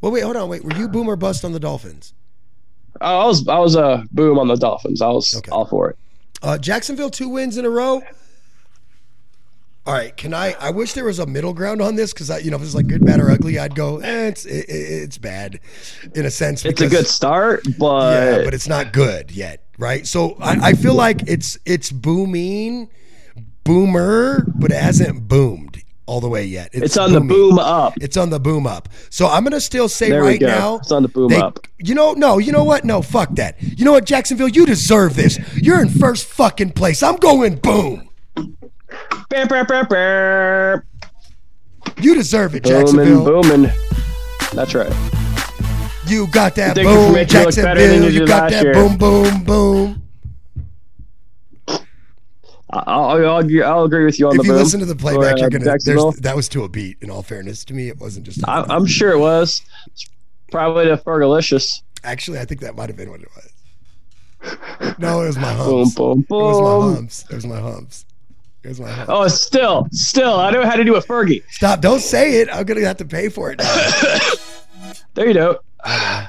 [0.00, 0.64] Well, wait, hold on, wait.
[0.64, 2.14] Were you boom or bust on the Dolphins?
[3.00, 5.02] I was I was a boom on the Dolphins.
[5.02, 5.50] I was Okay.
[5.50, 5.96] all for it.
[6.42, 8.02] Uh, Jacksonville two wins in a row.
[9.86, 10.54] All right, can I?
[10.60, 12.74] I wish there was a middle ground on this because I, you know, if it's
[12.74, 13.98] like good, bad, or ugly, I'd go.
[13.98, 15.58] Eh, it's it, it- it's bad,
[16.14, 16.64] in a sense.
[16.64, 20.06] It's a good start, but, yeah, but it's not good yet, right?
[20.06, 22.88] So I, I feel like it's it's booming,
[23.64, 26.70] boomer, but it hasn't boomed all the way yet.
[26.72, 27.94] it's on the boom up.
[28.00, 28.88] It's on the boom up.
[29.10, 30.76] So I'm gonna still say There right now.
[30.76, 31.66] It's on the boom they- up.
[31.78, 32.84] You know, no, you know what?
[32.84, 33.60] No, fuck that.
[33.62, 34.48] You know what, Jacksonville?
[34.48, 35.38] You deserve this.
[35.56, 37.02] You're in first fucking place.
[37.02, 38.08] I'm going boom.
[38.34, 40.82] Bam, bam, bam, bam.
[42.00, 43.24] You deserve it, Jacksonville.
[43.24, 43.72] Booming, booming.
[44.52, 44.92] That's right.
[46.10, 48.10] You got that you boom, make you look Jacksonville.
[48.10, 48.74] you You got that year.
[48.74, 50.02] boom, boom, boom.
[52.72, 54.62] I'll, I'll, agree- I'll agree with you on If the If you boom.
[54.62, 56.12] listen to the playback, for, uh, you're gonna.
[56.20, 56.98] That was to a beat.
[57.00, 58.46] In all fairness, to me, it wasn't just.
[58.48, 59.62] I, I'm sure it was.
[59.88, 60.08] It's
[60.52, 61.82] probably the Fergalicious.
[62.04, 64.96] Actually, I think that might have been what it was.
[64.98, 65.94] No, it was my Boom, humps.
[65.96, 67.24] boom, It was my humps.
[67.30, 68.04] It was my humps.
[68.62, 69.10] It was my humps.
[69.12, 71.42] Oh, still, still, I know how to do a Fergie.
[71.50, 71.80] Stop!
[71.80, 72.48] Don't say it.
[72.52, 73.58] I'm gonna have to pay for it.
[73.58, 74.18] Now.
[75.14, 75.58] There you go.
[75.84, 76.28] I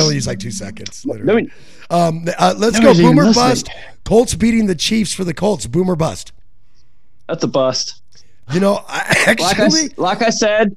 [0.00, 1.04] only use like two seconds.
[1.06, 1.42] Let Literally.
[1.44, 1.50] me,
[1.90, 2.94] Um, uh, let's go.
[2.94, 3.34] Boomer listening.
[3.34, 3.68] bust.
[4.04, 5.66] Colts beating the Chiefs for the Colts.
[5.66, 6.32] Boomer bust.
[7.28, 8.02] that's a bust.
[8.50, 10.74] You know, I, Like I, actually, like I said,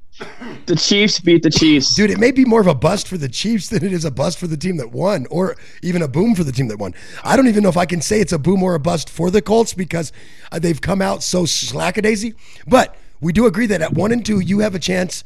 [0.66, 1.96] the Chiefs beat the Chiefs.
[1.96, 4.12] dude, it may be more of a bust for the Chiefs than it is a
[4.12, 6.94] bust for the team that won, or even a boom for the team that won.
[7.24, 9.32] I don't even know if I can say it's a boom or a bust for
[9.32, 10.12] the Colts because
[10.52, 12.36] uh, they've come out so slackadaisy.
[12.68, 15.24] But we do agree that at one and two, you have a chance.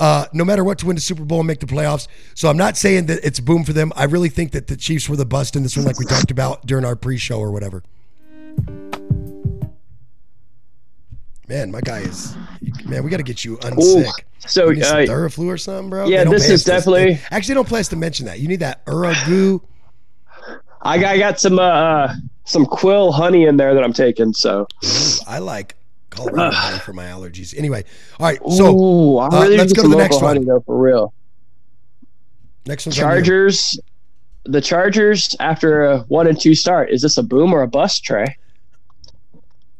[0.00, 2.08] Uh, no matter what, to win the Super Bowl and make the playoffs.
[2.34, 3.92] So I'm not saying that it's a boom for them.
[3.94, 6.30] I really think that the Chiefs were the bust in this one, like we talked
[6.32, 7.82] about during our pre-show or whatever.
[11.46, 12.34] Man, my guy is.
[12.86, 14.10] Man, we got to get you unsick.
[14.46, 16.06] So, You uh, Theraflu or something, bro.
[16.06, 18.40] yeah, this is definitely- actually, don't play us to mention that.
[18.40, 19.60] You need that Uragu.
[20.82, 22.14] I got, I got some uh,
[22.44, 24.32] some Quill honey in there that I'm taking.
[24.34, 24.66] So,
[25.26, 25.76] I like
[26.14, 27.56] Colorado honey for my allergies.
[27.56, 27.84] Anyway,
[28.18, 28.38] all right.
[28.50, 30.48] So Ooh, uh, really let's go to the next local honey one.
[30.48, 31.12] though, for real.
[32.66, 33.14] Next one's on you.
[33.14, 33.78] Chargers,
[34.44, 36.90] the Chargers after a one and two start.
[36.90, 38.36] Is this a boom or a bust, Trey?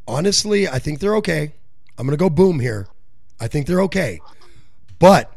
[0.06, 1.52] Honestly, I think they're okay.
[1.96, 2.88] I'm going to go boom here.
[3.40, 4.20] I think they're okay.
[4.98, 5.32] But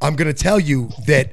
[0.00, 1.32] I'm going to tell you that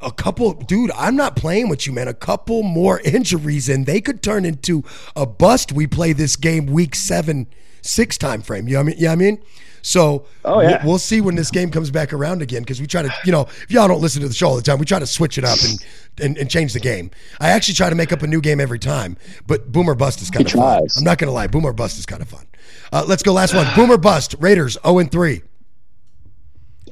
[0.00, 2.08] a couple, dude, I'm not playing with you, man.
[2.08, 4.84] A couple more injuries and they could turn into
[5.14, 5.72] a bust.
[5.72, 7.46] We play this game week seven,
[7.86, 8.68] six time frame.
[8.68, 8.96] You know what I mean?
[8.98, 9.42] Yeah, I mean?
[9.82, 10.78] So Oh, yeah.
[10.82, 13.30] we'll, we'll see when this game comes back around again because we try to, you
[13.30, 15.38] know, if y'all don't listen to the show all the time, we try to switch
[15.38, 15.86] it up and,
[16.20, 17.10] and, and change the game.
[17.40, 20.30] I actually try to make up a new game every time, but Boomer Bust is
[20.30, 20.82] kind of fun.
[20.96, 21.46] I'm not going to lie.
[21.46, 22.46] Boomer Bust is kind of fun.
[22.92, 23.32] Uh, let's go.
[23.32, 23.66] Last one.
[23.76, 24.34] Boomer Bust.
[24.40, 25.42] Raiders 0 and 3.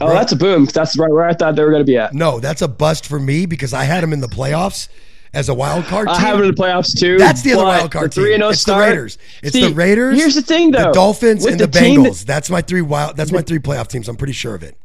[0.00, 0.64] Oh, that's a boom.
[0.66, 2.14] That's right where I thought they were going to be at.
[2.14, 4.88] No, that's a bust for me because I had them in the playoffs
[5.34, 6.16] as a wild card team.
[6.16, 7.18] I have it in the playoffs too.
[7.18, 8.24] That's the other wild card the team.
[8.36, 8.80] zero oh It's start.
[8.84, 9.18] the Raiders.
[9.42, 10.16] It's See, the Raiders.
[10.18, 12.20] Here's the thing, though: the Dolphins and the, team Bengals.
[12.20, 13.16] that- that's my three wild.
[13.16, 14.08] That's my three playoff teams.
[14.08, 14.76] I'm pretty sure of it.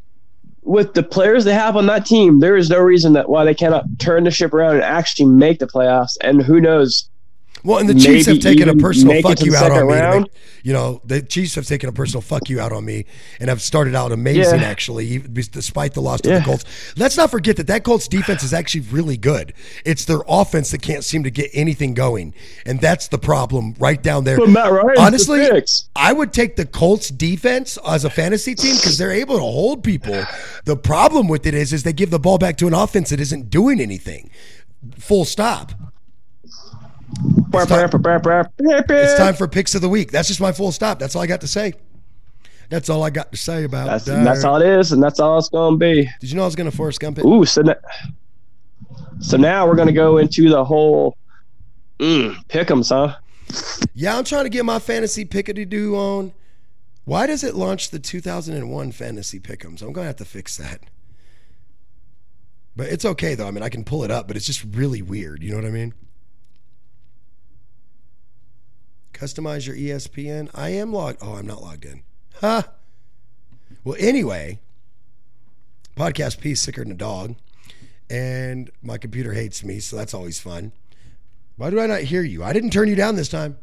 [0.64, 3.56] with the players they have on that team, there is no reason that why they
[3.56, 6.18] cannot turn the ship around and actually make the playoffs.
[6.22, 7.10] And who knows?
[7.64, 10.20] Well, and the Chiefs have taken a personal fuck you out on me.
[10.20, 10.32] make-
[10.64, 13.06] you know, the Chiefs have taken a personal fuck you out on me
[13.40, 14.68] and have started out amazing, Yeah.
[14.68, 16.40] actually, despite the loss to Yeah.
[16.40, 16.66] the Colts.
[16.98, 19.54] Let's not forget that that Colts defense is actually really good.
[19.86, 22.34] It's their offense that can't seem to get anything going,
[22.66, 24.38] and that's the problem right down there.
[24.38, 25.48] But Matt Ryan's honestly.
[25.96, 29.84] I would take the Colts defense as a fantasy team because they're able to hold
[29.84, 30.26] people.
[30.66, 33.20] The problem with it is, is they give the ball back to an offense that
[33.20, 34.30] isn't doing anything.
[34.98, 35.72] Full stop.
[37.54, 37.72] It's
[38.90, 40.12] It's time for picks of the week.
[40.12, 41.00] That's just my full stop.
[41.00, 41.74] That's all I got to say.
[42.70, 44.24] That's all I got to say about That's, that.
[44.24, 46.10] that's all it is, and that's all it's going to be.
[46.20, 47.26] Did you know I was going to Forrest Gump it?
[47.26, 47.74] Ooh, so, na-
[49.20, 51.18] so now we're going to go into the whole
[51.98, 53.16] mm, pick'ems, huh?
[53.96, 56.32] Yeah, I'm trying to get my fantasy pickety doo on.
[57.06, 59.82] Why does it launch the 2001 fantasy pick'ems?
[59.82, 60.82] I'm going to have to fix that.
[62.76, 63.48] But it's okay though.
[63.48, 65.42] I mean, I can pull it up, but it's just really weird.
[65.42, 65.94] You know what I mean?
[69.20, 70.50] Customize your ESPN.
[70.56, 71.18] I am logged.
[71.22, 72.04] Oh, I'm not logged in.
[72.36, 72.64] Huh.
[73.84, 74.60] Well, anyway,
[75.98, 77.36] podcast piece sicker than a dog,
[78.10, 80.72] and my computer hates me, so that's always fun.
[81.58, 82.44] Why do I not hear you?
[82.44, 83.58] I didn't turn you down this time.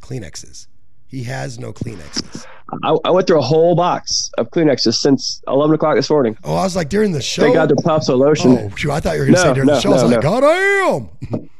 [0.00, 0.66] Kleenexes.
[1.08, 2.46] He has no Kleenexes.
[2.82, 6.38] I, I went through a whole box of Kleenexes since 11 o'clock this morning.
[6.44, 7.42] Oh, I was like during the show.
[7.42, 8.56] Thank God the puffs of lotion.
[8.58, 9.90] Oh, shoot, I thought you were going to No, say during the no, show.
[9.90, 10.40] I was no, like, no.
[10.40, 11.50] God damn.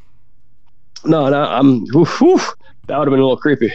[1.04, 1.84] No, no, I'm.
[1.96, 2.54] Oof, oof.
[2.90, 3.72] That would have been a little creepy.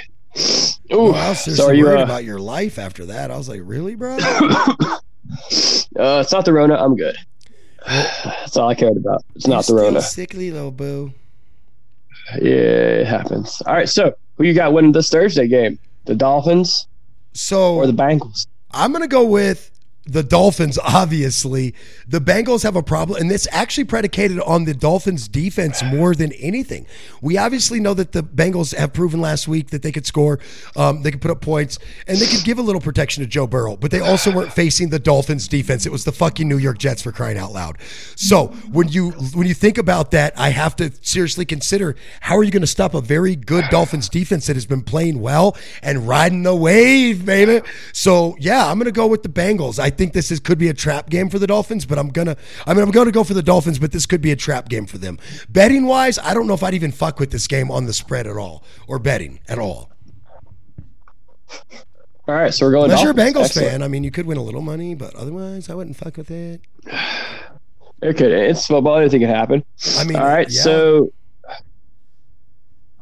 [0.93, 1.85] Ooh, Oh, I was so you?
[1.85, 3.31] worried Uh, about your life after that.
[3.31, 4.17] I was like, really, bro?
[4.19, 4.99] uh,
[6.21, 6.75] it's not the Rona.
[6.75, 7.15] I'm good.
[7.87, 9.23] That's all I cared about.
[9.35, 10.01] It's not the You're Rona.
[10.01, 11.13] sickly little boo.
[12.41, 13.61] Yeah, it happens.
[13.65, 15.77] All right, so who you got winning this Thursday game?
[16.05, 16.87] The Dolphins
[17.33, 18.47] So or the Bengals?
[18.71, 19.71] I'm going to go with
[20.05, 21.73] the Dolphins, obviously.
[22.07, 26.31] The Bengals have a problem, and this actually predicated on the Dolphins' defense more than
[26.33, 26.85] anything.
[27.21, 30.39] We obviously know that the Bengals have proven last week that they could score,
[30.75, 33.47] um, they could put up points, and they could give a little protection to Joe
[33.47, 35.85] Burrow, but they also weren't facing the Dolphins' defense.
[35.85, 37.77] It was the fucking New York Jets for crying out loud.
[38.15, 42.43] So when you when you think about that, I have to seriously consider how are
[42.43, 46.07] you going to stop a very good Dolphins defense that has been playing well and
[46.07, 47.65] riding the wave, baby.
[47.91, 49.79] So yeah, I'm going to go with the Bengals.
[49.79, 52.37] I think this is could be a trap game for the Dolphins, but I'm gonna
[52.65, 54.69] I mean I'm going to go for the Dolphins, but this could be a trap
[54.69, 55.17] game for them.
[55.49, 58.27] Betting wise, I don't know if I'd even fuck with this game on the spread
[58.27, 59.89] at all or betting at all.
[62.27, 62.85] All right, so we're going.
[62.85, 63.69] Unless you're a Bengals Excellent.
[63.69, 66.31] fan, I mean you could win a little money, but otherwise I wouldn't fuck with
[66.31, 66.61] it.
[68.01, 68.31] It could.
[68.31, 68.97] It's football.
[68.97, 69.63] Anything can happen.
[69.97, 70.61] I mean, All right, yeah.
[70.61, 71.11] so.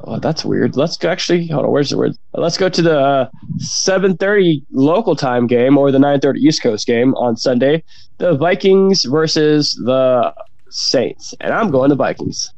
[0.06, 0.76] Oh, that's weird.
[0.76, 1.08] Let's go.
[1.08, 1.70] Actually, hold on.
[1.70, 2.16] Where's the word?
[2.34, 3.28] Let's go to the uh,
[3.58, 7.82] 7:30 local time game or the 9:30 East Coast game on Sunday.
[8.18, 10.34] The Vikings versus the
[10.68, 12.52] Saints, and I'm going to Vikings.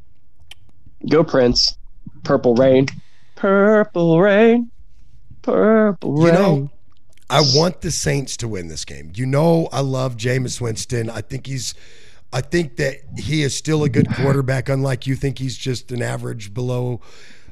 [1.09, 1.79] Go Prince.
[2.25, 2.87] Purple rain.
[3.37, 4.71] Purple rain.
[5.43, 6.27] Purple rain.
[6.27, 6.71] You know,
[7.31, 9.13] I want the Saints to win this game.
[9.15, 11.09] You know, I love Jameis Winston.
[11.09, 11.75] I think he's,
[12.33, 14.69] I think that he is still a good quarterback.
[14.69, 17.01] Unlike you think he's just an average below.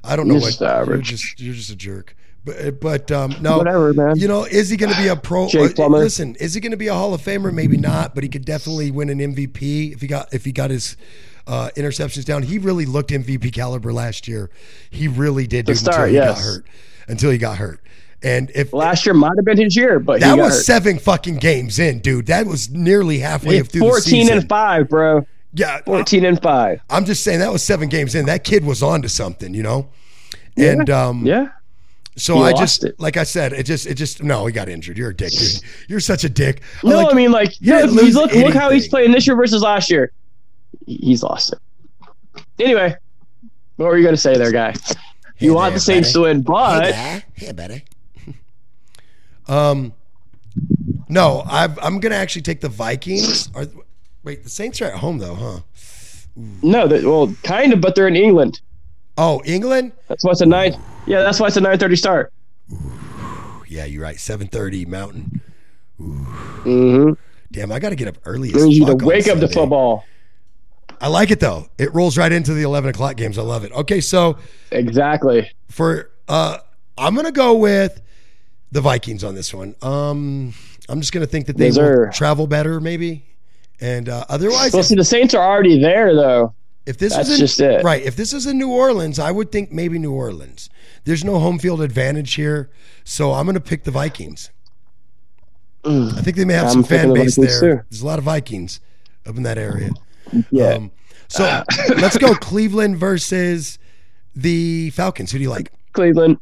[0.05, 1.11] I don't know He's what just average.
[1.11, 2.17] You're just you're just a jerk.
[2.45, 4.19] But but um, no, Whatever, man.
[4.19, 5.47] You know, is he going to be a pro?
[5.47, 5.99] Uh, Plummer.
[5.99, 7.53] Listen, is he going to be a Hall of Famer?
[7.53, 10.71] Maybe not, but he could definitely win an MVP if he got if he got
[10.71, 10.97] his.
[11.47, 12.43] Uh, interceptions down.
[12.43, 14.49] He really looked MVP caliber last year.
[14.89, 15.67] He really did.
[15.67, 16.67] To dude, until start, he got hurt.
[17.07, 17.83] Until he got hurt.
[18.23, 20.65] And if Last year might have been his year, but that he got was hurt.
[20.65, 22.29] seven fucking games in, dude.
[22.29, 24.39] That was nearly halfway through the 14 season.
[24.39, 25.27] and five, bro.
[25.55, 26.81] Yeah, 14 and five.
[26.91, 28.27] I'm just saying that was seven games in.
[28.27, 29.89] That kid was on to something, you know.
[30.57, 31.49] And um, Yeah.
[32.17, 32.99] so he I just, it.
[32.99, 34.99] like I said, it just, it just, no, he got injured.
[34.99, 35.61] You're a dick, dude.
[35.89, 36.63] You're such a dick.
[36.83, 39.91] No, like, I mean, like, didn't look, look, how he's playing this year versus last
[39.91, 40.11] year.
[40.87, 41.59] He's lost it.
[42.59, 42.97] Anyway,
[43.77, 44.75] what were you going to say there, guy?
[45.39, 47.23] You Hey want the Saints to win, but Hey.
[47.35, 47.85] Hey, buddy.
[49.49, 49.93] um,
[51.09, 53.49] no, I've, I'm gonna actually take the Vikings.
[53.55, 53.67] Are,
[54.25, 55.61] wait, the Saints are at home though, huh?
[56.63, 58.61] no, well, kind of, but they're in England.
[59.17, 59.93] Oh, England.
[60.09, 60.77] That's why it's a nine.
[61.07, 62.33] Yeah, that's why it's a nine thirty start.
[63.69, 64.17] Yeah, you're right.
[64.17, 65.41] 7:30 Mountain.
[66.01, 67.13] Mm-hmm.
[67.53, 68.53] Damn, I got to get up early.
[68.55, 70.05] As you to wake up to football.
[71.01, 71.69] I like it though.
[71.79, 73.37] It rolls right into the 11 o'clock games.
[73.39, 73.73] I love it.
[73.73, 74.39] Okay, so
[74.71, 75.51] Exactly.
[75.69, 76.59] for uh,
[76.97, 78.01] I'm gonna go with
[78.73, 79.75] the Vikings on this one.
[79.83, 80.55] Um,
[80.89, 83.25] I'm just gonna think that they will travel better, maybe.
[83.81, 86.55] And uh, otherwise, Well, see, the Saints are already there, though.
[86.87, 87.83] if this that's is in, just it.
[87.85, 90.71] right, if this is in New Orleans, I would think maybe New Orleans.
[91.05, 92.71] There's no home field advantage here,
[93.05, 94.51] so I'm gonna pick the Vikings.
[95.85, 97.77] I think they may have I'm some fan the base Vikings, there.
[97.77, 97.83] too.
[97.91, 98.81] There's a lot of Vikings
[99.27, 99.91] up in that area.
[100.51, 100.69] Yeah.
[100.75, 100.91] Um,
[101.29, 101.63] so
[101.99, 103.79] let's go Cleveland versus
[104.35, 105.31] the Falcons.
[105.33, 105.73] Who do you like?
[105.93, 106.39] Cleveland.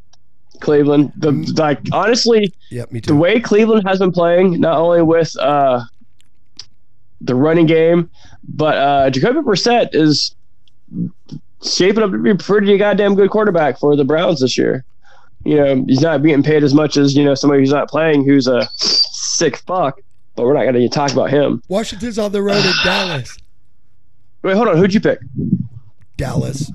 [0.60, 1.12] Cleveland.
[1.16, 3.14] The like honestly, Yep, me too.
[3.14, 5.82] the way Cleveland has been playing, not only with uh,
[7.24, 8.10] the running game,
[8.42, 10.34] but uh, Jacoby Brissett is
[11.62, 14.84] shaping up to be a pretty goddamn good quarterback for the Browns this year.
[15.44, 18.24] You know, he's not being paid as much as you know somebody who's not playing,
[18.24, 20.00] who's a sick fuck.
[20.34, 21.62] But we're not going to talk about him.
[21.68, 23.36] Washington's on the road at Dallas.
[24.42, 24.78] Wait, hold on.
[24.78, 25.18] Who'd you pick?
[26.16, 26.72] Dallas.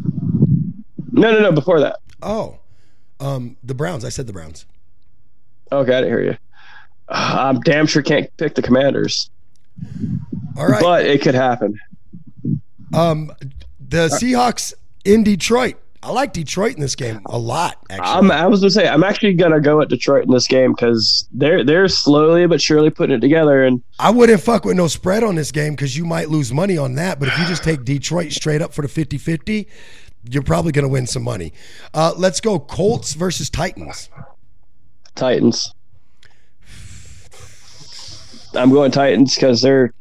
[1.12, 1.52] No, no, no.
[1.52, 2.00] Before that.
[2.22, 2.60] Oh,
[3.20, 4.06] um, the Browns.
[4.06, 4.66] I said the Browns.
[5.72, 6.38] Okay, I didn't hear you.
[7.10, 9.30] I'm damn sure can't pick the Commanders,
[10.58, 10.82] All right.
[10.82, 11.80] but it could happen.
[12.94, 13.32] Um,
[13.80, 14.74] the Seahawks
[15.06, 15.76] in Detroit.
[16.04, 17.78] I like Detroit in this game a lot.
[17.90, 20.72] Actually, I'm, I was gonna say I'm actually gonna go at Detroit in this game
[20.72, 23.64] because they're they're slowly but surely putting it together.
[23.64, 26.78] And I wouldn't fuck with no spread on this game because you might lose money
[26.78, 27.20] on that.
[27.20, 29.68] But if you just take Detroit straight up for the 50 50,
[30.30, 31.52] you're probably going to win some money.
[31.94, 34.10] Uh, let's go Colts versus Titans.
[35.16, 35.74] Titans,
[38.54, 39.94] I'm going Titans because they're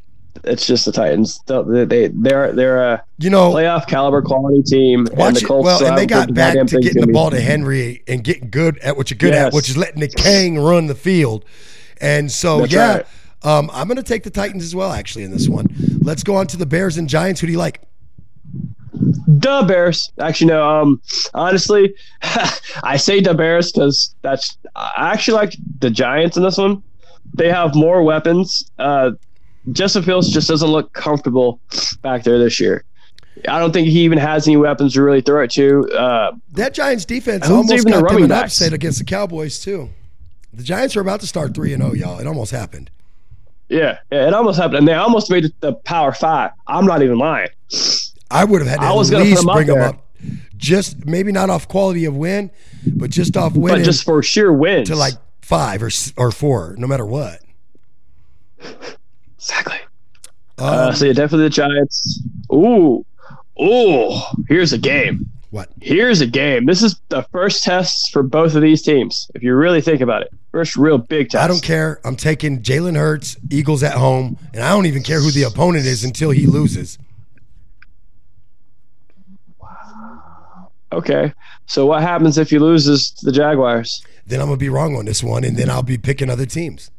[0.44, 1.40] it's just the Titans.
[1.46, 5.06] They they they're they're a You know, playoff caliber quality team.
[5.06, 5.46] and watch the.
[5.46, 8.78] Colts Well, and they got back to getting the ball to Henry and getting good
[8.78, 11.44] at what you're good at, which is letting the Kang run the field.
[12.00, 13.06] And so, That's yeah, right.
[13.42, 15.68] um, I'm going to take the Titans as well, actually, in this one.
[16.02, 17.40] Let's go on to the Bears and Giants.
[17.40, 17.80] Who do you like?
[18.92, 20.12] the Bears.
[20.18, 20.68] Actually, no.
[20.68, 21.00] Um,
[21.34, 21.94] honestly,
[22.82, 26.82] I say the Bears because that's I actually like the Giants in this one.
[27.34, 28.70] They have more weapons.
[28.78, 29.12] Uh,
[29.72, 31.60] Justin Fields just doesn't look comfortable
[32.02, 32.84] back there this year.
[33.48, 35.84] I don't think he even has any weapons to really throw it to.
[35.92, 38.52] Uh, That Giants defense almost even got them an backs?
[38.54, 39.90] upset against the Cowboys, too.
[40.54, 42.18] The Giants are about to start 3 and 0, y'all.
[42.18, 42.88] It almost happened.
[43.68, 46.52] yeah, yeah, it almost happened, and they almost made it the Power Five.
[46.66, 47.48] I'm not even lying.
[48.30, 50.02] I would have had to I was at gonna least them bring them up.
[50.56, 52.50] Just maybe not off quality of win,
[52.86, 56.86] but just off But just for sheer wins, to like five or or four, no
[56.86, 57.40] matter what.
[59.50, 59.78] Exactly.
[60.58, 62.22] Um, Uh, so yeah, definitely the Giants.
[62.52, 63.04] Ooh,
[63.62, 64.18] ooh.
[64.48, 65.30] Here's a game.
[65.50, 65.68] what?
[65.80, 66.66] Here's a game.
[66.66, 69.30] This is the first test for both of these teams.
[69.34, 71.44] If you really think about it, first real big test.
[71.44, 72.00] I don't care.
[72.04, 75.86] I'm taking Jalen Hurts, Eagles at home, and I don't even care who the opponent
[75.86, 76.98] is until he loses.
[80.92, 81.32] Okay.
[81.66, 84.02] So what happens if he loses to the Jaguars?
[84.26, 86.90] Then I'm gonna be wrong on this one, and then I'll be picking other teams.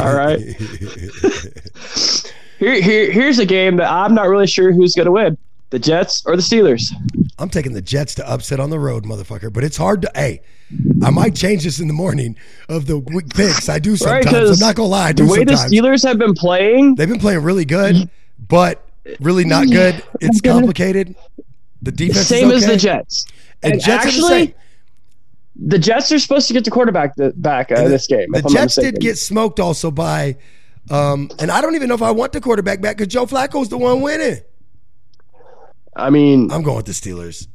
[0.00, 0.38] All right.
[2.58, 5.36] Here, here, here's a game that I'm not really sure who's going to win:
[5.70, 6.92] the Jets or the Steelers.
[7.38, 9.52] I'm taking the Jets to upset on the road, motherfucker.
[9.52, 10.10] But it's hard to.
[10.14, 10.42] Hey,
[11.02, 12.36] I might change this in the morning
[12.68, 13.68] of the week picks.
[13.68, 14.22] I do Right?
[14.22, 14.62] sometimes.
[14.62, 15.08] I'm not gonna lie.
[15.08, 15.70] I the way sometimes.
[15.70, 18.08] the Steelers have been playing, They've been playing really good,
[18.48, 18.86] but
[19.18, 20.00] really not good.
[20.20, 21.16] It's complicated.
[21.82, 22.76] The defense same is as the.
[22.76, 23.26] Jets.
[23.64, 24.54] And, And Jets are the actually, same.
[25.64, 28.28] The Jets are supposed to get the quarterback th- back uh, the- this game.
[28.32, 30.36] The Jets did get smoked also by,
[30.90, 33.68] um, and I don't even know if I want the quarterback back because Joe Flacco's
[33.68, 34.40] the one winning.
[35.94, 37.46] I mean, I'm going with the Steelers.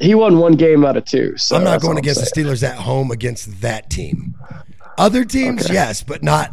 [0.00, 1.36] he won one game out of two.
[1.36, 4.34] So I'm not going against the Steelers at home against that team.
[4.98, 5.74] Other teams, Okay.
[5.74, 6.50] yes, but not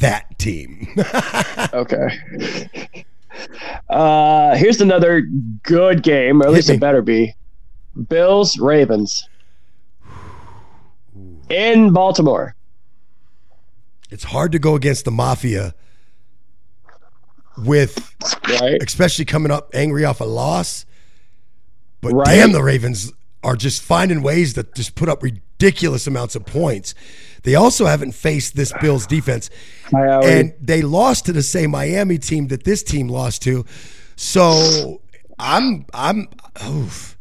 [0.00, 0.88] that team.
[1.74, 3.04] Okay.
[3.88, 5.22] Uh, here's another
[5.62, 7.34] good game, or at least it better be.
[8.08, 9.28] Bills Ravens
[11.50, 12.54] in Baltimore.
[14.10, 15.74] it's hard to go against the Mafia
[17.58, 18.14] with,
[18.48, 18.82] Right.
[18.82, 20.86] especially coming up angry off a loss.
[22.00, 22.36] But Right.
[22.36, 23.12] damn, the Ravens
[23.42, 26.94] are just finding ways to just put up ridiculous amounts of points.
[27.42, 29.50] They also haven't faced this Bills defense.
[29.92, 33.64] And they lost to the same Miami team that this team lost to.
[34.16, 35.02] So
[35.38, 36.28] I'm I'm
[36.66, 37.16] oof.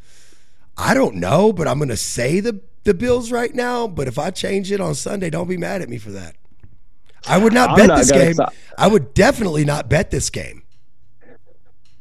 [0.78, 3.88] I don't know, but I'm going to say the the Bills right now.
[3.88, 6.36] But if I change it on Sunday, don't be mad at me for that.
[7.28, 8.34] I would not I'm bet not this game.
[8.34, 8.54] stop.
[8.78, 10.64] I would definitely not bet this game.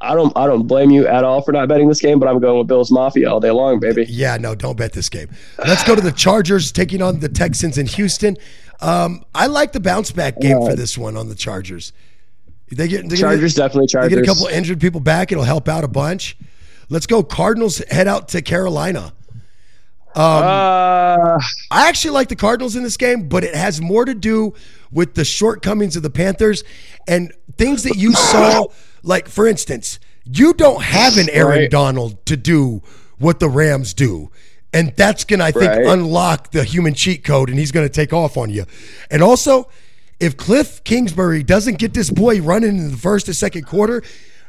[0.01, 2.39] I don't I don't blame you at all for not betting this game, but I'm
[2.39, 4.05] going with Bills Mafia all day long, baby.
[4.09, 5.29] Yeah, no, don't bet this game.
[5.59, 8.37] Let's go to the Chargers taking on the Texans in Houston.
[8.81, 11.93] Um, I like the bounce back game for this one on the Chargers.
[12.71, 14.15] They get they Chargers get, definitely They Chargers.
[14.17, 15.33] get a couple injured people back.
[15.33, 16.37] It'll help out a bunch.
[16.91, 17.23] Let's go.
[17.23, 19.13] Cardinals head out to Carolina.
[20.17, 21.39] Uh,
[21.71, 24.55] I actually like the Cardinals in this game, but it has more to do
[24.91, 26.65] with the shortcomings of the Panthers
[27.07, 28.67] and things that you saw.
[29.03, 31.71] Like, for instance, you don't have an Aaron Right.
[31.71, 32.83] Donald to do
[33.19, 34.33] what the Rams do.
[34.73, 35.87] And that's going to, I think, Right.
[35.87, 38.65] unlock the human cheat code and he's going to take off on you.
[39.09, 39.69] And also,
[40.19, 44.03] if Cliff Kingsbury doesn't get this boy running in the first or second quarter,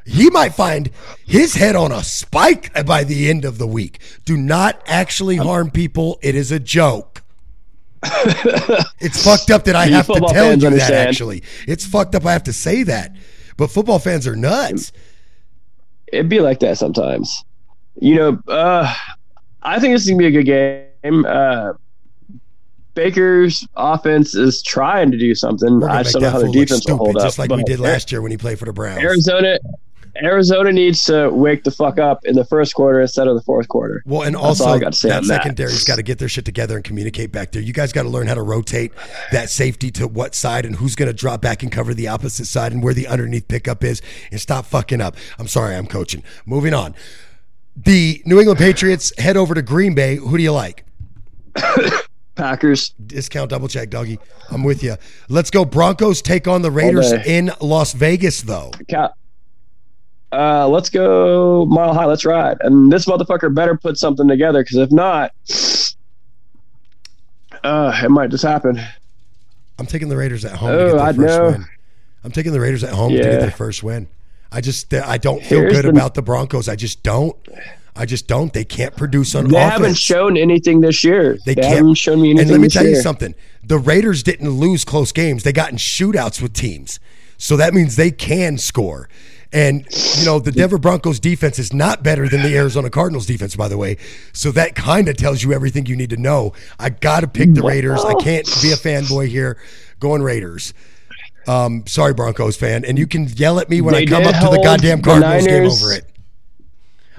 [0.07, 0.89] he might find
[1.25, 3.99] his head on a spike by the end of the week.
[4.25, 6.17] Do not actually harm people.
[6.21, 7.23] It is a joke.
[8.99, 11.09] it's fucked up that I have to tell you that understand.
[11.09, 11.43] actually.
[11.67, 13.15] It's fucked up I have to say that.
[13.57, 14.91] But football fans are nuts.
[16.07, 17.43] It'd be like that sometimes.
[17.99, 18.93] You know, uh,
[19.61, 20.45] I think this is gonna be a good
[21.03, 21.25] game.
[21.25, 21.73] Uh,
[22.93, 25.83] Baker's offense is trying to do something.
[25.83, 27.23] I just don't know how their defense will hold up.
[27.23, 29.03] just like we did last year when he played for the Browns.
[29.03, 29.59] Arizona,
[30.23, 33.67] Arizona needs to wake the fuck up in the first quarter instead of the fourth
[33.67, 34.03] quarter.
[34.05, 36.83] Well, and also I gotta say that secondary's got to get their shit together and
[36.83, 37.61] communicate back there.
[37.61, 38.91] You guys got to learn how to rotate
[39.31, 42.45] that safety to what side and who's going to drop back and cover the opposite
[42.45, 45.15] side and where the underneath pickup is and stop fucking up.
[45.39, 46.23] I'm sorry, I'm coaching.
[46.45, 46.95] Moving on.
[47.75, 50.15] The New England Patriots head over to Green Bay.
[50.15, 50.85] Who do you like?
[52.35, 52.89] Packers.
[53.05, 54.19] Discount double check, doggy.
[54.49, 54.95] I'm with you.
[55.27, 55.65] Let's go.
[55.65, 58.71] Broncos take on the Raiders in Las Vegas, though.
[58.89, 59.13] Ca-
[60.31, 62.05] Uh, let's go mile high.
[62.05, 62.57] Let's ride.
[62.61, 65.31] And this motherfucker better put something together because if not,
[67.63, 68.79] uh, it might just happen.
[69.79, 71.45] I'm taking the Raiders at home to Oh, get their I first know.
[71.51, 71.65] win.
[72.23, 74.07] I'm taking the Raiders at home to get their first win.
[74.51, 76.67] I just I don't feel Here's good the- about the Broncos.
[76.69, 77.35] I just don't.
[77.95, 78.53] I just don't.
[78.53, 79.73] They can't produce on They offense.
[79.73, 81.37] haven't shown anything this year.
[81.45, 82.43] They They, can't- haven't shown me anything.
[82.49, 83.33] and let me tell you something.
[83.63, 85.43] The Raiders didn't lose close games.
[85.43, 86.99] They got in shootouts with teams.
[87.37, 89.09] So that means they can score.
[89.53, 89.85] And
[90.17, 93.67] you know, the Denver Broncos defense is not better than the Arizona Cardinals defense, by
[93.67, 93.97] the way.
[94.33, 96.53] So that kind of tells you everything you need to know.
[96.79, 98.03] I got to pick the Raiders.
[98.03, 99.57] I can't be a fanboy here.
[99.99, 100.73] Going Raiders.
[101.47, 104.35] Um, sorry, Broncos fan, and you can yell at me when They I come up
[104.35, 106.05] to the goddamn the Cardinals game over it.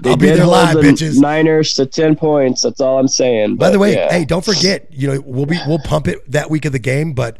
[0.01, 1.19] They I'll be there live, the bitches.
[1.19, 2.61] Niners to ten points.
[2.61, 3.57] That's all I'm saying.
[3.57, 4.11] By the way, yeah.
[4.11, 7.13] hey, don't forget, you know, we'll be we'll pump it that week of the game,
[7.13, 7.37] but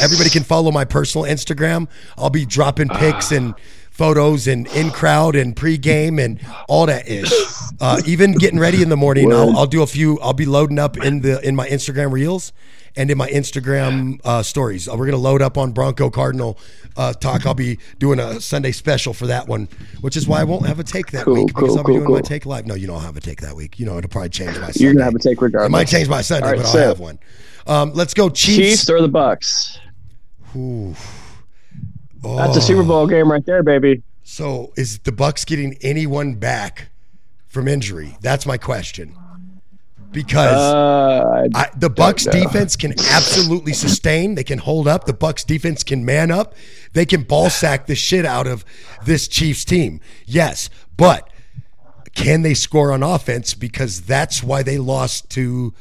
[0.00, 1.88] everybody can follow my personal Instagram.
[2.16, 3.54] I'll be dropping pics and
[3.94, 7.32] photos and in crowd and pre-game and all that ish.
[7.80, 10.18] Uh, even getting ready in the morning, I'll, I'll do a few.
[10.20, 12.52] I'll be loading up in the in my Instagram reels
[12.96, 14.88] and in my Instagram uh, stories.
[14.88, 16.58] Uh, We're gonna load up on Bronco Cardinal
[16.96, 17.46] uh, talk.
[17.46, 19.68] I'll be doing a Sunday special for that one,
[20.00, 21.92] which is why I won't have a take that Cool, week because cool, I'll be
[21.94, 22.66] cool, doing my take live.
[22.66, 23.78] No, you don't have a take that week.
[23.78, 24.66] You know, it'll probably change my.
[24.66, 24.80] Sunday.
[24.84, 25.68] You're gonna have a take regardless.
[25.68, 27.18] It might change my Sunday, right, but I'll so- have one.
[27.66, 28.56] Um, let's go Chiefs.
[28.56, 29.78] Chiefs or the Bucs.
[30.56, 30.94] Ooh.
[32.24, 34.02] That's a Super Bowl game right there, baby.
[34.22, 36.88] So is the Bucs getting anyone back
[37.48, 38.16] from injury?
[38.20, 39.14] That's my question.
[40.10, 44.36] Because Uh, I, the Bucs defense can absolutely sustain.
[44.36, 45.04] They can hold up.
[45.04, 46.54] The Bucs defense can man up.
[46.92, 48.64] They can ball sack the shit out of
[49.04, 50.00] this Chiefs team.
[50.24, 51.28] Yes, but
[52.14, 53.54] can they score on offense?
[53.54, 55.74] Because that's why they lost to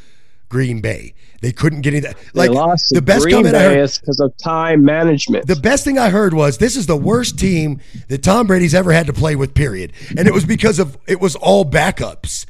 [0.50, 1.14] Green Bay.
[1.44, 2.08] They couldn't get any.
[2.34, 3.92] Like they lost the best Green comment I heard.
[4.00, 5.46] because of time management.
[5.46, 8.94] The best thing I heard was this is the worst team that Tom Brady's ever
[8.94, 9.92] had to play with, period.
[10.18, 12.46] And it was because of it was all backups.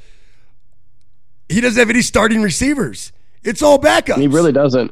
[1.49, 3.11] He doesn't have any starting receivers.
[3.43, 4.19] It's all backups.
[4.19, 4.91] he really doesn't.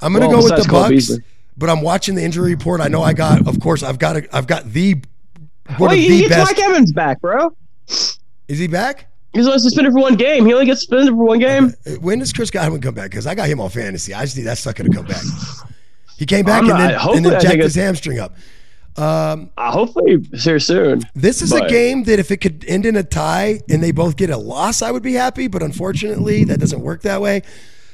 [0.00, 1.20] I'm going to well, go with the Bucs,
[1.56, 2.80] but I'm watching the injury report.
[2.80, 5.98] I know I got, of course, I've got, a, I've got the one Well, of
[5.98, 6.56] he the best.
[6.56, 7.56] Mike Evans back, bro.
[7.88, 9.09] Is he back?
[9.32, 10.44] He's only suspended for one game.
[10.46, 11.72] He only gets suspended for one game.
[11.86, 13.10] Uh, When does Chris Godwin come back?
[13.10, 14.12] Because I got him on fantasy.
[14.12, 15.22] I just need that sucker to come back.
[16.18, 18.34] He came back I'm and not- then, and then jacked his hamstring up.
[18.96, 21.02] Uh, hopefully, here soon.
[21.14, 24.16] This is a game that if it could end in a tie and they both
[24.16, 25.46] get a loss, I would be happy.
[25.46, 27.42] But unfortunately, that doesn't work that way.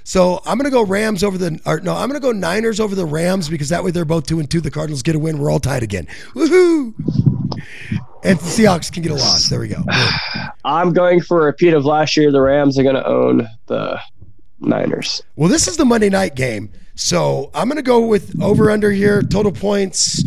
[0.04, 2.80] So I'm going to go Rams over the, or no, I'm going to go Niners
[2.80, 4.60] over the Rams because that way they're both two and two.
[4.60, 5.38] The Cardinals get a win.
[5.38, 6.06] We're all tied again.
[6.34, 6.94] Woohoo!
[8.24, 9.48] And the Seahawks can get a loss.
[9.48, 9.82] There we go.
[9.82, 10.10] Good.
[10.64, 12.32] I'm going for a repeat of last year.
[12.32, 14.00] The Rams are going to own the
[14.60, 15.22] Niners.
[15.36, 16.70] Well, this is the Monday night game.
[16.94, 19.22] So I'm going to go with over under here.
[19.22, 20.22] Total points.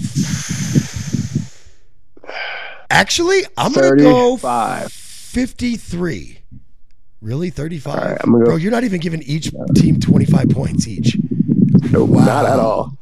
[2.91, 4.91] Actually, I'm going to go 35.
[4.91, 6.40] 53.
[7.22, 7.50] Really?
[7.50, 7.94] 35?
[7.94, 11.18] All right, go- Bro, you're not even giving each team 25 points each.
[11.91, 12.26] Nope, Wow.
[12.26, 12.98] not at all.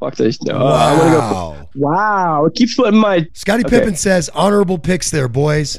[0.00, 0.42] Fuck this.
[0.42, 1.18] No, uh, I'm gonna go.
[1.18, 1.68] wow.
[1.76, 3.28] Wow, it keeps putting my.
[3.34, 3.78] Scotty Okay.
[3.78, 5.78] Pippen says honorable picks there, boys.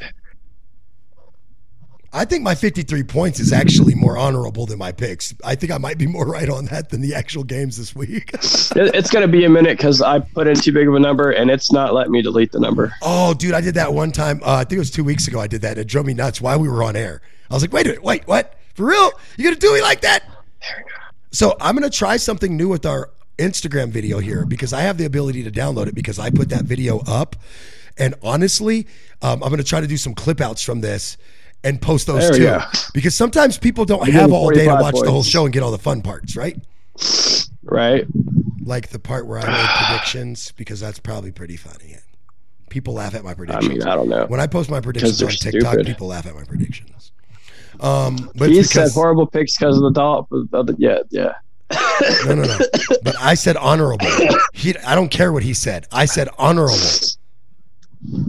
[2.13, 5.33] I think my 53 points is actually more honorable than my picks.
[5.45, 8.31] I think I might be more right on that than the actual games this week.
[8.73, 11.49] It's gonna be a minute because I put in too big of a number and
[11.49, 12.93] it's not letting me delete the number.
[13.01, 14.41] Oh, dude, I did that one time.
[14.43, 15.39] Uh, I think it was two weeks ago.
[15.39, 15.77] I did that.
[15.77, 17.21] It drove me nuts while we were on air.
[17.49, 18.57] I was like, wait a minute, wait, what?
[18.75, 19.11] For real?
[19.37, 20.23] You're gonna do me like that?
[20.61, 20.97] There we go.
[21.31, 23.09] So I'm gonna try something new with our
[23.41, 26.63] Instagram video here because I have the ability to download it because I put that
[26.63, 27.35] video up.
[27.97, 28.87] And honestly,
[29.21, 31.17] um, I'm gonna try to do some clip outs from this
[31.63, 32.65] and post those There too.
[32.93, 35.61] Because sometimes people don't have all day to 45 watch the whole show and get
[35.63, 36.57] all the fun parts, right?
[37.63, 38.05] Right.
[38.63, 41.97] Like the part where I made predictions, because that's probably pretty funny.
[42.69, 43.69] People laugh at my I predictions.
[43.69, 44.25] mean, I don't know.
[44.27, 45.85] when I post my predictions on TikTok, stupid.
[45.85, 47.11] people laugh at my predictions.
[47.79, 50.27] Um, but He said horrible picks because of the dog.
[50.77, 51.33] Yeah, yeah.
[52.25, 52.57] No, no, no.
[53.03, 54.07] But I said honorable.
[54.53, 55.87] He, I don't care what he said.
[55.91, 56.75] I said honorable.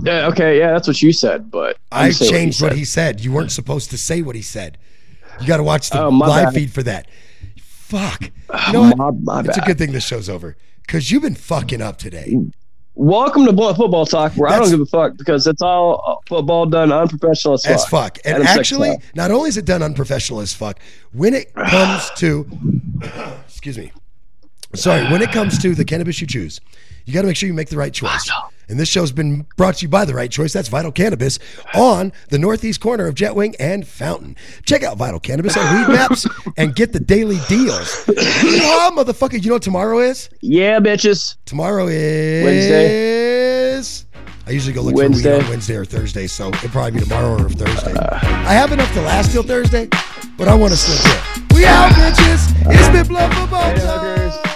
[0.03, 3.21] Yeah, okay, yeah, that's what you said, but I I'm saying changed what he said.
[3.21, 4.77] You weren't supposed to say what he said.
[5.41, 6.55] You got to watch the Oh, live bad.
[6.55, 7.07] feed for that.
[7.59, 8.31] Fuck.
[8.67, 8.97] You know what?
[8.99, 12.37] My, my it's a good thing this show's over because you've been fucking up today.
[12.95, 16.67] Welcome to Football Talk, where I don't give a fuck because it's all uh, football
[16.67, 17.75] done unprofessional as fuck.
[17.75, 18.19] As fuck.
[18.27, 20.79] And Adam actually, not only is it done unprofessional as fuck,
[21.13, 22.47] when it comes to,
[23.47, 23.93] excuse me,
[24.75, 26.61] sorry, when it comes to the cannabis you choose,
[27.07, 28.31] you got to make sure you make the right choice.
[28.69, 30.53] And this show's been brought to you by the right choice.
[30.53, 31.39] That's Vital Cannabis
[31.75, 34.37] on the northeast corner of Jetwing and Fountain.
[34.65, 38.05] Check out Vital Cannabis on Weedmaps and get the daily deals.
[38.07, 39.43] Yeehaw, motherfucker.
[39.43, 40.29] You know what tomorrow is?
[40.41, 41.37] yeah, bitches.
[41.45, 43.13] Tomorrow is Wednesday.
[44.47, 45.31] I usually go look Wednesday.
[45.31, 45.35] Uh.
[45.35, 47.95] for weed on Wednesday or Thursday, so it'll probably be tomorrow or Thursday.
[47.95, 49.89] I have enough to last till Thursday,
[50.37, 51.57] but I want to slip in.
[51.57, 52.53] We out, bitches.
[52.67, 54.52] It's been Blunt Football Talk.